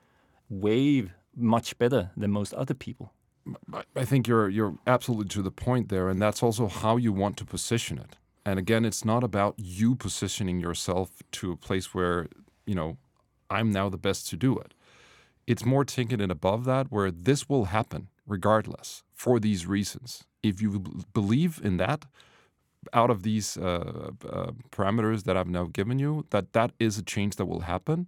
wave 0.50 1.12
much 1.36 1.78
better 1.78 2.12
than 2.16 2.32
most 2.32 2.54
other 2.54 2.74
people. 2.74 3.14
I 3.96 4.06
think 4.06 4.28
you're 4.28 4.50
you're 4.50 4.78
absolutely 4.88 5.28
to 5.30 5.42
the 5.42 5.52
point 5.52 5.90
there, 5.90 6.10
and 6.10 6.22
that's 6.22 6.44
also 6.44 6.68
how 6.68 6.98
you 6.98 7.12
want 7.12 7.38
to 7.38 7.46
position 7.46 7.98
it. 7.98 8.16
And 8.46 8.60
again, 8.60 8.86
it's 8.86 9.06
not 9.06 9.24
about 9.24 9.56
you 9.58 9.96
positioning 9.96 10.60
yourself 10.60 11.22
to 11.34 11.52
a 11.52 11.58
place 11.58 11.94
where 11.94 12.28
you 12.66 12.76
know 12.76 12.98
I'm 13.50 13.72
now 13.72 13.90
the 13.90 13.98
best 13.98 14.30
to 14.30 14.38
do 14.38 14.58
it. 14.58 14.74
It's 15.46 15.66
more 15.66 15.84
taking 15.84 16.22
it 16.22 16.32
above 16.32 16.64
that, 16.66 16.88
where 16.90 17.12
this 17.12 17.50
will 17.50 17.66
happen 17.66 18.08
regardless 18.26 19.04
for 19.14 19.40
these 19.40 19.66
reasons. 19.66 20.24
If 20.42 20.62
you 20.62 20.80
believe 21.14 21.60
in 21.64 21.78
that, 21.78 22.06
out 22.92 23.10
of 23.10 23.24
these 23.24 23.58
uh, 23.58 24.12
uh, 24.30 24.52
parameters 24.72 25.24
that 25.24 25.38
I've 25.38 25.48
now 25.48 25.66
given 25.66 26.00
you, 26.00 26.26
that 26.32 26.54
that 26.54 26.72
is 26.80 26.98
a 26.98 27.04
change 27.04 27.36
that 27.38 27.46
will 27.46 27.62
happen, 27.62 28.08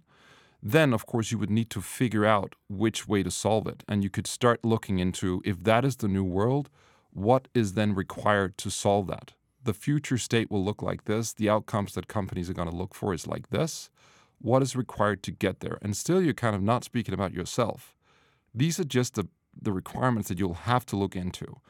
then 0.62 0.92
of 0.92 1.06
course 1.06 1.30
you 1.30 1.38
would 1.38 1.50
need 1.50 1.70
to 1.70 1.80
figure 1.80 2.24
out 2.24 2.54
which 2.68 3.06
way 3.06 3.22
to 3.22 3.30
solve 3.30 3.66
it. 3.66 3.84
And 3.88 4.02
you 4.02 4.10
could 4.10 4.26
start 4.26 4.64
looking 4.64 4.98
into 4.98 5.42
if 5.44 5.62
that 5.64 5.84
is 5.84 5.96
the 5.96 6.08
new 6.08 6.24
world, 6.24 6.68
what 7.12 7.48
is 7.54 7.74
then 7.74 7.94
required 7.94 8.58
to 8.58 8.70
solve 8.70 9.06
that? 9.06 9.32
The 9.64 9.74
future 9.74 10.18
state 10.18 10.50
will 10.50 10.64
look 10.64 10.82
like 10.82 11.04
this. 11.04 11.32
The 11.32 11.48
outcomes 11.48 11.94
that 11.94 12.08
companies 12.08 12.48
are 12.50 12.54
going 12.54 12.70
to 12.70 12.76
look 12.76 12.94
for 12.94 13.14
is 13.14 13.26
like 13.26 13.48
this. 13.50 13.90
What 14.38 14.62
is 14.62 14.76
required 14.76 15.22
to 15.24 15.30
get 15.30 15.60
there? 15.60 15.78
And 15.82 15.96
still, 15.96 16.22
you're 16.22 16.34
kind 16.34 16.54
of 16.54 16.62
not 16.62 16.84
speaking 16.84 17.14
about 17.14 17.32
yourself. 17.32 17.94
These 18.54 18.78
are 18.78 18.84
just 18.84 19.14
the, 19.14 19.28
the 19.60 19.72
requirements 19.72 20.28
that 20.28 20.38
you'll 20.38 20.54
have 20.54 20.84
to 20.86 20.96
look 20.96 21.16
into. 21.16 21.60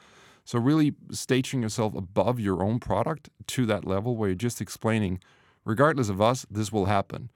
So, 0.46 0.60
really 0.60 0.94
stating 1.10 1.62
yourself 1.62 1.96
above 1.96 2.38
your 2.38 2.62
own 2.62 2.78
product 2.78 3.30
to 3.48 3.66
that 3.66 3.84
level 3.84 4.16
where 4.16 4.28
you're 4.28 4.36
just 4.36 4.60
explaining, 4.60 5.18
regardless 5.64 6.08
of 6.08 6.22
us, 6.22 6.46
this 6.48 6.70
will 6.70 6.86
happen. 6.86 7.30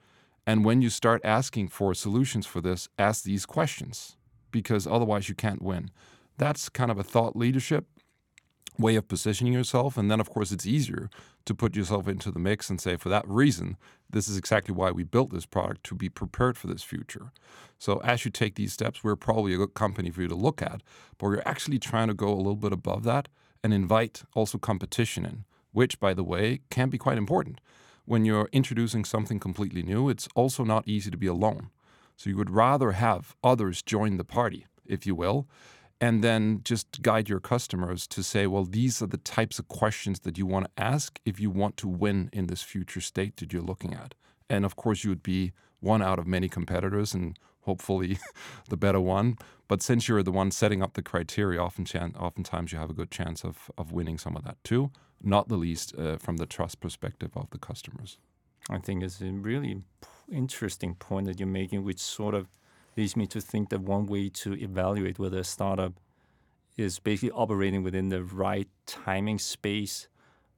And 0.47 0.63
when 0.63 0.81
you 0.81 0.89
start 0.89 1.19
asking 1.25 1.67
for 1.67 1.93
solutions 1.93 2.45
for 2.45 2.61
this, 2.61 2.87
ask 2.97 3.25
these 3.25 3.45
questions 3.45 4.15
because 4.49 4.87
otherwise 4.87 5.27
you 5.27 5.35
can't 5.35 5.61
win. 5.61 5.91
That's 6.37 6.69
kind 6.69 6.89
of 6.89 6.97
a 6.97 7.03
thought 7.03 7.35
leadership 7.35 7.85
way 8.77 8.95
of 8.95 9.07
positioning 9.07 9.53
yourself. 9.53 9.97
And 9.97 10.09
then, 10.09 10.19
of 10.19 10.29
course, 10.29 10.51
it's 10.51 10.65
easier 10.65 11.09
to 11.45 11.55
put 11.55 11.75
yourself 11.75 12.07
into 12.07 12.31
the 12.31 12.39
mix 12.39 12.69
and 12.69 12.79
say, 12.79 12.97
for 12.97 13.09
that 13.09 13.27
reason, 13.27 13.77
this 14.09 14.27
is 14.27 14.37
exactly 14.37 14.73
why 14.73 14.91
we 14.91 15.03
built 15.03 15.31
this 15.31 15.45
product 15.45 15.83
to 15.85 15.95
be 15.95 16.09
prepared 16.09 16.57
for 16.57 16.67
this 16.67 16.83
future. 16.83 17.31
So, 17.77 17.99
as 18.03 18.25
you 18.25 18.31
take 18.31 18.55
these 18.55 18.73
steps, 18.73 19.03
we're 19.03 19.15
probably 19.15 19.53
a 19.53 19.57
good 19.57 19.73
company 19.73 20.11
for 20.11 20.21
you 20.21 20.27
to 20.27 20.35
look 20.35 20.61
at, 20.61 20.81
but 21.17 21.27
we're 21.27 21.43
actually 21.45 21.79
trying 21.79 22.09
to 22.09 22.13
go 22.13 22.29
a 22.29 22.35
little 22.35 22.55
bit 22.55 22.73
above 22.73 23.03
that 23.03 23.27
and 23.63 23.73
invite 23.73 24.23
also 24.33 24.57
competition 24.57 25.25
in, 25.25 25.45
which, 25.71 25.99
by 25.99 26.13
the 26.13 26.23
way, 26.23 26.61
can 26.69 26.89
be 26.89 26.97
quite 26.97 27.17
important. 27.17 27.61
When 28.05 28.25
you're 28.25 28.49
introducing 28.51 29.05
something 29.05 29.39
completely 29.39 29.83
new, 29.83 30.09
it's 30.09 30.27
also 30.35 30.63
not 30.63 30.87
easy 30.87 31.11
to 31.11 31.17
be 31.17 31.27
alone. 31.27 31.69
So, 32.17 32.29
you 32.29 32.37
would 32.37 32.49
rather 32.51 32.91
have 32.91 33.35
others 33.43 33.81
join 33.81 34.17
the 34.17 34.23
party, 34.23 34.67
if 34.85 35.07
you 35.07 35.15
will 35.15 35.47
and 36.01 36.23
then 36.23 36.61
just 36.63 37.03
guide 37.03 37.29
your 37.29 37.39
customers 37.39 38.07
to 38.07 38.23
say, 38.23 38.47
well, 38.47 38.65
these 38.65 39.03
are 39.03 39.07
the 39.07 39.17
types 39.17 39.59
of 39.59 39.67
questions 39.67 40.21
that 40.21 40.35
you 40.35 40.47
want 40.47 40.65
to 40.65 40.83
ask 40.83 41.19
if 41.25 41.39
you 41.39 41.51
want 41.51 41.77
to 41.77 41.87
win 41.87 42.31
in 42.33 42.47
this 42.47 42.63
future 42.63 42.99
state 42.99 43.37
that 43.37 43.53
you're 43.53 43.61
looking 43.61 43.93
at. 43.93 44.15
And 44.49 44.65
of 44.65 44.75
course, 44.75 45.03
you 45.03 45.11
would 45.11 45.21
be 45.21 45.53
one 45.79 46.01
out 46.01 46.17
of 46.17 46.25
many 46.25 46.49
competitors 46.49 47.13
and 47.13 47.37
hopefully 47.61 48.17
the 48.69 48.77
better 48.77 48.99
one. 48.99 49.37
But 49.67 49.83
since 49.83 50.07
you're 50.07 50.23
the 50.23 50.31
one 50.31 50.49
setting 50.49 50.81
up 50.81 50.93
the 50.93 51.03
criteria, 51.03 51.61
often 51.61 51.85
oftentimes 52.19 52.73
you 52.73 52.79
have 52.79 52.89
a 52.89 52.95
good 52.95 53.11
chance 53.11 53.45
of, 53.45 53.69
of 53.77 53.91
winning 53.91 54.17
some 54.17 54.35
of 54.35 54.43
that 54.43 54.61
too, 54.63 54.89
not 55.21 55.49
the 55.49 55.55
least 55.55 55.95
uh, 55.97 56.17
from 56.17 56.37
the 56.37 56.47
trust 56.47 56.79
perspective 56.79 57.31
of 57.35 57.51
the 57.51 57.59
customers. 57.59 58.17
I 58.69 58.79
think 58.79 59.03
it's 59.03 59.21
a 59.21 59.31
really 59.31 59.83
interesting 60.31 60.95
point 60.95 61.27
that 61.27 61.39
you're 61.39 61.47
making, 61.47 61.83
which 61.83 61.99
sort 61.99 62.33
of 62.33 62.47
leads 62.97 63.15
me 63.15 63.25
to 63.27 63.41
think 63.41 63.69
that 63.69 63.81
one 63.81 64.05
way 64.05 64.29
to 64.29 64.53
evaluate 64.53 65.19
whether 65.19 65.39
a 65.39 65.43
startup 65.43 65.93
is 66.77 66.99
basically 66.99 67.31
operating 67.31 67.83
within 67.83 68.09
the 68.09 68.23
right 68.23 68.67
timing 68.85 69.39
space 69.39 70.07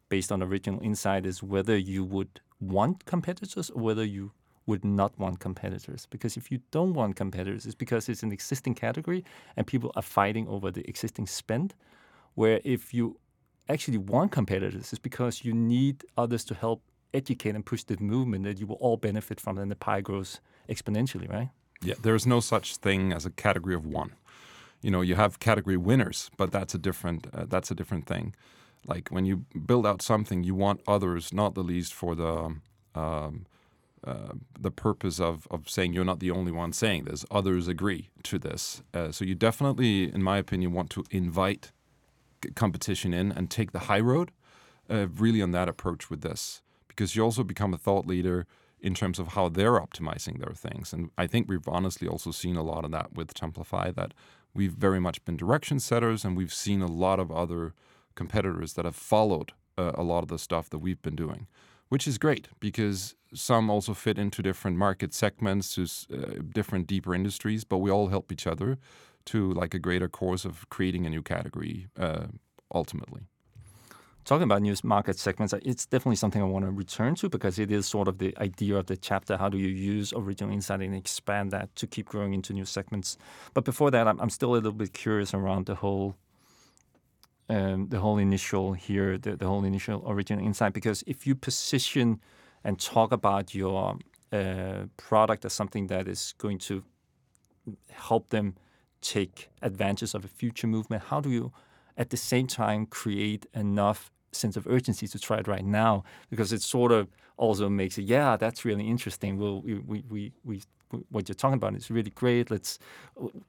based 0.10 0.32
on 0.32 0.44
original 0.44 0.82
insight 0.82 1.26
is 1.26 1.42
whether 1.42 1.78
you 1.78 2.04
would 2.04 2.40
want 2.60 3.06
competitors 3.06 3.70
or 3.70 3.82
whether 3.82 4.04
you 4.04 4.32
would 4.66 4.86
not 4.86 5.18
want 5.20 5.40
competitors. 5.40 6.08
Because 6.10 6.38
if 6.38 6.52
you 6.52 6.60
don't 6.72 6.94
want 6.94 7.16
competitors, 7.16 7.66
it's 7.66 7.76
because 7.76 8.08
it's 8.08 8.24
an 8.24 8.32
existing 8.32 8.76
category 8.76 9.26
and 9.58 9.68
people 9.68 9.92
are 9.96 10.02
fighting 10.02 10.48
over 10.48 10.72
the 10.72 10.88
existing 10.88 11.28
spend. 11.28 11.74
Where 12.36 12.62
if 12.64 12.94
you 12.94 13.20
actually 13.70 13.98
want 13.98 14.32
competitors, 14.32 14.94
it's 14.94 15.00
because 15.00 15.44
you 15.44 15.54
need 15.54 16.04
others 16.18 16.44
to 16.46 16.56
help 16.56 16.82
educate 17.14 17.56
and 17.56 17.66
push 17.66 17.84
the 17.84 17.98
movement 18.00 18.44
that 18.46 18.60
you 18.60 18.68
will 18.68 18.78
all 18.78 18.98
benefit 18.98 19.40
from 19.40 19.58
and 19.58 19.70
the 19.70 19.76
pie 19.76 20.02
grows 20.02 20.40
exponentially, 20.70 21.30
right? 21.30 21.50
Yeah, 21.84 21.96
there's 22.02 22.26
no 22.26 22.40
such 22.40 22.78
thing 22.78 23.12
as 23.14 23.26
a 23.26 23.30
category 23.30 23.76
of 23.76 23.86
one. 23.86 24.14
You 24.82 24.92
know, 24.92 25.02
you 25.02 25.16
have 25.16 25.40
category 25.40 25.78
winners, 25.78 26.30
but 26.38 26.52
that's 26.52 26.74
a 26.76 26.78
different 26.78 27.28
uh, 27.34 27.46
that's 27.48 27.72
a 27.72 27.76
different 27.76 28.06
thing. 28.06 28.36
Like 28.86 29.10
when 29.10 29.26
you 29.26 29.46
build 29.66 29.86
out 29.86 30.02
something, 30.02 30.44
you 30.44 30.56
want 30.56 30.82
others, 30.88 31.34
not 31.34 31.56
the 31.56 31.64
least 31.64 31.94
for 31.94 32.16
the 32.16 32.56
um, 32.96 33.46
uh, 34.06 34.34
the 34.60 34.72
purpose 34.72 35.20
of, 35.20 35.48
of 35.50 35.70
saying 35.70 35.94
you're 35.94 36.04
not 36.04 36.20
the 36.20 36.32
only 36.32 36.52
one 36.52 36.74
saying 36.74 37.06
this. 37.06 37.26
Others 37.32 37.68
agree 37.70 38.10
to 38.24 38.38
this. 38.38 38.84
Uh, 38.94 39.12
so 39.12 39.24
you 39.24 39.34
definitely, 39.34 40.14
in 40.14 40.22
my 40.22 40.38
opinion, 40.38 40.74
want 40.74 40.90
to 40.90 41.06
invite 41.10 41.72
competition 42.56 43.14
in 43.14 43.32
and 43.32 43.50
take 43.50 43.72
the 43.72 43.80
high 43.80 44.02
road, 44.02 44.32
uh, 44.90 45.08
really 45.08 45.42
on 45.42 45.52
that 45.52 45.70
approach 45.70 46.10
with 46.10 46.22
this, 46.22 46.62
because 46.90 47.16
you 47.16 47.24
also 47.24 47.44
become 47.44 47.74
a 47.74 47.78
thought 47.78 48.06
leader 48.06 48.46
in 48.84 48.94
terms 48.94 49.18
of 49.18 49.30
how 49.30 49.48
they're 49.48 49.80
optimizing 49.80 50.40
their 50.40 50.54
things. 50.54 50.92
And 50.92 51.10
I 51.18 51.26
think 51.26 51.48
we've 51.48 51.68
honestly 51.68 52.08
also 52.08 52.32
seen 52.32 52.58
a 52.58 52.62
lot 52.62 52.84
of 52.84 52.92
that 52.92 53.14
with 53.14 53.34
Templafy, 53.34 53.96
that 53.96 54.14
we've 54.54 54.74
very 54.74 55.00
much 55.00 55.24
been 55.24 55.38
direction 55.38 55.80
setters 55.80 56.26
and 56.26 56.36
we've 56.36 56.54
seen 56.54 56.82
a 56.82 56.88
lot 56.88 57.20
of 57.20 57.32
other 57.32 57.74
competitors 58.14 58.74
that 58.74 58.84
have 58.84 58.96
followed 58.96 59.54
uh, 59.78 59.94
a 59.96 60.04
lot 60.04 60.22
of 60.22 60.28
the 60.28 60.38
stuff 60.38 60.70
that 60.70 60.80
we've 60.80 61.02
been 61.02 61.16
doing, 61.16 61.48
which 61.88 62.08
is 62.08 62.18
great 62.18 62.50
because 62.60 63.16
some 63.34 63.70
also 63.70 63.94
fit 63.94 64.20
into 64.20 64.44
different 64.44 64.78
market 64.78 65.14
segments, 65.14 65.74
to 65.76 65.88
uh, 66.14 66.42
different 66.52 66.86
deeper 66.86 67.16
industries, 67.16 67.64
but 67.64 67.78
we 67.78 67.90
all 67.90 68.10
help 68.10 68.32
each 68.32 68.46
other 68.46 68.78
to 69.26 69.52
like 69.54 69.74
a 69.74 69.80
greater 69.80 70.10
course 70.10 70.44
of 70.44 70.70
creating 70.70 71.06
a 71.06 71.10
new 71.10 71.22
category 71.22 71.88
uh, 71.98 72.26
ultimately. 72.76 73.22
Talking 74.26 74.44
about 74.44 74.62
new 74.62 74.74
market 74.84 75.20
segments, 75.20 75.54
it's 75.64 75.86
definitely 75.86 76.16
something 76.16 76.42
I 76.42 76.46
want 76.46 76.64
to 76.64 76.72
return 76.72 77.16
to 77.16 77.28
because 77.28 77.60
it 77.60 77.72
is 77.72 77.86
sort 77.86 78.08
of 78.08 78.20
the 78.20 78.34
idea 78.38 78.78
of 78.78 78.86
the 78.86 78.96
chapter. 78.96 79.36
How 79.36 79.50
do 79.50 79.58
you 79.58 79.68
use 79.68 80.14
original 80.14 80.54
insight 80.54 80.80
and 80.80 80.96
expand 80.96 81.52
that 81.52 81.76
to 81.76 81.88
keep 81.88 82.08
growing 82.08 82.34
into 82.34 82.54
new 82.54 82.64
segments? 82.64 83.18
But 83.54 83.66
before 83.66 83.92
that, 83.92 84.08
I'm, 84.08 84.20
I'm 84.22 84.30
still 84.30 84.52
a 84.52 84.56
little 84.56 84.72
bit 84.72 84.94
curious 84.94 85.34
around 85.34 85.66
the 85.66 85.76
whole 85.76 86.16
um, 87.50 87.90
the 87.90 88.00
whole 88.00 88.18
initial 88.18 88.72
here, 88.72 89.18
the, 89.18 89.36
the 89.36 89.46
whole 89.46 89.66
initial 89.66 90.02
original 90.08 90.44
insight, 90.46 90.72
because 90.72 91.04
if 91.06 91.28
you 91.28 91.36
position 91.36 92.22
and 92.64 92.80
talk 92.80 93.12
about 93.12 93.54
your 93.54 93.98
uh, 94.32 94.86
product 94.96 95.44
as 95.44 95.52
something 95.52 95.88
that 95.88 96.08
is 96.08 96.34
going 96.38 96.58
to 96.60 96.84
help 97.92 98.30
them 98.30 98.56
take 99.02 99.50
advantage 99.62 100.14
of 100.14 100.24
a 100.24 100.30
future 100.30 100.68
movement, 100.68 101.04
how 101.04 101.20
do 101.20 101.30
you 101.30 101.52
at 101.98 102.10
the 102.10 102.18
same 102.18 102.48
time 102.48 102.86
create 102.86 103.46
enough 103.54 104.10
sense 104.36 104.58
of 104.58 104.68
urgency 104.68 105.08
to 105.08 105.20
try 105.20 105.38
it 105.38 105.48
right 105.48 105.66
now 105.66 106.04
because 106.30 106.52
it 106.54 106.62
sort 106.62 106.92
of 106.92 107.08
also 107.38 107.70
makes 107.70 107.98
it 107.98 108.04
yeah 108.04 108.38
that's 108.38 108.66
really 108.66 108.88
interesting. 108.88 109.38
We'll, 109.38 109.62
we, 109.62 109.76
we, 109.76 110.04
we, 110.10 110.32
we 110.44 110.62
what 111.10 111.28
you're 111.28 111.36
talking 111.36 111.56
about 111.56 111.76
is 111.76 111.90
really 111.90 112.12
great. 112.12 112.52
Let's 112.52 112.80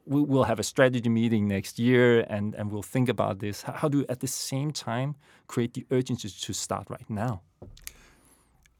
we'll 0.06 0.44
have 0.44 0.58
a 0.58 0.62
strategy 0.62 1.08
meeting 1.08 1.46
next 1.48 1.78
year 1.78 2.20
and 2.28 2.54
and 2.54 2.70
we'll 2.70 2.82
think 2.82 3.08
about 3.08 3.38
this. 3.40 3.62
How 3.62 3.88
do 3.88 3.98
you 3.98 4.06
at 4.08 4.20
the 4.20 4.26
same 4.26 4.70
time 4.70 5.16
create 5.46 5.74
the 5.74 5.86
urgency 5.90 6.28
to 6.28 6.52
start 6.52 6.88
right 6.88 7.08
now? 7.08 7.42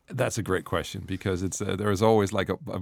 That's 0.09 0.39
a 0.39 0.43
great 0.43 0.65
question 0.65 1.03
because 1.07 1.43
it's 1.43 1.61
uh, 1.61 1.77
there 1.77 1.91
is 1.91 2.03
always 2.03 2.33
like 2.33 2.49
a, 2.51 2.59
a, 2.71 2.81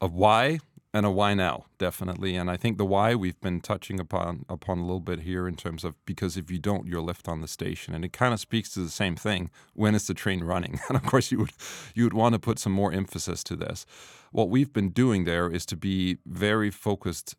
a 0.00 0.06
why 0.08 0.58
and 0.94 1.06
a 1.06 1.10
why 1.10 1.34
now 1.34 1.66
definitely. 1.78 2.36
And 2.36 2.50
i 2.50 2.56
think 2.56 2.78
the 2.78 2.84
why 2.84 3.14
we've 3.14 3.40
been 3.40 3.60
touching 3.60 3.98
upon 4.00 4.44
upon 4.48 4.78
a 4.78 4.82
little 4.82 5.00
bit 5.00 5.20
here 5.20 5.48
in 5.48 5.56
terms 5.56 5.84
of 5.84 5.94
because 6.04 6.36
if 6.36 6.50
you 6.50 6.58
don't 6.58 6.86
you're 6.86 7.02
left 7.02 7.28
on 7.28 7.40
the 7.40 7.48
station. 7.48 7.94
And 7.94 8.04
it 8.04 8.12
kind 8.12 8.32
of 8.32 8.40
speaks 8.40 8.70
to 8.70 8.80
the 8.80 8.90
same 8.90 9.16
thing 9.16 9.50
when 9.74 9.94
is 9.94 10.06
the 10.06 10.14
train 10.14 10.44
running? 10.44 10.80
And 10.88 10.96
of 10.96 11.04
course 11.04 11.30
you 11.32 11.38
would 11.38 11.52
you 11.94 12.04
would 12.04 12.14
want 12.14 12.34
to 12.34 12.38
put 12.38 12.58
some 12.58 12.72
more 12.72 12.92
emphasis 12.92 13.42
to 13.44 13.56
this. 13.56 13.86
What 14.30 14.50
we've 14.50 14.72
been 14.72 14.90
doing 14.90 15.24
there 15.24 15.48
is 15.50 15.66
to 15.66 15.76
be 15.76 16.18
very 16.26 16.70
focused 16.70 17.36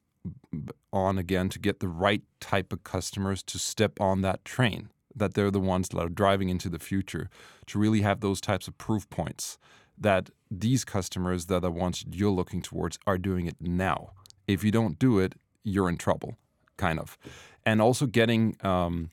on 0.91 1.17
again 1.17 1.49
to 1.49 1.59
get 1.59 1.79
the 1.79 1.87
right 1.87 2.23
type 2.39 2.71
of 2.71 2.83
customers 2.83 3.43
to 3.43 3.59
step 3.59 3.99
on 3.99 4.21
that 4.21 4.45
train 4.45 4.89
that 5.15 5.33
they're 5.33 5.51
the 5.51 5.59
ones 5.59 5.89
that 5.89 5.99
are 5.99 6.09
driving 6.09 6.49
into 6.49 6.69
the 6.69 6.79
future 6.79 7.29
to 7.67 7.79
really 7.79 8.01
have 8.01 8.21
those 8.21 8.41
types 8.41 8.67
of 8.67 8.77
proof 8.77 9.09
points 9.09 9.57
that 9.97 10.29
these 10.59 10.85
customers 10.85 11.45
that 11.47 11.55
are 11.55 11.59
the 11.61 11.71
ones 11.71 12.05
you're 12.11 12.31
looking 12.31 12.61
towards 12.61 12.97
are 13.05 13.17
doing 13.17 13.45
it 13.47 13.55
now. 13.59 14.11
If 14.47 14.63
you 14.63 14.71
don't 14.71 14.99
do 14.99 15.19
it, 15.19 15.35
you're 15.63 15.89
in 15.89 15.97
trouble, 15.97 16.37
kind 16.77 16.99
of. 16.99 17.17
And 17.65 17.81
also 17.81 18.05
getting, 18.05 18.57
um, 18.61 19.09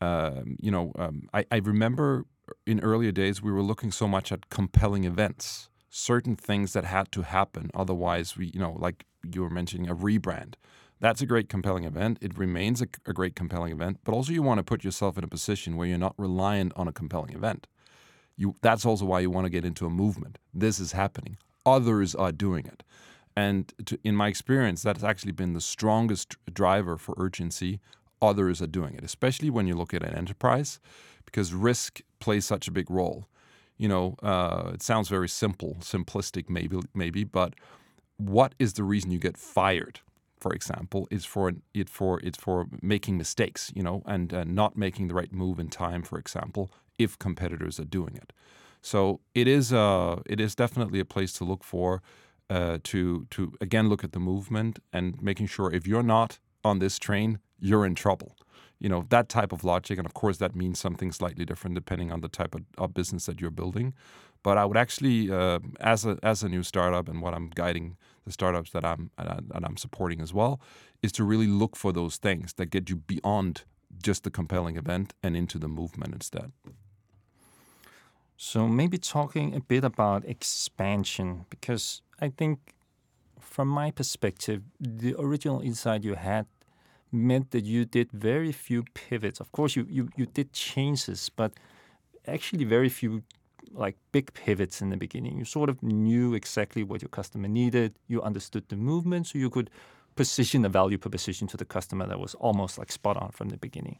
uh, 0.00 0.42
you 0.58 0.70
know, 0.70 0.92
um, 0.98 1.28
I, 1.34 1.44
I 1.50 1.56
remember 1.56 2.26
in 2.66 2.80
earlier 2.80 3.12
days 3.12 3.42
we 3.42 3.52
were 3.52 3.62
looking 3.62 3.90
so 3.90 4.06
much 4.06 4.30
at 4.32 4.48
compelling 4.50 5.04
events, 5.04 5.68
certain 5.90 6.36
things 6.36 6.72
that 6.72 6.84
had 6.84 7.10
to 7.12 7.22
happen. 7.22 7.70
Otherwise, 7.74 8.36
we, 8.36 8.46
you 8.54 8.60
know, 8.60 8.76
like 8.78 9.04
you 9.32 9.42
were 9.42 9.50
mentioning, 9.50 9.88
a 9.88 9.94
rebrand. 9.94 10.54
That's 11.00 11.20
a 11.20 11.26
great 11.26 11.48
compelling 11.48 11.84
event. 11.84 12.18
It 12.20 12.36
remains 12.36 12.82
a, 12.82 12.88
a 13.06 13.12
great 13.12 13.36
compelling 13.36 13.72
event, 13.72 13.98
but 14.04 14.12
also 14.12 14.32
you 14.32 14.42
want 14.42 14.58
to 14.58 14.64
put 14.64 14.82
yourself 14.84 15.16
in 15.16 15.24
a 15.24 15.28
position 15.28 15.76
where 15.76 15.86
you're 15.86 15.98
not 15.98 16.14
reliant 16.18 16.72
on 16.76 16.88
a 16.88 16.92
compelling 16.92 17.34
event. 17.34 17.66
You, 18.38 18.54
that's 18.62 18.86
also 18.86 19.04
why 19.04 19.20
you 19.20 19.30
want 19.30 19.44
to 19.44 19.50
get 19.50 19.64
into 19.66 19.84
a 19.84 19.90
movement. 19.90 20.38
This 20.54 20.78
is 20.78 20.92
happening. 20.92 21.36
Others 21.66 22.14
are 22.14 22.32
doing 22.32 22.64
it. 22.64 22.82
And 23.36 23.72
to, 23.86 23.98
in 24.04 24.14
my 24.14 24.28
experience, 24.28 24.82
that's 24.82 25.04
actually 25.04 25.32
been 25.32 25.52
the 25.52 25.60
strongest 25.60 26.36
driver 26.52 26.96
for 26.96 27.14
urgency. 27.18 27.80
Others 28.22 28.62
are 28.62 28.68
doing 28.68 28.94
it, 28.94 29.04
especially 29.04 29.50
when 29.50 29.66
you 29.66 29.74
look 29.76 29.92
at 29.92 30.02
an 30.02 30.14
enterprise, 30.14 30.80
because 31.24 31.52
risk 31.52 32.00
plays 32.20 32.46
such 32.46 32.68
a 32.68 32.72
big 32.72 32.90
role. 32.90 33.26
You 33.76 33.88
know, 33.88 34.16
uh, 34.22 34.70
it 34.74 34.82
sounds 34.82 35.08
very 35.08 35.28
simple, 35.28 35.76
simplistic, 35.80 36.48
maybe, 36.48 36.78
maybe, 36.94 37.24
but 37.24 37.54
what 38.16 38.54
is 38.58 38.72
the 38.72 38.82
reason 38.82 39.10
you 39.10 39.18
get 39.18 39.36
fired? 39.36 40.00
For 40.40 40.52
example, 40.52 41.08
is 41.10 41.24
for 41.24 41.52
it 41.74 41.88
for 41.88 42.20
it's 42.22 42.38
for 42.38 42.66
making 42.80 43.18
mistakes, 43.18 43.72
you 43.74 43.82
know, 43.82 44.02
and 44.06 44.32
uh, 44.32 44.44
not 44.44 44.76
making 44.76 45.08
the 45.08 45.14
right 45.14 45.32
move 45.32 45.58
in 45.58 45.68
time. 45.68 46.02
For 46.02 46.18
example, 46.18 46.70
if 46.98 47.18
competitors 47.18 47.78
are 47.80 47.84
doing 47.84 48.16
it. 48.16 48.32
So 48.80 49.20
it 49.34 49.48
is 49.48 49.72
uh, 49.72 50.20
it 50.26 50.40
is 50.40 50.54
definitely 50.54 51.00
a 51.00 51.04
place 51.04 51.32
to 51.34 51.44
look 51.44 51.64
for 51.64 52.02
uh, 52.50 52.78
to 52.84 53.26
to 53.30 53.52
again 53.60 53.88
look 53.88 54.04
at 54.04 54.12
the 54.12 54.20
movement 54.20 54.78
and 54.92 55.20
making 55.20 55.46
sure 55.46 55.72
if 55.72 55.86
you're 55.86 56.02
not 56.02 56.38
on 56.64 56.78
this 56.78 56.98
train, 56.98 57.38
you're 57.58 57.86
in 57.86 57.94
trouble. 57.94 58.36
You 58.78 58.88
know 58.88 59.04
that 59.08 59.28
type 59.28 59.52
of 59.52 59.64
logic, 59.64 59.98
and 59.98 60.06
of 60.06 60.14
course 60.14 60.38
that 60.38 60.54
means 60.54 60.78
something 60.78 61.10
slightly 61.12 61.44
different 61.44 61.74
depending 61.74 62.12
on 62.12 62.20
the 62.20 62.28
type 62.28 62.54
of, 62.54 62.62
of 62.76 62.94
business 62.94 63.26
that 63.26 63.40
you're 63.40 63.50
building. 63.50 63.94
But 64.44 64.56
I 64.56 64.64
would 64.64 64.76
actually, 64.76 65.32
uh, 65.32 65.58
as 65.80 66.06
a 66.06 66.16
as 66.22 66.44
a 66.44 66.48
new 66.48 66.62
startup, 66.62 67.08
and 67.08 67.20
what 67.20 67.34
I'm 67.34 67.50
guiding 67.50 67.96
the 68.24 68.32
startups 68.32 68.70
that 68.70 68.84
I'm 68.84 69.10
that 69.16 69.64
I'm 69.64 69.76
supporting 69.76 70.20
as 70.20 70.32
well, 70.32 70.60
is 71.02 71.10
to 71.12 71.24
really 71.24 71.48
look 71.48 71.74
for 71.74 71.92
those 71.92 72.18
things 72.18 72.52
that 72.54 72.66
get 72.66 72.88
you 72.88 72.96
beyond 72.96 73.64
just 74.02 74.22
the 74.22 74.30
compelling 74.30 74.76
event 74.76 75.14
and 75.22 75.36
into 75.36 75.58
the 75.58 75.68
movement 75.68 76.14
instead. 76.14 76.52
So 78.40 78.68
maybe 78.68 78.98
talking 78.98 79.56
a 79.56 79.60
bit 79.60 79.82
about 79.82 80.24
expansion, 80.24 81.44
because 81.50 82.02
I 82.20 82.28
think 82.28 82.60
from 83.40 83.66
my 83.66 83.90
perspective, 83.90 84.62
the 84.78 85.16
original 85.18 85.60
insight 85.60 86.04
you 86.04 86.14
had 86.14 86.46
meant 87.10 87.50
that 87.50 87.64
you 87.64 87.84
did 87.84 88.12
very 88.12 88.52
few 88.52 88.84
pivots. 88.94 89.40
Of 89.40 89.50
course, 89.50 89.74
you, 89.74 89.88
you, 89.90 90.08
you 90.16 90.26
did 90.26 90.52
changes, 90.52 91.32
but 91.34 91.50
actually 92.28 92.62
very 92.62 92.88
few 92.88 93.24
like 93.72 93.96
big 94.12 94.32
pivots 94.34 94.80
in 94.80 94.90
the 94.90 94.96
beginning. 94.96 95.36
You 95.36 95.44
sort 95.44 95.68
of 95.68 95.82
knew 95.82 96.34
exactly 96.34 96.84
what 96.84 97.02
your 97.02 97.08
customer 97.08 97.48
needed. 97.48 97.94
You 98.06 98.22
understood 98.22 98.68
the 98.68 98.76
movement, 98.76 99.26
so 99.26 99.38
you 99.38 99.50
could 99.50 99.68
position 100.14 100.64
a 100.64 100.68
value 100.68 100.96
proposition 100.96 101.48
to 101.48 101.56
the 101.56 101.64
customer 101.64 102.06
that 102.06 102.20
was 102.20 102.34
almost 102.34 102.78
like 102.78 102.92
spot 102.92 103.16
on 103.16 103.32
from 103.32 103.48
the 103.48 103.56
beginning. 103.56 103.98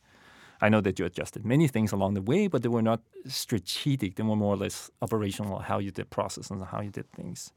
I 0.60 0.68
know 0.68 0.80
that 0.80 0.98
you 0.98 1.06
adjusted 1.06 1.44
many 1.44 1.68
things 1.68 1.92
along 1.92 2.14
the 2.14 2.22
way, 2.22 2.48
but 2.48 2.62
they 2.62 2.68
were 2.68 2.82
not 2.82 3.00
strategic. 3.26 4.16
They 4.16 4.22
were 4.22 4.36
more 4.36 4.54
or 4.54 4.56
less 4.56 4.90
operational, 5.00 5.58
how 5.60 5.78
you 5.78 5.90
did 5.90 6.10
process 6.10 6.50
and 6.50 6.64
how 6.64 6.80
you 6.80 6.90
did 6.90 7.10
things. 7.12 7.52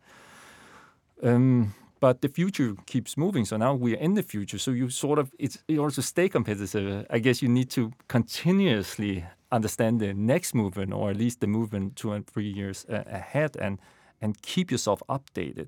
Um, 1.23 1.73
but 1.99 2.21
the 2.21 2.29
future 2.29 2.75
keeps 2.85 3.15
moving. 3.15 3.45
So 3.45 3.57
now 3.57 3.75
we 3.75 3.93
are 3.93 3.99
in 3.99 4.15
the 4.15 4.23
future. 4.23 4.57
So 4.57 4.71
you 4.71 4.89
sort 4.89 5.19
of, 5.19 5.31
in 5.67 5.77
order 5.77 5.95
to 5.95 6.01
stay 6.01 6.29
competitive, 6.29 7.05
I 7.09 7.19
guess 7.19 7.41
you 7.41 7.49
need 7.49 7.69
to 7.71 7.91
continuously 8.07 9.23
understand 9.51 9.99
the 9.99 10.13
next 10.13 10.55
movement, 10.55 10.93
or 10.93 11.11
at 11.11 11.17
least 11.17 11.39
the 11.39 11.47
movement 11.47 11.95
two 11.95 12.11
and 12.11 12.25
three 12.25 12.49
years 12.49 12.85
uh, 12.89 13.03
ahead, 13.05 13.55
and 13.57 13.79
and 14.21 14.41
keep 14.41 14.71
yourself 14.71 15.01
updated. 15.09 15.67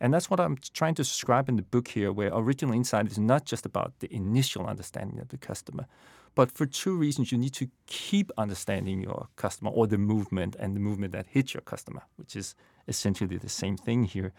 And 0.00 0.12
that's 0.12 0.28
what 0.28 0.40
I'm 0.40 0.58
trying 0.74 0.94
to 0.96 1.02
describe 1.02 1.48
in 1.48 1.56
the 1.56 1.62
book 1.62 1.88
here, 1.88 2.12
where 2.12 2.30
original 2.32 2.74
insight 2.74 3.06
is 3.06 3.18
not 3.18 3.44
just 3.44 3.64
about 3.66 3.92
the 4.00 4.14
initial 4.14 4.66
understanding 4.66 5.20
of 5.20 5.28
the 5.28 5.38
customer, 5.38 5.86
but 6.34 6.50
for 6.50 6.66
two 6.66 6.96
reasons, 6.96 7.30
you 7.30 7.38
need 7.38 7.54
to 7.54 7.68
keep 7.86 8.32
understanding 8.36 9.00
your 9.02 9.28
customer 9.36 9.70
or 9.70 9.86
the 9.86 9.98
movement 9.98 10.56
and 10.58 10.74
the 10.74 10.80
movement 10.80 11.12
that 11.12 11.26
hits 11.28 11.54
your 11.54 11.60
customer, 11.60 12.02
which 12.16 12.34
is 12.34 12.54
essentially 12.88 13.36
the 13.36 13.48
same 13.48 13.76
thing 13.76 14.04
here. 14.04 14.32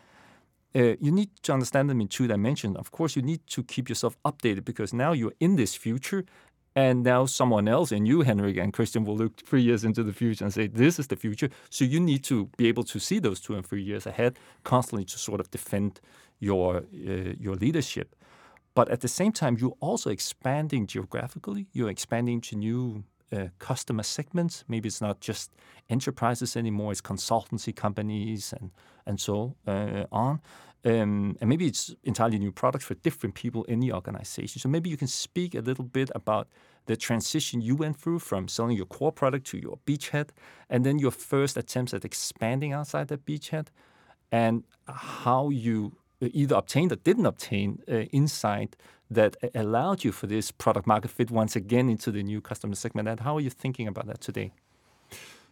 Uh, 0.76 0.96
you 1.00 1.12
need 1.12 1.30
to 1.44 1.54
understand 1.54 1.90
them 1.90 2.02
in 2.02 2.08
two 2.08 2.28
dimensions. 2.28 2.76
Of 2.76 2.92
course, 2.92 3.16
you 3.16 3.22
need 3.22 3.48
to 3.48 3.64
keep 3.64 3.88
yourself 3.88 4.18
updated 4.26 4.66
because 4.66 4.94
now 4.94 5.14
you're 5.14 5.34
in 5.40 5.56
this 5.56 5.74
future, 5.74 6.26
and 6.76 7.04
now 7.04 7.26
someone 7.26 7.70
else, 7.70 7.94
and 7.94 8.06
you, 8.06 8.22
Henrik 8.22 8.58
and 8.58 8.74
Christian, 8.74 9.06
will 9.06 9.16
look 9.16 9.38
three 9.38 9.62
years 9.62 9.86
into 9.86 10.04
the 10.04 10.12
future 10.12 10.44
and 10.44 10.54
say, 10.54 10.68
This 10.68 11.00
is 11.00 11.08
the 11.08 11.16
future. 11.16 11.50
So 11.70 11.86
you 11.86 12.02
need 12.02 12.26
to 12.26 12.50
be 12.58 12.68
able 12.68 12.84
to 12.84 13.00
see 13.00 13.20
those 13.20 13.40
two 13.40 13.56
and 13.56 13.66
three 13.66 13.82
years 13.82 14.06
ahead 14.06 14.38
constantly 14.66 15.06
to 15.06 15.18
sort 15.18 15.40
of 15.40 15.50
defend 15.50 16.02
your, 16.40 16.78
uh, 16.78 17.34
your 17.40 17.56
leadership. 17.56 18.14
But 18.76 18.90
at 18.90 19.00
the 19.00 19.08
same 19.08 19.32
time, 19.32 19.58
you're 19.58 19.78
also 19.80 20.10
expanding 20.10 20.86
geographically. 20.86 21.68
You're 21.72 21.90
expanding 21.90 22.42
to 22.42 22.58
new 22.58 23.06
uh, 23.32 23.48
customer 23.58 24.04
segments. 24.04 24.66
Maybe 24.68 24.88
it's 24.88 25.02
not 25.02 25.22
just 25.22 25.52
enterprises 25.90 26.56
anymore; 26.56 26.92
it's 26.92 27.02
consultancy 27.02 27.74
companies 27.74 28.54
and 28.54 28.72
and 29.08 29.20
so 29.20 29.56
uh, 29.66 30.06
on. 30.12 30.42
Um, 30.84 31.36
and 31.42 31.50
maybe 31.50 31.66
it's 31.66 31.96
entirely 32.04 32.38
new 32.38 32.52
products 32.52 32.86
for 32.86 32.94
different 32.94 33.34
people 33.34 33.64
in 33.64 33.80
the 33.80 33.92
organization. 33.92 34.60
So 34.60 34.70
maybe 34.70 34.90
you 34.92 34.98
can 34.98 35.08
speak 35.08 35.56
a 35.56 35.62
little 35.62 35.84
bit 35.84 36.12
about 36.14 36.48
the 36.86 36.96
transition 36.96 37.60
you 37.60 37.76
went 37.76 37.98
through 37.98 38.20
from 38.20 38.48
selling 38.48 38.78
your 38.78 38.86
core 38.86 39.12
product 39.12 39.48
to 39.48 39.58
your 39.58 39.80
beachhead, 39.88 40.30
and 40.70 40.86
then 40.86 41.00
your 41.00 41.12
first 41.12 41.58
attempts 41.58 41.94
at 41.94 42.06
expanding 42.06 42.74
outside 42.74 43.08
that 43.08 43.26
beachhead, 43.26 43.68
and 44.32 44.64
how 44.88 45.50
you 45.50 45.94
either 46.22 46.56
obtained 46.56 46.92
or 46.92 46.98
didn't 46.98 47.26
obtain 47.26 47.82
uh, 47.90 48.02
insight 48.12 48.76
that 49.10 49.38
allowed 49.54 50.04
you 50.04 50.12
for 50.12 50.28
this 50.28 50.52
product 50.52 50.88
market 50.88 51.12
fit 51.12 51.30
once 51.30 51.56
again 51.56 51.90
into 51.90 52.12
the 52.12 52.24
new 52.24 52.42
customer 52.42 52.76
segment. 52.76 53.08
And 53.08 53.20
how 53.20 53.38
are 53.38 53.42
you 53.42 53.50
thinking 53.50 53.88
about 53.88 54.08
that 54.08 54.22
today? 54.22 54.52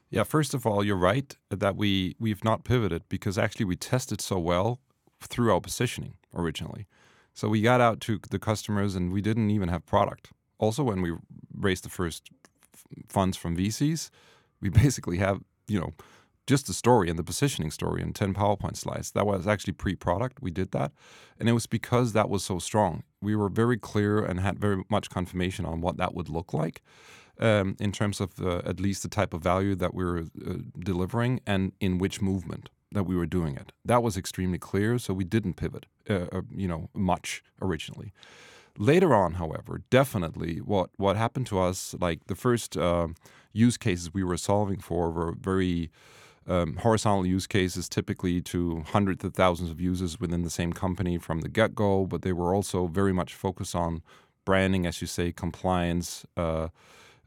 Yeah, 0.10 0.24
first 0.24 0.54
of 0.54 0.66
all, 0.66 0.84
you're 0.84 0.96
right 0.96 1.36
that 1.50 1.76
we 1.76 2.16
we've 2.20 2.44
not 2.44 2.64
pivoted 2.64 3.04
because 3.10 3.38
actually 3.38 3.66
we 3.66 3.76
tested 3.76 4.22
so 4.22 4.38
well 4.38 4.80
through 5.22 5.52
our 5.52 5.62
positioning 5.62 6.14
originally. 6.36 6.86
So 7.34 7.50
we 7.50 7.62
got 7.62 7.82
out 7.82 8.00
to 8.02 8.20
the 8.30 8.40
customers 8.40 8.96
and 8.96 9.12
we 9.12 9.22
didn't 9.22 9.50
even 9.50 9.70
have 9.70 9.86
product. 9.86 10.32
Also, 10.60 10.84
when 10.84 11.02
we 11.02 11.14
raised 11.58 11.84
the 11.84 11.90
first 11.90 12.30
funds 13.08 13.38
from 13.38 13.58
VCs, 13.58 14.12
we 14.62 14.70
basically 14.84 15.18
have 15.18 15.42
you 15.68 15.80
know 15.80 15.94
just 16.46 16.68
the 16.68 16.74
story 16.74 17.10
and 17.10 17.18
the 17.18 17.24
positioning 17.24 17.72
story 17.72 18.02
and 18.02 18.14
10 18.14 18.34
PowerPoint 18.34 18.76
slides. 18.76 19.12
That 19.12 19.26
was 19.26 19.48
actually 19.48 19.74
pre 19.74 19.96
product. 19.96 20.42
We 20.42 20.52
did 20.52 20.72
that. 20.72 20.92
And 21.40 21.48
it 21.48 21.54
was 21.54 21.68
because 21.68 22.14
that 22.14 22.30
was 22.30 22.44
so 22.44 22.60
strong. 22.60 23.04
We 23.22 23.36
were 23.36 23.50
very 23.50 23.78
clear 23.78 24.24
and 24.24 24.40
had 24.40 24.60
very 24.60 24.84
much 24.90 25.10
confirmation 25.10 25.66
on 25.66 25.82
what 25.82 25.98
that 25.98 26.14
would 26.14 26.30
look 26.30 26.54
like 26.54 26.82
um, 27.40 27.76
in 27.80 27.92
terms 27.92 28.20
of 28.20 28.42
uh, 28.42 28.62
at 28.66 28.80
least 28.80 29.04
the 29.04 29.10
type 29.10 29.34
of 29.34 29.42
value 29.42 29.76
that 29.76 29.94
we 29.94 30.04
were 30.04 30.26
uh, 30.46 30.54
delivering 30.80 31.40
and 31.48 31.72
in 31.80 31.98
which 31.98 32.22
movement 32.22 32.70
that 32.92 33.04
we 33.04 33.16
were 33.16 33.26
doing 33.26 33.56
it. 33.56 33.72
That 33.84 34.04
was 34.04 34.18
extremely 34.18 34.60
clear. 34.60 35.00
So 35.00 35.14
we 35.14 35.24
didn't 35.24 35.56
pivot, 35.56 35.86
uh, 36.10 36.26
uh 36.32 36.42
you 36.56 36.68
know, 36.68 36.90
much 36.94 37.44
originally. 37.62 38.14
Later 38.78 39.14
on, 39.14 39.34
however, 39.34 39.82
definitely 39.90 40.58
what, 40.58 40.90
what 40.98 41.16
happened 41.16 41.48
to 41.48 41.60
us, 41.60 41.96
like 42.00 42.26
the 42.26 42.36
first 42.36 42.76
uh, 42.76 43.08
use 43.52 43.78
cases 43.78 44.14
we 44.14 44.24
were 44.24 44.38
solving 44.38 44.80
for 44.80 45.12
were 45.12 45.32
very 45.32 45.92
um, 46.48 46.78
horizontal 46.78 47.26
use 47.26 47.48
cases, 47.48 47.88
typically 47.88 48.42
to 48.42 48.84
hundreds 48.88 49.24
of 49.24 49.34
thousands 49.34 49.70
of 49.70 49.80
users 49.80 50.20
within 50.20 50.44
the 50.44 50.50
same 50.50 50.74
company 50.74 51.18
from 51.18 51.42
the 51.42 51.50
get 51.50 51.76
go, 51.76 52.06
but 52.06 52.22
they 52.22 52.34
were 52.34 52.54
also 52.54 52.88
very 52.88 53.14
much 53.14 53.34
focused 53.34 53.76
on 53.76 54.02
branding, 54.46 54.86
as 54.86 55.02
you 55.02 55.08
say, 55.08 55.32
compliance. 55.32 56.26
Uh, 56.36 56.70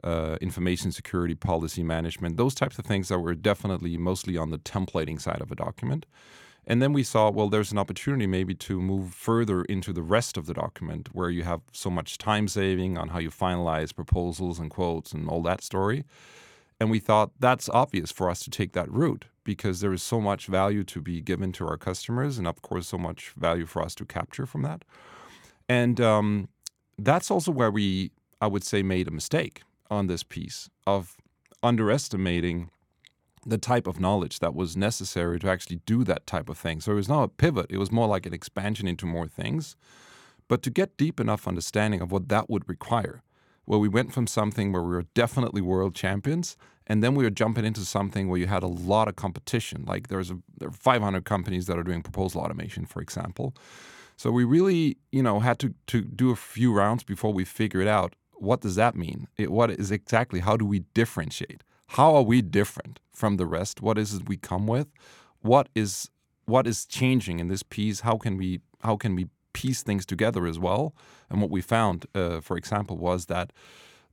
uh, 0.05 0.37
information 0.41 0.93
security 0.93 1.35
policy 1.35 1.83
management, 1.83 2.37
those 2.37 2.55
types 2.55 2.79
of 2.79 2.85
things 2.85 3.09
that 3.09 3.19
were 3.19 3.35
definitely 3.35 3.97
mostly 3.97 4.37
on 4.37 4.51
the 4.51 4.59
templating 4.59 5.21
side 5.21 5.41
of 5.41 5.51
a 5.51 5.57
document. 5.57 6.07
And 6.67 6.83
then 6.83 6.93
we 6.93 7.05
saw, 7.05 7.31
well, 7.31 7.49
there's 7.49 7.71
an 7.71 7.79
opportunity 7.79 8.27
maybe 8.27 8.55
to 8.55 8.81
move 8.81 9.15
further 9.15 9.63
into 9.63 9.93
the 9.93 10.03
rest 10.03 10.37
of 10.37 10.47
the 10.47 10.55
document 10.55 11.09
where 11.13 11.31
you 11.31 11.45
have 11.45 11.61
so 11.73 11.91
much 11.91 12.19
time 12.19 12.49
saving 12.49 12.99
on 12.99 13.09
how 13.09 13.19
you 13.21 13.31
finalize 13.31 13.95
proposals 13.95 14.59
and 14.59 14.71
quotes 14.71 15.13
and 15.13 15.29
all 15.29 15.43
that 15.43 15.63
story. 15.63 16.05
And 16.79 16.91
we 16.91 16.99
thought 16.99 17.31
that's 17.41 17.69
obvious 17.71 18.13
for 18.13 18.29
us 18.29 18.41
to 18.41 18.51
take 18.51 18.73
that 18.73 18.91
route 18.91 19.27
because 19.45 19.81
there 19.81 19.93
is 19.93 20.03
so 20.03 20.21
much 20.21 20.47
value 20.47 20.85
to 20.85 21.01
be 21.01 21.21
given 21.21 21.53
to 21.53 21.67
our 21.67 21.79
customers, 21.79 22.37
and 22.37 22.47
of 22.47 22.61
course, 22.63 22.89
so 22.89 22.99
much 22.99 23.33
value 23.37 23.65
for 23.65 23.81
us 23.81 23.95
to 23.95 24.05
capture 24.05 24.45
from 24.45 24.63
that. 24.63 24.85
And 25.69 26.01
um, 26.01 26.49
that's 26.99 27.31
also 27.31 27.51
where 27.53 27.71
we, 27.71 28.11
I 28.41 28.47
would 28.49 28.65
say, 28.65 28.83
made 28.83 29.09
a 29.09 29.13
mistake 29.13 29.63
on 29.91 30.07
this 30.07 30.23
piece 30.23 30.69
of 30.87 31.17
underestimating 31.63 32.71
the 33.47 33.59
type 33.59 33.87
of 33.87 34.01
knowledge 34.01 34.41
that 34.41 34.55
was 34.55 34.77
necessary 34.77 35.39
to 35.39 35.49
actually 35.49 35.81
do 35.87 36.03
that 36.05 36.27
type 36.27 36.49
of 36.49 36.59
thing. 36.59 36.81
So 36.81 36.93
it 36.93 36.97
was 36.97 37.09
not 37.09 37.23
a 37.23 37.29
pivot, 37.29 37.67
it 37.71 37.79
was 37.79 37.93
more 37.93 38.09
like 38.09 38.27
an 38.27 38.35
expansion 38.35 38.89
into 38.89 39.07
more 39.07 39.29
things. 39.29 39.77
But 40.49 40.63
to 40.63 40.71
get 40.71 40.97
deep 40.97 41.19
enough 41.21 41.49
understanding 41.49 42.01
of 42.01 42.13
what 42.13 42.29
that 42.29 42.51
would 42.51 42.69
require, 42.69 43.23
where 43.67 43.79
we 43.79 43.89
went 43.89 44.13
from 44.13 44.27
something 44.27 44.73
where 44.73 44.83
we 44.83 44.95
were 44.95 45.07
definitely 45.15 45.61
world 45.61 45.95
champions, 45.95 46.57
and 46.87 47.03
then 47.03 47.15
we 47.15 47.25
were 47.25 47.31
jumping 47.31 47.65
into 47.65 47.81
something 47.81 48.29
where 48.29 48.39
you 48.39 48.47
had 48.47 48.63
a 48.63 48.69
lot 48.69 49.09
of 49.09 49.17
competition. 49.17 49.85
Like 49.87 50.09
there's 50.09 50.31
a, 50.31 50.39
there 50.59 50.69
are 50.69 50.73
500 50.73 51.25
companies 51.25 51.67
that 51.67 51.77
are 51.77 51.83
doing 51.83 52.03
proposal 52.03 52.41
automation, 52.41 52.87
for 52.87 53.03
example. 53.03 53.55
So 54.17 54.31
we 54.31 54.45
really, 54.45 54.97
you 55.13 55.23
know, 55.23 55.41
had 55.41 55.59
to 55.59 55.75
to 55.89 56.01
do 56.01 56.31
a 56.31 56.37
few 56.37 56.73
rounds 56.73 57.05
before 57.05 57.33
we 57.33 57.45
figured 57.45 57.89
out 57.89 58.15
what 58.39 58.61
does 58.61 58.77
that 58.77 58.95
mean. 58.95 59.29
It, 59.37 59.51
what 59.51 59.71
is 59.71 59.91
exactly 59.91 60.41
how 60.41 60.57
do 60.57 60.65
we 60.65 60.81
differentiate? 60.95 61.63
How 61.89 62.15
are 62.15 62.23
we 62.23 62.43
different 62.43 63.01
from 63.13 63.37
the 63.37 63.47
rest? 63.47 63.81
What 63.81 63.99
is 63.99 64.15
it 64.15 64.29
we 64.29 64.37
come 64.37 64.67
with? 64.67 64.89
What 65.41 65.69
is 65.75 66.11
what 66.47 66.67
is 66.67 66.87
changing 66.87 67.41
in 67.41 67.49
this 67.49 67.63
piece? 67.63 68.01
How 68.01 68.17
can 68.17 68.37
we 68.37 68.61
how 68.83 68.97
can 68.97 69.17
we 69.17 69.27
piece 69.57 69.83
things 69.83 70.05
together 70.05 70.47
as 70.47 70.59
well. 70.59 70.95
And 71.31 71.41
what 71.41 71.51
we 71.51 71.63
found, 71.63 72.05
uh, 72.15 72.41
for 72.43 72.59
example, 72.59 72.99
was 72.99 73.25
that 73.27 73.55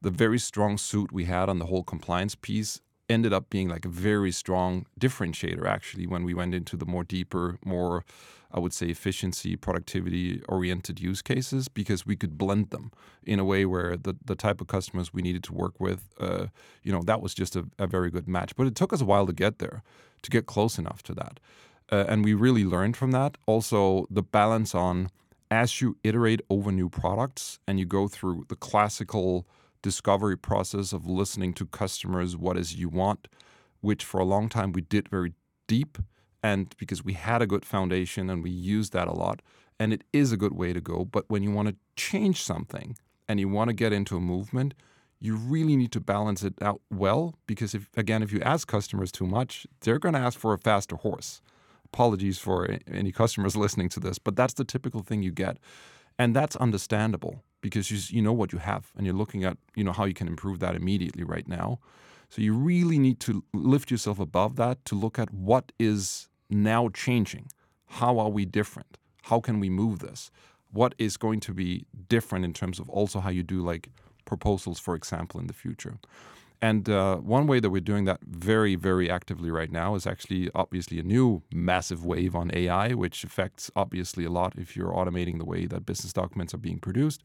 the 0.02 0.10
very 0.10 0.40
strong 0.40 0.78
suit 0.78 1.12
we 1.12 1.26
had 1.26 1.50
on 1.50 1.60
the 1.60 1.66
whole 1.66 1.84
compliance 1.84 2.36
piece 2.36 2.80
ended 3.10 3.34
up 3.34 3.50
being 3.50 3.68
like 3.68 3.84
a 3.84 3.90
very 3.90 4.32
strong 4.32 4.86
differentiator 4.98 5.66
actually 5.66 6.08
when 6.08 6.24
we 6.24 6.34
went 6.34 6.56
into 6.56 6.78
the 6.78 6.86
more 6.86 7.04
deeper, 7.04 7.58
more 7.66 8.06
I 8.56 8.60
would 8.60 8.74
say 8.74 8.88
efficiency, 8.88 9.58
productivity 9.58 10.42
oriented 10.48 11.02
use 11.02 11.22
cases 11.22 11.68
because 11.68 12.06
we 12.06 12.16
could 12.16 12.38
blend 12.38 12.70
them 12.70 12.92
in 13.24 13.40
a 13.40 13.44
way 13.44 13.66
where 13.66 13.98
the, 13.98 14.16
the 14.24 14.36
type 14.36 14.62
of 14.62 14.68
customers 14.68 15.14
we 15.14 15.22
needed 15.22 15.44
to 15.46 15.54
work 15.54 15.78
with, 15.80 16.02
uh, 16.20 16.46
you 16.84 16.94
know, 16.94 17.02
that 17.04 17.22
was 17.22 17.34
just 17.34 17.56
a, 17.56 17.66
a, 17.78 17.88
very 17.88 18.10
good 18.12 18.28
match. 18.28 18.56
But 18.56 18.68
it 18.68 18.76
took 18.76 18.94
us 18.94 19.02
a 19.02 19.06
while 19.06 19.26
to 19.26 19.34
get 19.34 19.58
there, 19.58 19.82
to 20.22 20.30
get 20.30 20.46
close 20.46 20.78
enough 20.78 21.02
to 21.04 21.14
that. 21.16 21.40
Uh, 21.92 22.06
and 22.08 22.24
we 22.24 22.34
really 22.34 22.64
learned 22.64 22.96
from 22.96 23.12
that. 23.12 23.38
Also, 23.46 24.06
the 24.10 24.24
balance 24.24 24.74
on 24.74 25.10
as 25.54 25.82
you 25.82 25.98
iterate 26.04 26.42
over 26.50 26.72
new 26.72 26.90
products 26.90 27.60
and 27.68 27.80
you 27.80 27.86
go 27.86 28.08
through 28.08 28.46
the 28.50 28.56
classical 28.56 29.48
discovery 29.84 30.36
process 30.36 30.92
of 30.94 31.06
listening 31.06 31.54
to 31.54 31.66
customers, 31.68 32.36
what 32.36 32.58
is 32.58 32.76
you 32.76 32.90
want, 32.90 33.28
which 33.82 34.04
for 34.04 34.20
a 34.20 34.26
long 34.26 34.50
time 34.50 34.72
we 34.72 34.82
did 34.82 35.08
very 35.08 35.34
deep 35.68 35.98
and 36.42 36.76
because 36.78 37.04
we 37.04 37.14
had 37.14 37.42
a 37.42 37.48
good 37.48 37.66
foundation 37.66 38.30
and 38.30 38.44
we 38.44 38.50
used 38.50 38.94
that 38.94 39.08
a 39.08 39.14
lot 39.14 39.42
and 39.80 39.94
it 39.94 40.04
is 40.12 40.32
a 40.32 40.38
good 40.38 40.54
way 40.54 40.74
to 40.74 40.82
go. 40.82 41.06
But 41.06 41.26
when 41.28 41.44
you 41.44 41.52
want 41.52 41.68
to 41.70 41.76
change 41.96 42.42
something 42.42 42.98
and 43.28 43.40
you 43.40 43.48
want 43.48 43.70
to 43.70 43.74
get 43.74 43.94
into 43.94 44.18
a 44.18 44.20
movement 44.20 44.74
you 45.20 45.38
really 45.38 45.78
need 45.78 45.92
to 45.94 46.02
balance 46.02 46.44
it 46.44 46.54
out 46.62 46.82
well 46.92 47.36
because 47.48 47.74
if 47.74 47.90
again 47.96 48.22
if 48.22 48.34
you 48.34 48.42
ask 48.42 48.68
customers 48.68 49.10
too 49.10 49.26
much 49.26 49.66
they're 49.80 49.98
going 49.98 50.14
to 50.14 50.20
ask 50.20 50.38
for 50.38 50.54
a 50.54 50.58
faster 50.58 50.98
horse 50.98 51.42
apologies 51.94 52.40
for 52.40 52.68
any 52.92 53.12
customers 53.12 53.56
listening 53.56 53.88
to 53.90 54.00
this, 54.00 54.18
but 54.18 54.36
that's 54.36 54.56
the 54.56 54.66
typical 54.66 55.02
thing 55.04 55.22
you 55.22 55.32
get. 55.32 55.58
And 56.18 56.36
that's 56.36 56.56
understandable 56.56 57.44
because 57.62 57.92
you, 57.92 58.00
you 58.16 58.22
know 58.22 58.34
what 58.34 58.52
you 58.52 58.60
have 58.60 58.92
and 58.96 59.06
you're 59.06 59.16
looking 59.16 59.44
at 59.44 59.58
you 59.76 59.84
know 59.84 59.94
how 59.94 60.06
you 60.06 60.14
can 60.14 60.28
improve 60.28 60.60
that 60.60 60.76
immediately 60.76 61.24
right 61.24 61.48
now. 61.48 61.80
So 62.30 62.42
you 62.42 62.54
really 62.54 62.98
need 62.98 63.20
to 63.22 63.44
lift 63.54 63.92
yourself 63.92 64.20
above 64.20 64.56
that 64.56 64.84
to 64.86 64.96
look 64.96 65.20
at 65.20 65.32
what 65.32 65.72
is 65.80 66.30
now 66.50 66.90
changing. 66.90 67.46
How 68.02 68.18
are 68.18 68.30
we 68.30 68.44
different? 68.46 68.98
How 69.24 69.40
can 69.40 69.60
we 69.60 69.70
move 69.70 70.00
this? 70.00 70.32
What 70.72 70.96
is 70.98 71.18
going 71.18 71.42
to 71.42 71.54
be 71.54 71.86
different 72.10 72.44
in 72.44 72.54
terms 72.54 72.80
of 72.80 72.90
also 72.90 73.20
how 73.20 73.30
you 73.30 73.44
do 73.44 73.62
like 73.62 73.90
proposals, 74.26 74.80
for 74.80 74.96
example, 74.96 75.40
in 75.40 75.48
the 75.48 75.54
future? 75.54 76.00
And 76.64 76.88
uh, 76.88 77.18
one 77.18 77.46
way 77.46 77.60
that 77.60 77.72
we're 77.72 77.82
doing 77.82 78.06
that 78.06 78.22
very, 78.26 78.76
very 78.76 79.12
actively 79.12 79.52
right 79.52 79.70
now 79.70 79.96
is 79.96 80.08
actually 80.08 80.50
obviously 80.56 80.98
a 80.98 81.04
new 81.04 81.44
massive 81.54 82.06
wave 82.06 82.38
on 82.38 82.52
AI, 82.54 82.94
which 82.94 83.26
affects 83.26 83.70
obviously 83.76 84.24
a 84.24 84.30
lot 84.30 84.54
if 84.58 84.74
you're 84.74 84.94
automating 84.94 85.40
the 85.40 85.44
way 85.44 85.66
that 85.66 85.86
business 85.86 86.14
documents 86.14 86.54
are 86.54 86.60
being 86.60 86.80
produced. 86.80 87.22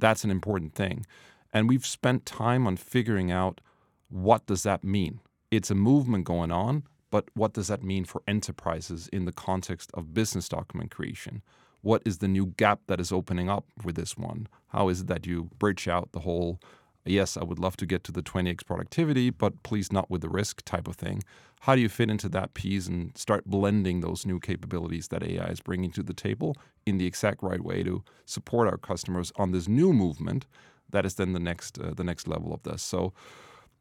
That's 0.00 0.24
an 0.24 0.32
important 0.32 0.74
thing. 0.74 1.06
And 1.52 1.68
we've 1.68 1.86
spent 1.86 2.26
time 2.26 2.66
on 2.66 2.76
figuring 2.76 3.30
out 3.30 3.60
what 4.08 4.46
does 4.46 4.64
that 4.64 4.82
mean? 4.82 5.20
It's 5.52 5.70
a 5.70 5.76
movement 5.76 6.24
going 6.24 6.50
on, 6.50 6.82
but 7.12 7.26
what 7.34 7.52
does 7.52 7.68
that 7.68 7.84
mean 7.84 8.04
for 8.04 8.24
enterprises 8.26 9.08
in 9.12 9.26
the 9.26 9.32
context 9.32 9.92
of 9.94 10.12
business 10.12 10.48
document 10.48 10.90
creation? 10.90 11.42
What 11.82 12.02
is 12.04 12.18
the 12.18 12.26
new 12.26 12.46
gap 12.46 12.80
that 12.88 12.98
is 12.98 13.12
opening 13.12 13.48
up 13.48 13.64
with 13.84 13.94
this 13.94 14.18
one? 14.18 14.48
How 14.70 14.88
is 14.88 15.02
it 15.02 15.06
that 15.06 15.24
you 15.24 15.50
bridge 15.60 15.86
out 15.86 16.10
the 16.10 16.20
whole 16.20 16.58
yes, 17.04 17.36
I 17.36 17.44
would 17.44 17.58
love 17.58 17.76
to 17.78 17.86
get 17.86 18.04
to 18.04 18.12
the 18.12 18.22
20x 18.22 18.64
productivity, 18.64 19.30
but 19.30 19.62
please 19.62 19.92
not 19.92 20.10
with 20.10 20.20
the 20.20 20.28
risk 20.28 20.62
type 20.64 20.86
of 20.86 20.96
thing. 20.96 21.22
How 21.60 21.74
do 21.74 21.80
you 21.80 21.88
fit 21.88 22.10
into 22.10 22.28
that 22.30 22.54
piece 22.54 22.86
and 22.88 23.16
start 23.16 23.44
blending 23.46 24.00
those 24.00 24.26
new 24.26 24.40
capabilities 24.40 25.08
that 25.08 25.22
AI 25.22 25.46
is 25.46 25.60
bringing 25.60 25.92
to 25.92 26.02
the 26.02 26.14
table 26.14 26.56
in 26.86 26.98
the 26.98 27.06
exact 27.06 27.42
right 27.42 27.62
way 27.62 27.82
to 27.82 28.02
support 28.26 28.68
our 28.68 28.78
customers 28.78 29.32
on 29.36 29.52
this 29.52 29.68
new 29.68 29.92
movement 29.92 30.46
that 30.90 31.06
is 31.06 31.14
then 31.14 31.32
the 31.32 31.40
next 31.40 31.78
uh, 31.78 31.92
the 31.94 32.04
next 32.04 32.28
level 32.28 32.52
of 32.52 32.62
this. 32.62 32.82
So 32.82 33.12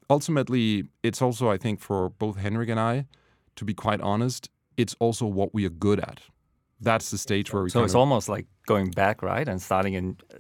ultimately, 0.10 0.86
it's 1.04 1.22
also 1.22 1.50
I 1.50 1.58
think 1.58 1.80
for 1.80 2.10
both 2.10 2.38
Henrik 2.38 2.70
and 2.70 2.80
I, 2.80 3.06
to 3.56 3.66
be 3.66 3.74
quite 3.74 4.02
honest, 4.02 4.50
it's 4.78 4.96
also 5.00 5.26
what 5.26 5.54
we 5.54 5.66
are 5.66 5.70
good 5.70 6.00
at 6.00 6.22
that's 6.82 7.12
the 7.12 7.18
stage 7.18 7.54
where 7.54 7.64
we. 7.64 7.70
So 7.70 7.84
it's 7.84 7.94
of, 7.94 8.00
almost 8.00 8.28
like 8.28 8.48
going 8.66 8.90
back, 8.90 9.22
right, 9.22 9.48
and 9.48 9.62
starting 9.62 9.96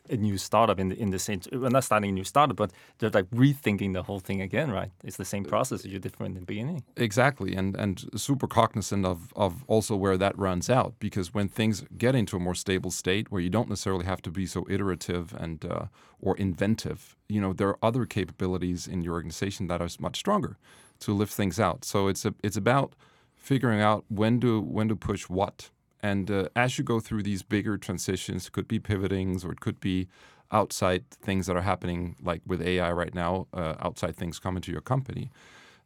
a, 0.10 0.14
a 0.14 0.18
new 0.18 0.38
startup 0.38 0.80
in 0.80 0.90
the 0.90 1.00
in 1.00 1.12
the 1.12 1.20
same. 1.20 1.42
Well, 1.52 1.70
not 1.70 1.84
starting 1.84 2.10
a 2.10 2.14
new 2.14 2.24
startup, 2.24 2.58
but 2.58 2.72
they're 2.98 3.12
like 3.12 3.30
rethinking 3.30 3.94
the 3.94 4.04
whole 4.04 4.20
thing 4.20 4.42
again, 4.42 4.72
right? 4.72 4.92
It's 5.04 5.18
the 5.18 5.26
same 5.26 5.46
process. 5.46 5.86
As 5.86 5.92
You're 5.92 6.00
different 6.00 6.36
in 6.36 6.42
the 6.42 6.46
beginning. 6.46 6.84
Exactly, 6.98 7.56
and 7.56 7.76
and 7.76 8.10
super 8.16 8.48
cognizant 8.48 9.06
of 9.06 9.32
of 9.36 9.64
also 9.68 9.96
where 9.96 10.18
that 10.18 10.38
runs 10.38 10.70
out 10.70 10.96
because 11.00 11.34
when 11.34 11.48
things 11.48 11.84
get 11.98 12.16
into 12.16 12.36
a 12.36 12.40
more 12.40 12.56
stable 12.56 12.92
state 12.92 13.32
where 13.32 13.42
you 13.42 13.50
don't 13.50 13.70
necessarily 13.70 14.06
have 14.06 14.22
to 14.24 14.32
be 14.32 14.46
so 14.46 14.66
iterative 14.70 15.36
and 15.38 15.64
uh, 15.64 15.86
or 16.20 16.36
inventive, 16.38 17.16
you 17.30 17.40
know, 17.40 17.54
there 17.54 17.68
are 17.68 17.78
other 17.84 18.06
capabilities 18.06 18.88
in 18.88 19.04
your 19.04 19.14
organization 19.14 19.68
that 19.68 19.82
are 19.82 19.90
much 20.00 20.18
stronger 20.18 20.58
to 21.02 21.14
lift 21.14 21.34
things 21.34 21.60
out. 21.60 21.86
So 21.86 22.08
it's 22.08 22.26
a 22.26 22.34
it's 22.44 22.58
about 22.58 22.96
figuring 23.36 23.82
out 23.82 24.06
when 24.08 24.40
to 24.40 24.62
when 24.62 24.88
to 24.88 24.96
push 24.96 25.30
what 25.30 25.70
and 26.04 26.32
uh, 26.32 26.50
as 26.56 26.78
you 26.78 26.84
go 26.84 27.00
through 27.00 27.24
these 27.24 27.44
bigger 27.44 27.78
transitions, 27.78 28.48
it 28.48 28.54
could 28.54 28.68
be 28.68 28.80
pivotings 28.80 29.46
or 29.46 29.52
it 29.54 29.60
could 29.62 29.80
be 29.80 30.08
outside 30.52 31.10
things 31.12 31.48
that 31.48 31.56
are 31.58 31.62
happening, 31.62 32.16
like 32.24 32.42
with 32.46 32.62
AI 32.62 32.92
right 32.92 33.16
now, 33.16 33.48
uh, 33.54 33.76
outside 33.82 34.16
things 34.16 34.40
coming 34.40 34.62
to 34.64 34.72
your 34.72 34.82
company. 34.82 35.32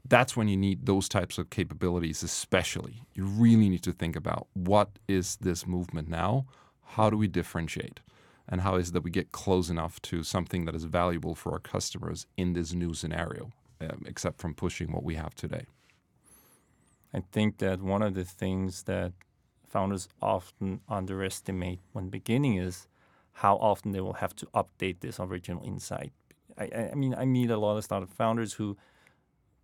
that's 0.08 0.38
when 0.38 0.48
you 0.48 0.58
need 0.58 0.86
those 0.86 1.10
types 1.10 1.38
of 1.38 1.50
capabilities, 1.50 2.24
especially. 2.24 3.04
You 3.14 3.26
really 3.26 3.70
need 3.70 3.84
to 3.84 3.94
think 3.94 4.16
about 4.16 4.48
what 4.54 4.90
is 5.08 5.38
this 5.38 5.68
movement 5.68 6.10
now? 6.10 6.46
How 6.96 7.10
do 7.10 7.18
we 7.18 7.28
differentiate? 7.28 8.02
And 8.50 8.62
how 8.62 8.76
is 8.76 8.90
it 8.90 8.94
that 8.94 9.04
we 9.04 9.12
get 9.12 9.32
close 9.32 9.70
enough 9.70 10.02
to 10.04 10.24
something 10.24 10.66
that 10.66 10.76
is 10.76 10.86
valuable 10.86 11.36
for 11.36 11.54
our 11.54 11.60
customers 11.60 12.28
in 12.38 12.54
this 12.54 12.74
new 12.74 12.94
scenario, 12.94 13.52
um, 13.82 14.04
except 14.08 14.40
from 14.42 14.54
pushing 14.56 14.92
what 14.92 15.04
we 15.04 15.16
have 15.16 15.36
today? 15.36 15.66
I 17.14 17.22
think 17.32 17.60
that 17.60 17.82
one 17.82 18.04
of 18.04 18.14
the 18.16 18.26
things 18.26 18.84
that 18.84 19.14
founders 19.76 20.08
often 20.22 20.80
underestimate 20.88 21.80
when 21.92 22.08
beginning 22.08 22.56
is 22.56 22.88
how 23.34 23.58
often 23.58 23.92
they 23.92 24.00
will 24.00 24.20
have 24.24 24.34
to 24.34 24.46
update 24.62 25.02
this 25.02 25.20
original 25.20 25.62
insight. 25.66 26.14
I, 26.58 26.90
I 26.94 26.96
mean, 26.96 27.14
I 27.14 27.26
meet 27.26 27.50
a 27.50 27.58
lot 27.58 27.76
of 27.76 27.84
startup 27.84 28.10
founders 28.10 28.54
who 28.54 28.78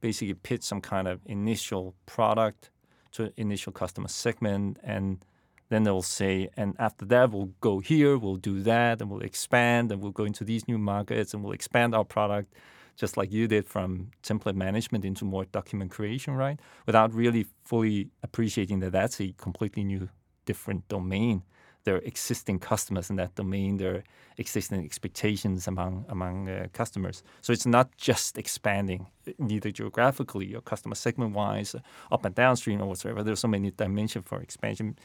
basically 0.01 0.33
pitch 0.33 0.63
some 0.63 0.81
kind 0.81 1.07
of 1.07 1.21
initial 1.25 1.95
product 2.05 2.71
to 3.13 3.31
initial 3.37 3.71
customer 3.71 4.09
segment 4.09 4.79
and 4.83 5.23
then 5.69 5.83
they'll 5.83 6.01
say 6.01 6.49
and 6.57 6.75
after 6.79 7.05
that 7.05 7.31
we'll 7.31 7.51
go 7.61 7.79
here 7.79 8.17
we'll 8.17 8.35
do 8.51 8.61
that 8.61 9.01
and 9.01 9.09
we'll 9.09 9.21
expand 9.21 9.91
and 9.91 10.01
we'll 10.01 10.11
go 10.11 10.25
into 10.25 10.43
these 10.43 10.67
new 10.67 10.77
markets 10.77 11.33
and 11.33 11.43
we'll 11.43 11.53
expand 11.53 11.95
our 11.95 12.03
product 12.03 12.53
just 13.01 13.17
like 13.17 13.29
you 13.37 13.47
did 13.47 13.65
from 13.73 14.11
template 14.23 14.55
management 14.67 15.03
into 15.03 15.23
more 15.25 15.45
document 15.59 15.89
creation 15.97 16.33
right 16.35 16.59
without 16.85 17.09
really 17.13 17.43
fully 17.69 17.97
appreciating 18.27 18.79
that 18.81 18.91
that's 18.91 19.19
a 19.19 19.27
completely 19.45 19.83
new 19.83 20.07
different 20.45 20.87
domain 20.87 21.43
their 21.83 21.97
existing 21.97 22.59
customers 22.59 23.09
in 23.09 23.15
that 23.15 23.33
domain, 23.35 23.77
their 23.77 24.03
existing 24.37 24.83
expectations 24.85 25.67
among 25.67 26.05
among 26.09 26.49
uh, 26.49 26.67
customers. 26.73 27.23
So 27.41 27.53
it's 27.53 27.65
not 27.65 27.87
just 27.97 28.37
expanding, 28.37 29.07
neither 29.37 29.71
geographically 29.71 30.53
or 30.55 30.61
customer 30.61 30.95
segment 30.95 31.33
wise, 31.33 31.75
uh, 31.75 31.79
up 32.11 32.25
and 32.25 32.35
downstream 32.35 32.81
or 32.81 32.85
whatsoever. 32.85 33.23
There's 33.23 33.39
so 33.39 33.47
many 33.47 33.71
dimensions 33.71 34.25
for 34.27 34.41
expansion. 34.41 34.97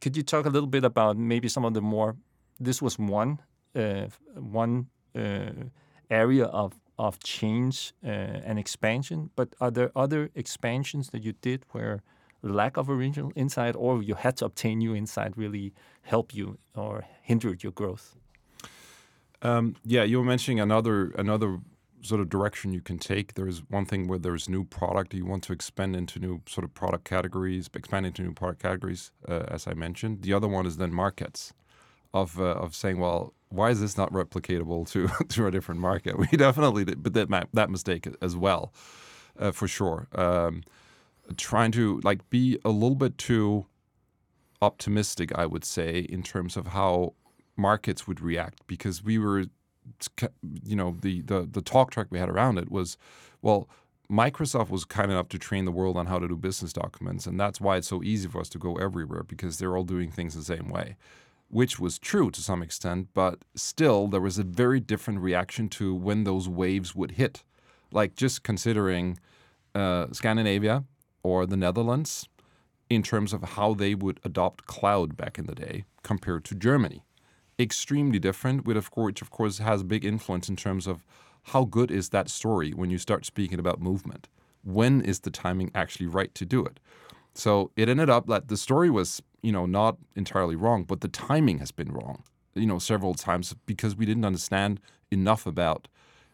Could 0.00 0.16
you 0.16 0.22
talk 0.22 0.46
a 0.46 0.50
little 0.50 0.68
bit 0.68 0.84
about 0.84 1.16
maybe 1.16 1.48
some 1.48 1.64
of 1.64 1.74
the 1.74 1.82
more? 1.94 2.16
This 2.60 2.82
was 2.82 2.98
one 2.98 3.40
uh, 3.74 4.06
one 4.34 4.88
uh, 5.14 5.70
area 6.10 6.44
of 6.44 6.74
of 6.98 7.18
change 7.20 7.92
uh, 8.04 8.08
and 8.08 8.58
expansion, 8.58 9.30
but 9.36 9.54
are 9.60 9.70
there 9.70 9.90
other 9.94 10.30
expansions 10.34 11.10
that 11.10 11.22
you 11.22 11.34
did 11.40 11.64
where 11.72 12.02
lack 12.42 12.76
of 12.76 12.88
original 12.88 13.32
insight 13.34 13.74
or 13.76 14.02
you 14.02 14.14
had 14.14 14.36
to 14.36 14.44
obtain 14.44 14.78
new 14.78 14.94
insight 14.94 15.36
really 15.36 15.72
help 16.02 16.34
you 16.34 16.58
or 16.74 17.04
hindered 17.22 17.62
your 17.62 17.72
growth? 17.72 18.16
Um, 19.42 19.76
yeah, 19.84 20.02
you 20.02 20.18
were 20.18 20.24
mentioning 20.24 20.60
another 20.60 21.10
another 21.16 21.60
sort 22.00 22.20
of 22.20 22.28
direction 22.28 22.72
you 22.72 22.80
can 22.80 22.98
take. 22.98 23.34
There's 23.34 23.58
one 23.68 23.84
thing 23.84 24.08
where 24.08 24.18
there's 24.18 24.48
new 24.48 24.64
product 24.64 25.14
you 25.14 25.26
want 25.26 25.42
to 25.44 25.52
expand 25.52 25.96
into 25.96 26.18
new 26.18 26.42
sort 26.46 26.64
of 26.64 26.72
product 26.74 27.04
categories, 27.04 27.68
expand 27.74 28.06
into 28.06 28.22
new 28.22 28.32
product 28.32 28.62
categories, 28.62 29.10
uh, 29.28 29.44
as 29.48 29.66
I 29.66 29.74
mentioned. 29.74 30.22
The 30.22 30.32
other 30.32 30.48
one 30.48 30.66
is 30.66 30.76
then 30.76 30.92
markets, 30.92 31.52
of 32.12 32.40
uh, 32.40 32.44
of 32.44 32.74
saying, 32.74 32.98
well, 32.98 33.34
why 33.50 33.70
is 33.70 33.80
this 33.80 33.96
not 33.96 34.12
replicatable 34.12 34.88
to 34.90 35.08
to 35.28 35.46
a 35.46 35.50
different 35.50 35.80
market? 35.80 36.18
We 36.18 36.26
definitely 36.36 36.84
did, 36.84 37.02
but 37.02 37.14
that 37.14 37.48
that 37.52 37.70
mistake 37.70 38.08
as 38.20 38.36
well, 38.36 38.72
uh, 39.38 39.52
for 39.52 39.68
sure. 39.68 40.08
Um, 40.14 40.62
trying 41.36 41.72
to 41.72 42.00
like 42.04 42.28
be 42.30 42.58
a 42.64 42.70
little 42.70 42.96
bit 42.96 43.18
too 43.18 43.66
optimistic, 44.62 45.36
I 45.36 45.46
would 45.46 45.64
say, 45.64 46.00
in 46.00 46.22
terms 46.22 46.56
of 46.56 46.68
how 46.68 47.14
markets 47.56 48.06
would 48.06 48.20
react 48.20 48.66
because 48.66 49.02
we 49.02 49.18
were, 49.18 49.44
you 50.64 50.76
know, 50.76 50.96
the 51.00 51.22
the 51.22 51.48
the 51.50 51.62
talk 51.62 51.90
track 51.90 52.08
we 52.10 52.18
had 52.18 52.28
around 52.28 52.58
it 52.58 52.70
was, 52.70 52.96
well, 53.42 53.68
Microsoft 54.10 54.70
was 54.70 54.84
kind 54.84 55.10
enough 55.10 55.28
to 55.28 55.38
train 55.38 55.64
the 55.64 55.72
world 55.72 55.96
on 55.96 56.06
how 56.06 56.18
to 56.18 56.26
do 56.28 56.36
business 56.36 56.72
documents, 56.72 57.26
and 57.26 57.38
that's 57.38 57.60
why 57.60 57.76
it's 57.76 57.88
so 57.88 58.02
easy 58.02 58.28
for 58.28 58.40
us 58.40 58.48
to 58.50 58.58
go 58.58 58.76
everywhere 58.76 59.22
because 59.22 59.58
they're 59.58 59.76
all 59.76 59.84
doing 59.84 60.10
things 60.10 60.34
the 60.34 60.42
same 60.42 60.68
way, 60.70 60.96
which 61.48 61.78
was 61.78 61.98
true 61.98 62.30
to 62.30 62.42
some 62.42 62.62
extent, 62.62 63.08
but 63.14 63.38
still 63.54 64.06
there 64.06 64.20
was 64.20 64.38
a 64.38 64.44
very 64.44 64.80
different 64.80 65.20
reaction 65.20 65.68
to 65.68 65.94
when 65.94 66.24
those 66.24 66.48
waves 66.48 66.94
would 66.94 67.12
hit, 67.12 67.42
like 67.90 68.14
just 68.14 68.42
considering 68.42 69.18
uh, 69.74 70.06
Scandinavia 70.12 70.84
or 71.22 71.46
the 71.46 71.56
Netherlands 71.56 72.28
in 72.90 73.02
terms 73.02 73.32
of 73.32 73.42
how 73.42 73.74
they 73.74 73.94
would 73.94 74.20
adopt 74.24 74.66
cloud 74.66 75.16
back 75.16 75.38
in 75.38 75.46
the 75.46 75.54
day 75.54 75.84
compared 76.02 76.44
to 76.44 76.54
Germany. 76.54 77.04
Extremely 77.58 78.18
different, 78.18 78.64
which 78.64 78.76
of 78.76 78.90
course, 78.90 79.20
of 79.20 79.30
course 79.30 79.58
has 79.58 79.82
big 79.82 80.04
influence 80.04 80.48
in 80.48 80.56
terms 80.56 80.86
of 80.86 81.04
how 81.44 81.64
good 81.64 81.90
is 81.90 82.10
that 82.10 82.28
story 82.28 82.70
when 82.72 82.90
you 82.90 82.98
start 82.98 83.24
speaking 83.24 83.58
about 83.58 83.80
movement. 83.80 84.28
When 84.64 85.00
is 85.00 85.20
the 85.20 85.30
timing 85.30 85.70
actually 85.74 86.06
right 86.06 86.34
to 86.34 86.44
do 86.44 86.64
it? 86.64 86.78
So 87.34 87.70
it 87.76 87.88
ended 87.88 88.10
up 88.10 88.26
that 88.26 88.48
the 88.48 88.56
story 88.56 88.90
was, 88.90 89.22
you 89.42 89.52
know, 89.52 89.66
not 89.66 89.96
entirely 90.16 90.56
wrong, 90.56 90.84
but 90.84 91.00
the 91.00 91.08
timing 91.08 91.58
has 91.58 91.70
been 91.70 91.92
wrong, 91.92 92.22
you 92.54 92.66
know, 92.66 92.78
several 92.78 93.14
times 93.14 93.54
because 93.66 93.96
we 93.96 94.06
didn't 94.06 94.24
understand 94.24 94.80
enough 95.10 95.46
about 95.46 95.88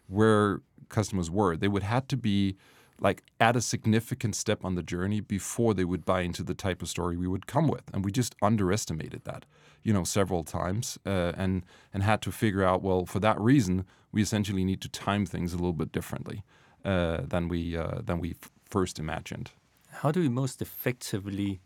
where 0.07 0.61
customers 0.89 1.29
were. 1.29 1.55
They 1.55 1.67
would 1.67 1.83
have 1.83 2.07
to 2.09 2.17
be 2.17 2.57
like 2.99 3.23
at 3.39 3.55
a 3.55 3.61
significant 3.61 4.35
step 4.35 4.63
on 4.63 4.75
the 4.75 4.83
journey 4.83 5.19
before 5.19 5.73
they 5.73 5.83
would 5.83 6.05
buy 6.05 6.21
into 6.21 6.43
the 6.43 6.53
type 6.53 6.81
of 6.81 6.87
story 6.87 7.17
we 7.17 7.27
would 7.27 7.47
come 7.47 7.67
with 7.67 7.83
and 7.93 8.05
we 8.05 8.11
just 8.11 8.35
underestimated 8.41 9.23
that 9.25 9.45
you 9.83 9.91
know 9.91 10.03
several 10.03 10.43
times 10.43 10.97
uh, 11.05 11.33
and 11.35 11.65
and 11.93 12.03
had 12.03 12.21
to 12.21 12.31
figure 12.31 12.63
out 12.63 12.81
well 12.81 13.05
for 13.05 13.19
that 13.19 13.39
reason 13.39 13.85
we 14.11 14.21
essentially 14.21 14.63
need 14.63 14.81
to 14.81 14.89
time 14.89 15.25
things 15.25 15.51
a 15.51 15.57
little 15.57 15.73
bit 15.73 15.91
differently 15.91 16.43
uh, 16.85 17.17
than 17.27 17.49
we 17.49 17.75
uh, 17.75 17.99
than 18.03 18.19
we 18.19 18.35
first 18.69 18.97
imagined 18.97 19.51
how 20.01 20.11
do 20.11 20.21
we 20.21 20.29
most 20.29 20.61
effectively 20.61 21.59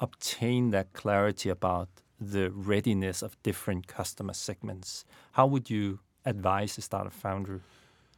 obtain 0.00 0.70
that 0.70 0.92
clarity 0.92 1.48
about 1.48 1.88
the 2.20 2.50
readiness 2.50 3.22
of 3.22 3.40
different 3.42 3.86
customer 3.86 4.32
segments 4.32 5.04
how 5.32 5.46
would 5.46 5.68
you 5.70 6.00
advise 6.24 6.78
a 6.78 6.82
startup 6.82 7.12
founder 7.12 7.60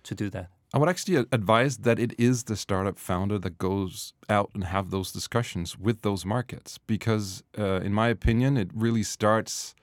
to 0.03 0.15
do 0.15 0.31
that 0.31 0.49
I 0.73 0.79
would 0.79 0.91
actually 0.91 1.17
advise 1.33 1.79
that 1.79 1.99
it 1.99 2.13
is 2.19 2.45
the 2.45 2.55
startup 2.55 2.99
founder 2.99 3.39
that 3.39 3.57
goes 3.57 4.13
out 4.29 4.51
and 4.53 4.65
have 4.65 4.91
those 4.91 5.11
discussions 5.13 5.79
with 5.79 6.03
those 6.03 6.27
markets 6.27 6.77
because, 6.87 7.43
uh, 7.59 7.81
in 7.81 7.95
my 7.95 8.09
opinion, 8.09 8.59
it 8.59 8.69
really 8.75 9.03
starts 9.03 9.75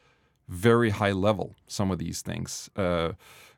very 0.47 0.91
high 0.91 1.11
level. 1.11 1.55
Some 1.65 1.89
of 1.89 1.97
these 1.97 2.21
things, 2.21 2.69
uh, 2.75 3.13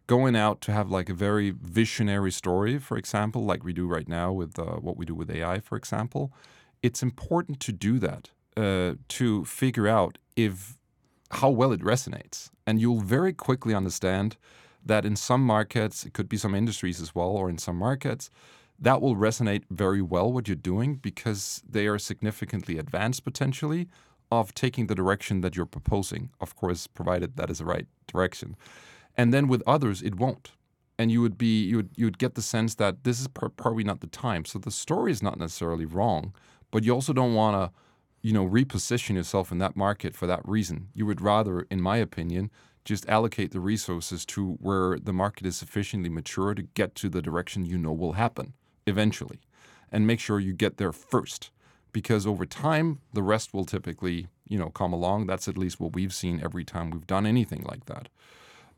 going 0.08 0.38
out 0.38 0.62
to 0.62 0.72
have 0.72 0.90
like 0.90 1.10
a 1.10 1.14
very 1.14 1.50
visionary 1.50 2.32
story, 2.32 2.78
for 2.80 2.98
example, 2.98 3.44
like 3.44 3.64
we 3.64 3.74
do 3.74 3.88
right 3.88 4.08
now 4.08 4.32
with 4.32 4.58
uh, 4.58 4.78
what 4.78 4.96
we 4.96 5.06
do 5.06 5.14
with 5.14 5.30
AI, 5.30 5.60
for 5.60 5.76
example. 5.76 6.32
It's 6.82 7.02
important 7.04 7.60
to 7.62 7.72
do 7.72 8.00
that 8.00 8.30
uh, 8.56 8.96
to 9.10 9.46
figure 9.46 9.88
out 9.88 10.18
if 10.36 10.78
how 11.32 11.50
well 11.50 11.72
it 11.72 11.82
resonates, 11.82 12.50
and 12.66 12.80
you'll 12.80 13.02
very 13.02 13.34
quickly 13.34 13.74
understand 13.74 14.38
that 14.86 15.06
in 15.06 15.16
some 15.16 15.42
markets, 15.46 16.06
it 16.06 16.14
could 16.14 16.30
be 16.30 16.38
some 16.38 16.56
industries 16.56 17.02
as 17.02 17.14
well, 17.14 17.30
or 17.30 17.50
in 17.50 17.58
some 17.58 17.76
markets, 17.76 18.30
that 18.80 19.02
will 19.02 19.16
resonate 19.16 19.64
very 19.70 20.02
well 20.02 20.32
what 20.32 20.48
you're 20.48 20.56
doing 20.56 20.96
because 20.96 21.62
they 21.68 21.88
are 21.88 22.00
significantly 22.00 22.78
advanced 22.78 23.24
potentially 23.24 23.88
of 24.32 24.54
taking 24.54 24.88
the 24.88 24.96
direction 24.96 25.42
that 25.42 25.56
you're 25.56 25.66
proposing, 25.66 26.30
of 26.40 26.56
course, 26.56 26.88
provided 26.88 27.38
that 27.38 27.50
is 27.50 27.60
the 27.60 27.66
right 27.66 27.88
direction. 28.08 28.56
And 29.16 29.34
then 29.34 29.48
with 29.48 29.64
others, 29.66 30.02
it 30.02 30.16
won't. 30.16 30.52
And 31.00 31.12
you 31.12 31.22
would 31.22 31.38
be 31.38 31.64
you 31.64 31.78
would 31.78 31.90
you 31.96 32.06
would 32.06 32.18
get 32.18 32.36
the 32.36 32.42
sense 32.42 32.76
that 32.76 33.04
this 33.04 33.20
is 33.20 33.28
probably 33.28 33.84
not 33.84 34.00
the 34.00 34.08
time. 34.08 34.46
So 34.46 34.58
the 34.58 34.72
story 34.72 35.12
is 35.12 35.22
not 35.22 35.38
necessarily 35.38 35.86
wrong, 35.86 36.34
but 36.72 36.84
you 36.84 36.94
also 36.94 37.14
don't 37.14 37.34
want 37.34 37.56
to, 37.56 37.78
you 38.22 38.34
know, 38.34 38.46
reposition 38.46 39.16
yourself 39.16 39.52
in 39.52 39.58
that 39.60 39.76
market 39.76 40.16
for 40.16 40.28
that 40.28 40.42
reason. 40.48 40.90
You 40.94 41.06
would 41.06 41.22
rather, 41.22 41.62
in 41.70 41.82
my 41.82 41.98
opinion, 41.98 42.52
just 42.86 43.08
allocate 43.10 43.52
the 43.52 43.60
resources 43.60 44.26
to 44.26 44.54
where 44.62 44.98
the 44.98 45.14
market 45.14 45.46
is 45.46 45.58
sufficiently 45.58 46.10
mature 46.10 46.54
to 46.54 46.62
get 46.62 46.96
to 46.96 47.10
the 47.10 47.22
direction 47.22 47.66
you 47.66 47.78
know 47.78 47.92
will 47.92 48.14
happen 48.14 48.54
eventually. 48.86 49.40
And 49.92 50.08
make 50.08 50.20
sure 50.20 50.40
you 50.40 50.54
get 50.54 50.78
there 50.78 50.92
first. 50.92 51.52
Because 51.94 52.28
over 52.28 52.46
time, 52.46 53.00
the 53.14 53.24
rest 53.24 53.54
will 53.54 53.66
typically, 53.66 54.28
you 54.48 54.58
know, 54.58 54.70
come 54.70 54.94
along. 54.94 55.28
That's 55.28 55.48
at 55.48 55.58
least 55.58 55.80
what 55.80 55.94
we've 55.94 56.14
seen 56.14 56.42
every 56.44 56.64
time 56.64 56.92
we've 56.92 57.08
done 57.08 57.26
anything 57.26 57.64
like 57.68 57.86
that. 57.86 58.10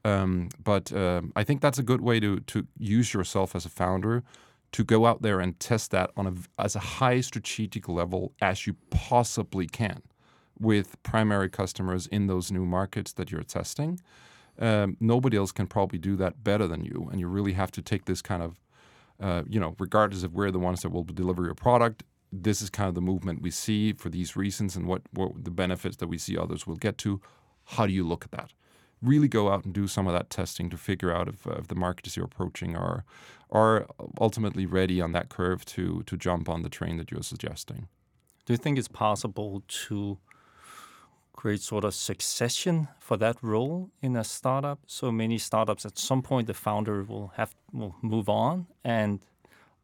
Um, 0.05 0.49
but 0.63 0.93
uh, 0.93 1.21
I 1.35 1.43
think 1.43 1.61
that's 1.61 1.79
a 1.79 1.83
good 1.83 2.01
way 2.01 2.19
to 2.19 2.39
to 2.39 2.67
use 2.77 3.13
yourself 3.13 3.55
as 3.55 3.65
a 3.65 3.69
founder 3.69 4.23
to 4.71 4.83
go 4.83 5.05
out 5.05 5.21
there 5.21 5.39
and 5.39 5.59
test 5.59 5.91
that 5.91 6.11
on 6.15 6.27
a 6.27 6.61
as 6.61 6.75
a 6.75 6.79
high 6.79 7.21
strategic 7.21 7.87
level 7.89 8.33
as 8.41 8.67
you 8.67 8.75
possibly 8.89 9.67
can 9.67 10.01
with 10.59 11.01
primary 11.03 11.49
customers 11.49 12.07
in 12.07 12.27
those 12.27 12.51
new 12.51 12.65
markets 12.65 13.13
that 13.13 13.31
you're 13.31 13.43
testing. 13.43 13.99
Um, 14.59 14.97
nobody 14.99 15.37
else 15.37 15.53
can 15.53 15.67
probably 15.67 15.99
do 15.99 16.17
that 16.17 16.43
better 16.43 16.67
than 16.67 16.83
you, 16.83 17.07
and 17.11 17.19
you 17.19 17.27
really 17.27 17.53
have 17.53 17.71
to 17.71 17.81
take 17.81 18.05
this 18.05 18.21
kind 18.21 18.43
of, 18.43 18.59
uh, 19.21 19.43
you 19.47 19.59
know, 19.59 19.75
regardless 19.79 20.23
of 20.23 20.33
where 20.33 20.51
the 20.51 20.59
ones 20.59 20.81
that 20.81 20.89
will 20.89 21.03
deliver 21.03 21.45
your 21.45 21.55
product. 21.55 22.03
This 22.31 22.61
is 22.61 22.69
kind 22.69 22.89
of 22.89 22.93
the 22.93 23.01
movement 23.01 23.41
we 23.41 23.51
see 23.51 23.93
for 23.93 24.09
these 24.09 24.35
reasons, 24.35 24.75
and 24.75 24.85
what, 24.85 25.01
what 25.13 25.45
the 25.45 25.51
benefits 25.51 25.95
that 25.97 26.07
we 26.07 26.17
see 26.17 26.37
others 26.37 26.67
will 26.67 26.75
get 26.75 26.97
to. 26.99 27.21
How 27.63 27.87
do 27.87 27.93
you 27.93 28.05
look 28.05 28.25
at 28.25 28.31
that? 28.31 28.51
really 29.01 29.27
go 29.27 29.51
out 29.51 29.65
and 29.65 29.73
do 29.73 29.87
some 29.87 30.07
of 30.07 30.13
that 30.13 30.29
testing 30.29 30.69
to 30.69 30.77
figure 30.77 31.13
out 31.13 31.27
if, 31.27 31.47
uh, 31.47 31.51
if 31.51 31.67
the 31.67 31.75
markets 31.75 32.15
you're 32.15 32.25
approaching 32.25 32.75
are 32.75 33.03
are 33.51 33.87
ultimately 34.19 34.65
ready 34.65 35.01
on 35.01 35.11
that 35.13 35.29
curve 35.29 35.65
to 35.65 36.03
to 36.03 36.17
jump 36.17 36.49
on 36.49 36.61
the 36.61 36.69
train 36.69 36.97
that 36.97 37.11
you're 37.11 37.23
suggesting. 37.23 37.87
Do 38.45 38.53
you 38.53 38.57
think 38.57 38.77
it's 38.77 38.87
possible 38.87 39.63
to 39.87 40.17
create 41.33 41.61
sort 41.61 41.83
of 41.83 41.93
succession 41.93 42.87
for 42.99 43.17
that 43.17 43.37
role 43.41 43.89
in 44.01 44.15
a 44.15 44.23
startup? 44.23 44.79
So 44.87 45.11
many 45.11 45.37
startups 45.37 45.85
at 45.85 45.97
some 45.97 46.21
point 46.21 46.47
the 46.47 46.53
founder 46.53 47.03
will 47.03 47.31
have 47.35 47.55
will 47.73 47.95
move 48.01 48.29
on 48.29 48.67
and 48.83 49.19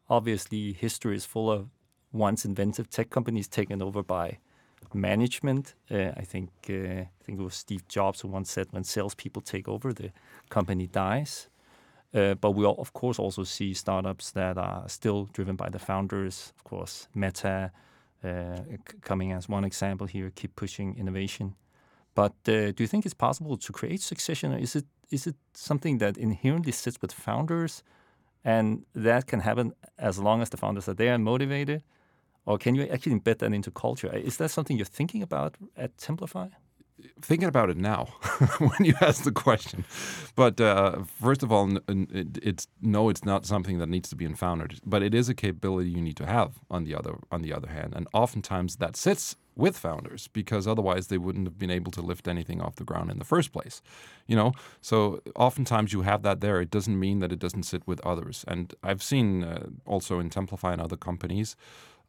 obviously 0.08 0.72
history 0.72 1.16
is 1.16 1.24
full 1.24 1.50
of 1.50 1.68
once 2.12 2.44
inventive 2.44 2.88
tech 2.88 3.10
companies 3.10 3.48
taken 3.48 3.82
over 3.82 4.02
by 4.02 4.38
management. 4.94 5.74
Uh, 5.90 6.12
I 6.16 6.22
think 6.22 6.50
uh, 6.70 7.02
I 7.02 7.22
think 7.24 7.38
it 7.40 7.42
was 7.42 7.54
Steve 7.54 7.86
Jobs 7.88 8.20
who 8.20 8.28
once 8.28 8.50
said, 8.50 8.68
"When 8.70 8.84
salespeople 8.84 9.42
take 9.42 9.68
over, 9.68 9.92
the 9.92 10.12
company 10.48 10.86
dies." 10.86 11.48
Uh, 12.16 12.34
but 12.34 12.52
we 12.52 12.64
of 12.64 12.92
course 12.92 13.18
also 13.18 13.44
see 13.44 13.74
startups 13.74 14.30
that 14.32 14.56
are 14.56 14.88
still 14.88 15.28
driven 15.32 15.54
by 15.56 15.68
the 15.68 15.78
founders. 15.78 16.52
Of 16.56 16.64
course, 16.64 17.08
Meta 17.14 17.70
uh, 18.24 18.56
coming 19.02 19.32
as 19.32 19.48
one 19.48 19.64
example 19.66 20.06
here, 20.06 20.32
keep 20.34 20.56
pushing 20.56 20.96
innovation. 20.98 21.54
But 22.14 22.32
uh, 22.48 22.72
do 22.72 22.76
you 22.78 22.86
think 22.86 23.04
it's 23.04 23.14
possible 23.14 23.58
to 23.58 23.72
create 23.72 24.00
succession, 24.00 24.52
is 24.52 24.74
it 24.74 24.86
is 25.10 25.26
it 25.26 25.36
something 25.52 25.98
that 25.98 26.16
inherently 26.16 26.72
sits 26.72 26.96
with 27.02 27.12
founders, 27.12 27.82
and 28.44 28.84
that 28.94 29.26
can 29.26 29.40
happen 29.40 29.72
as 29.98 30.18
long 30.18 30.42
as 30.42 30.48
the 30.48 30.56
founders 30.56 30.88
are 30.88 30.94
there 30.94 31.14
and 31.14 31.22
motivated? 31.22 31.82
Or 32.46 32.58
can 32.58 32.74
you 32.74 32.84
actually 32.84 33.20
embed 33.20 33.38
that 33.38 33.52
into 33.52 33.70
culture? 33.70 34.10
Is 34.16 34.36
that 34.36 34.50
something 34.50 34.76
you're 34.78 34.86
thinking 34.86 35.22
about 35.22 35.56
at 35.76 35.96
Templafy? 35.98 36.50
Thinking 37.20 37.48
about 37.48 37.70
it 37.70 37.76
now 37.76 38.04
when 38.58 38.84
you 38.84 38.94
ask 39.00 39.24
the 39.24 39.32
question. 39.32 39.84
But 40.34 40.60
uh, 40.60 41.02
first 41.20 41.42
of 41.42 41.52
all, 41.52 41.78
it's 41.88 42.68
no, 42.80 43.08
it's 43.08 43.24
not 43.24 43.44
something 43.44 43.78
that 43.78 43.88
needs 43.88 44.08
to 44.10 44.16
be 44.16 44.24
in 44.24 44.34
founders, 44.34 44.80
but 44.84 45.02
it 45.02 45.14
is 45.14 45.28
a 45.28 45.34
capability 45.34 45.90
you 45.90 46.00
need 46.00 46.16
to 46.16 46.26
have 46.26 46.54
on 46.70 46.84
the 46.84 46.94
other 46.94 47.18
on 47.30 47.42
the 47.42 47.52
other 47.52 47.68
hand, 47.68 47.92
and 47.94 48.08
oftentimes 48.14 48.76
that 48.76 48.96
sits 48.96 49.36
with 49.54 49.76
founders 49.76 50.28
because 50.28 50.66
otherwise 50.66 51.06
they 51.06 51.16
wouldn't 51.16 51.46
have 51.46 51.58
been 51.58 51.70
able 51.70 51.90
to 51.90 52.02
lift 52.02 52.28
anything 52.28 52.60
off 52.60 52.76
the 52.76 52.84
ground 52.84 53.10
in 53.10 53.18
the 53.18 53.24
first 53.24 53.52
place 53.52 53.80
you 54.26 54.36
know? 54.36 54.52
So 54.80 55.20
oftentimes 55.34 55.92
you 55.92 56.02
have 56.02 56.22
that 56.22 56.40
there. 56.40 56.60
It 56.60 56.70
doesn't 56.70 56.98
mean 56.98 57.20
that 57.20 57.32
it 57.32 57.38
doesn't 57.38 57.62
sit 57.62 57.86
with 57.86 58.00
others. 58.04 58.44
And 58.48 58.74
i've 58.82 59.02
seen 59.02 59.44
uh, 59.44 59.66
also 59.86 60.18
in 60.20 60.30
Templafy 60.30 60.72
and 60.72 60.80
other 60.80 60.96
companies 60.96 61.56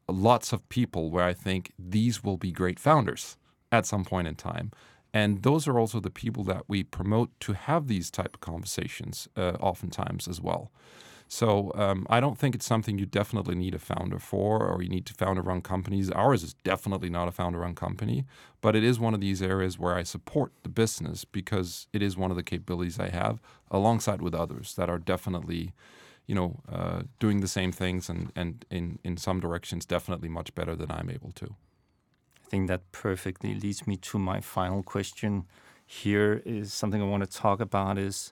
lots 0.10 0.54
of 0.54 0.68
people 0.70 1.12
where 1.12 1.26
I 1.26 1.34
think 1.34 1.74
these 1.78 2.24
will 2.24 2.38
be 2.38 2.52
great 2.52 2.80
founders 2.80 3.38
at 3.72 3.86
some 3.86 4.06
point 4.06 4.28
in 4.28 4.36
time. 4.36 4.72
And 5.14 5.44
those 5.44 5.68
are 5.68 5.80
also 5.80 6.00
the 6.00 6.10
people 6.10 6.44
that 6.46 6.64
we 6.68 6.84
promote 6.84 7.38
to 7.42 7.54
have 7.54 7.88
these 7.88 8.12
type 8.12 8.36
of 8.36 8.40
conversations 8.40 9.28
uh, 9.36 9.54
oftentimes 9.60 10.28
as 10.28 10.42
well. 10.42 10.72
So 11.30 11.74
um, 11.76 12.08
I 12.10 12.20
don't 12.20 12.38
think 12.38 12.56
it's 12.56 12.66
something 12.66 12.98
you 12.98 13.06
definitely 13.06 13.56
need 13.56 13.76
a 13.76 13.80
founder 13.80 14.18
for, 14.20 14.66
or 14.66 14.82
you 14.82 14.90
need 14.90 15.06
to 15.08 15.14
founder-run 15.14 15.62
companies. 15.62 16.10
Ours 16.12 16.42
is 16.42 16.54
definitely 16.64 17.10
not 17.10 17.28
a 17.28 17.34
founder-run 17.34 17.76
company, 17.76 18.26
but 18.62 18.76
it 18.76 18.84
is 18.84 18.98
one 18.98 19.14
of 19.14 19.20
these 19.20 19.42
areas 19.42 19.78
where 19.78 19.96
I 19.96 20.04
support 20.04 20.54
the 20.64 20.70
business 20.70 21.26
because 21.26 21.88
it 21.92 22.02
is 22.02 22.16
one 22.16 22.32
of 22.32 22.38
the 22.38 22.44
capabilities 22.44 23.00
I 23.00 23.10
have, 23.10 23.42
alongside 23.70 24.22
with 24.22 24.34
others 24.34 24.76
that 24.76 24.90
are 24.90 25.00
definitely 25.00 25.74
you 26.28 26.36
know, 26.36 26.60
uh, 26.72 27.04
doing 27.20 27.40
the 27.40 27.48
same 27.48 27.72
things 27.72 28.10
and, 28.10 28.32
and 28.36 28.66
in, 28.70 29.00
in 29.04 29.18
some 29.18 29.40
directions 29.40 29.86
definitely 29.86 30.30
much 30.30 30.54
better 30.54 30.76
than 30.76 30.92
I'm 30.92 31.10
able 31.10 31.32
to. 31.32 31.56
I 32.48 32.50
think 32.50 32.70
that 32.70 32.90
perfectly 32.94 33.56
leads 33.56 33.86
me 33.86 33.98
to 33.98 34.18
my 34.18 34.40
final 34.40 34.82
question. 34.82 35.44
Here 35.86 36.42
is 36.46 36.72
something 36.72 37.02
I 37.02 37.06
want 37.06 37.30
to 37.30 37.38
talk 37.38 37.60
about 37.60 37.98
is 37.98 38.32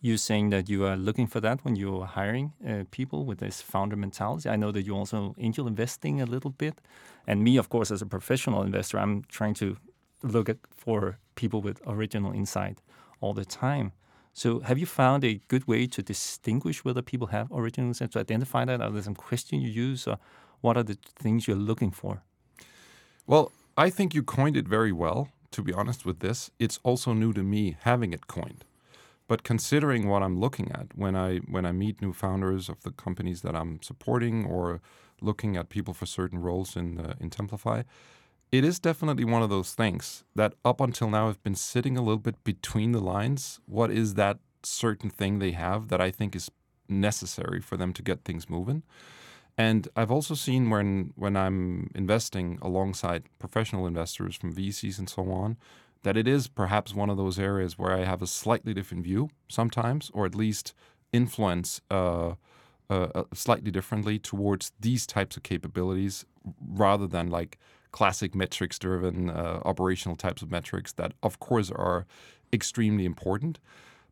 you 0.00 0.16
saying 0.16 0.48
that 0.50 0.70
you 0.70 0.86
are 0.86 0.96
looking 0.96 1.26
for 1.26 1.38
that 1.40 1.62
when 1.62 1.76
you're 1.76 2.06
hiring 2.06 2.54
uh, 2.66 2.84
people 2.90 3.26
with 3.26 3.40
this 3.40 3.60
founder 3.60 3.94
mentality. 3.94 4.48
I 4.48 4.56
know 4.56 4.72
that 4.72 4.86
you're 4.86 4.96
also 4.96 5.34
angel 5.38 5.66
investing 5.66 6.22
a 6.22 6.24
little 6.24 6.50
bit, 6.50 6.80
and 7.26 7.44
me, 7.44 7.58
of 7.58 7.68
course, 7.68 7.90
as 7.90 8.00
a 8.00 8.06
professional 8.06 8.62
investor, 8.62 8.98
I'm 8.98 9.24
trying 9.28 9.52
to 9.54 9.76
look 10.22 10.48
at 10.48 10.56
for 10.74 11.18
people 11.34 11.60
with 11.60 11.82
original 11.86 12.32
insight 12.32 12.80
all 13.20 13.34
the 13.34 13.44
time. 13.44 13.92
So, 14.32 14.60
have 14.60 14.78
you 14.78 14.86
found 14.86 15.24
a 15.24 15.42
good 15.48 15.68
way 15.68 15.86
to 15.88 16.02
distinguish 16.02 16.86
whether 16.86 17.02
people 17.02 17.26
have 17.26 17.52
original 17.52 17.88
insight 17.88 18.12
to 18.12 18.20
identify 18.20 18.64
that? 18.64 18.80
Are 18.80 18.90
there 18.90 19.02
some 19.02 19.14
questions 19.14 19.62
you 19.62 19.68
use, 19.68 20.06
or 20.06 20.16
what 20.62 20.78
are 20.78 20.82
the 20.82 20.96
things 21.16 21.46
you're 21.46 21.66
looking 21.70 21.90
for? 21.90 22.22
Well, 23.26 23.52
I 23.76 23.90
think 23.90 24.14
you 24.14 24.22
coined 24.22 24.56
it 24.56 24.68
very 24.68 24.92
well. 24.92 25.28
To 25.52 25.62
be 25.62 25.72
honest 25.72 26.06
with 26.06 26.20
this, 26.20 26.50
it's 26.58 26.80
also 26.82 27.12
new 27.12 27.32
to 27.34 27.42
me 27.42 27.76
having 27.80 28.12
it 28.12 28.26
coined. 28.26 28.64
But 29.28 29.42
considering 29.42 30.08
what 30.08 30.22
I'm 30.22 30.38
looking 30.38 30.72
at 30.72 30.96
when 30.96 31.14
I 31.14 31.38
when 31.38 31.64
I 31.64 31.72
meet 31.72 32.02
new 32.02 32.12
founders 32.12 32.68
of 32.68 32.82
the 32.82 32.90
companies 32.90 33.42
that 33.42 33.54
I'm 33.54 33.80
supporting, 33.82 34.44
or 34.46 34.80
looking 35.20 35.56
at 35.56 35.68
people 35.68 35.94
for 35.94 36.06
certain 36.06 36.38
roles 36.40 36.76
in 36.76 37.00
uh, 37.00 37.14
in 37.20 37.30
Templafy, 37.30 37.84
it 38.50 38.64
is 38.64 38.78
definitely 38.78 39.24
one 39.24 39.42
of 39.42 39.50
those 39.50 39.74
things 39.74 40.24
that 40.34 40.54
up 40.64 40.80
until 40.80 41.08
now 41.10 41.28
have 41.28 41.42
been 41.42 41.54
sitting 41.54 41.96
a 41.96 42.02
little 42.02 42.18
bit 42.18 42.42
between 42.44 42.92
the 42.92 43.00
lines. 43.00 43.60
What 43.66 43.90
is 43.90 44.14
that 44.14 44.38
certain 44.62 45.10
thing 45.10 45.38
they 45.38 45.52
have 45.52 45.88
that 45.88 46.00
I 46.00 46.10
think 46.10 46.34
is 46.36 46.50
necessary 46.88 47.60
for 47.60 47.76
them 47.76 47.92
to 47.94 48.02
get 48.02 48.24
things 48.24 48.50
moving? 48.50 48.82
And 49.62 49.86
I've 49.94 50.10
also 50.10 50.34
seen 50.34 50.70
when 50.70 51.12
when 51.14 51.36
I'm 51.36 51.88
investing 51.94 52.58
alongside 52.60 53.22
professional 53.38 53.86
investors 53.86 54.34
from 54.34 54.52
VCs 54.52 54.98
and 54.98 55.08
so 55.08 55.30
on, 55.30 55.56
that 56.02 56.16
it 56.16 56.26
is 56.26 56.48
perhaps 56.48 56.96
one 56.96 57.10
of 57.10 57.16
those 57.16 57.38
areas 57.38 57.78
where 57.78 57.92
I 57.92 58.02
have 58.04 58.22
a 58.22 58.26
slightly 58.26 58.74
different 58.74 59.04
view 59.04 59.30
sometimes, 59.48 60.10
or 60.14 60.26
at 60.26 60.34
least 60.34 60.74
influence 61.12 61.80
uh, 61.92 62.30
uh, 62.90 63.08
uh 63.18 63.24
slightly 63.32 63.70
differently 63.70 64.18
towards 64.18 64.72
these 64.80 65.06
types 65.06 65.36
of 65.36 65.44
capabilities, 65.44 66.26
rather 66.84 67.06
than 67.06 67.30
like 67.30 67.56
classic 67.92 68.34
metrics 68.34 68.80
driven 68.80 69.30
uh, 69.30 69.60
operational 69.64 70.16
types 70.16 70.42
of 70.42 70.50
metrics 70.50 70.92
that 70.94 71.12
of 71.22 71.38
course 71.38 71.70
are 71.70 72.04
extremely 72.52 73.04
important. 73.04 73.60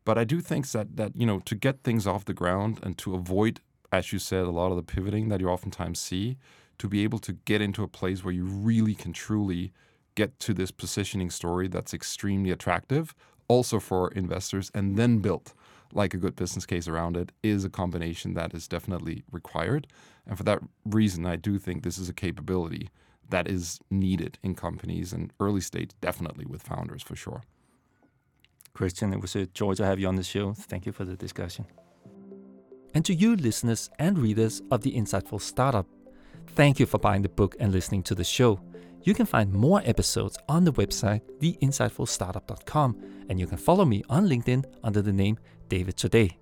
But 0.05 0.17
i 0.17 0.25
do 0.33 0.37
think 0.49 0.63
that 0.75 0.87
that 0.99 1.11
you 1.21 1.27
know 1.29 1.39
to 1.49 1.55
get 1.55 1.75
things 1.83 2.07
off 2.07 2.23
the 2.25 2.39
ground 2.41 2.79
and 2.83 2.97
to 3.03 3.15
avoid 3.21 3.59
as 3.91 4.11
you 4.13 4.19
said 4.19 4.45
a 4.45 4.51
lot 4.51 4.71
of 4.71 4.77
the 4.77 4.83
pivoting 4.83 5.29
that 5.29 5.39
you 5.39 5.47
oftentimes 5.47 5.99
see 5.99 6.37
to 6.77 6.87
be 6.87 7.03
able 7.03 7.19
to 7.19 7.33
get 7.33 7.61
into 7.61 7.83
a 7.83 7.87
place 7.87 8.23
where 8.23 8.33
you 8.33 8.45
really 8.45 8.95
can 8.95 9.13
truly 9.13 9.71
get 10.15 10.39
to 10.39 10.53
this 10.53 10.71
positioning 10.71 11.29
story 11.29 11.67
that's 11.67 11.93
extremely 11.93 12.51
attractive 12.51 13.13
also 13.47 13.79
for 13.79 14.09
investors 14.11 14.71
and 14.73 14.97
then 14.97 15.19
built 15.19 15.53
like 15.93 16.13
a 16.13 16.17
good 16.17 16.35
business 16.35 16.65
case 16.65 16.87
around 16.87 17.17
it 17.17 17.31
is 17.43 17.65
a 17.65 17.69
combination 17.69 18.33
that 18.33 18.53
is 18.53 18.67
definitely 18.67 19.23
required 19.31 19.87
and 20.25 20.37
for 20.37 20.43
that 20.43 20.59
reason 20.85 21.25
i 21.25 21.35
do 21.35 21.59
think 21.59 21.83
this 21.83 21.97
is 21.97 22.09
a 22.09 22.13
capability 22.13 22.89
that 23.31 23.47
is 23.47 23.79
needed 23.89 24.37
in 24.43 24.53
companies 24.53 25.11
and 25.11 25.33
early 25.39 25.61
stage, 25.61 25.91
definitely 25.99 26.45
with 26.45 26.61
founders 26.61 27.01
for 27.01 27.15
sure. 27.15 27.41
Christian, 28.73 29.11
it 29.11 29.19
was 29.19 29.35
a 29.35 29.47
joy 29.47 29.73
to 29.73 29.85
have 29.85 29.99
you 29.99 30.07
on 30.07 30.15
the 30.15 30.23
show. 30.23 30.53
Thank 30.53 30.85
you 30.85 30.91
for 30.91 31.03
the 31.03 31.15
discussion. 31.15 31.65
And 32.93 33.05
to 33.05 33.13
you, 33.13 33.35
listeners 33.35 33.89
and 33.99 34.17
readers 34.17 34.61
of 34.69 34.81
The 34.81 34.91
Insightful 34.91 35.41
Startup, 35.41 35.87
thank 36.55 36.79
you 36.79 36.85
for 36.85 36.97
buying 36.97 37.21
the 37.21 37.29
book 37.29 37.55
and 37.59 37.71
listening 37.71 38.03
to 38.03 38.15
the 38.15 38.23
show. 38.23 38.59
You 39.03 39.13
can 39.13 39.25
find 39.25 39.51
more 39.51 39.81
episodes 39.85 40.37
on 40.47 40.63
the 40.63 40.73
website, 40.73 41.21
theinsightfulstartup.com, 41.39 42.97
and 43.29 43.39
you 43.39 43.47
can 43.47 43.57
follow 43.57 43.85
me 43.85 44.03
on 44.09 44.27
LinkedIn 44.27 44.65
under 44.83 45.01
the 45.01 45.13
name 45.13 45.39
David 45.69 45.97
Today. 45.97 46.40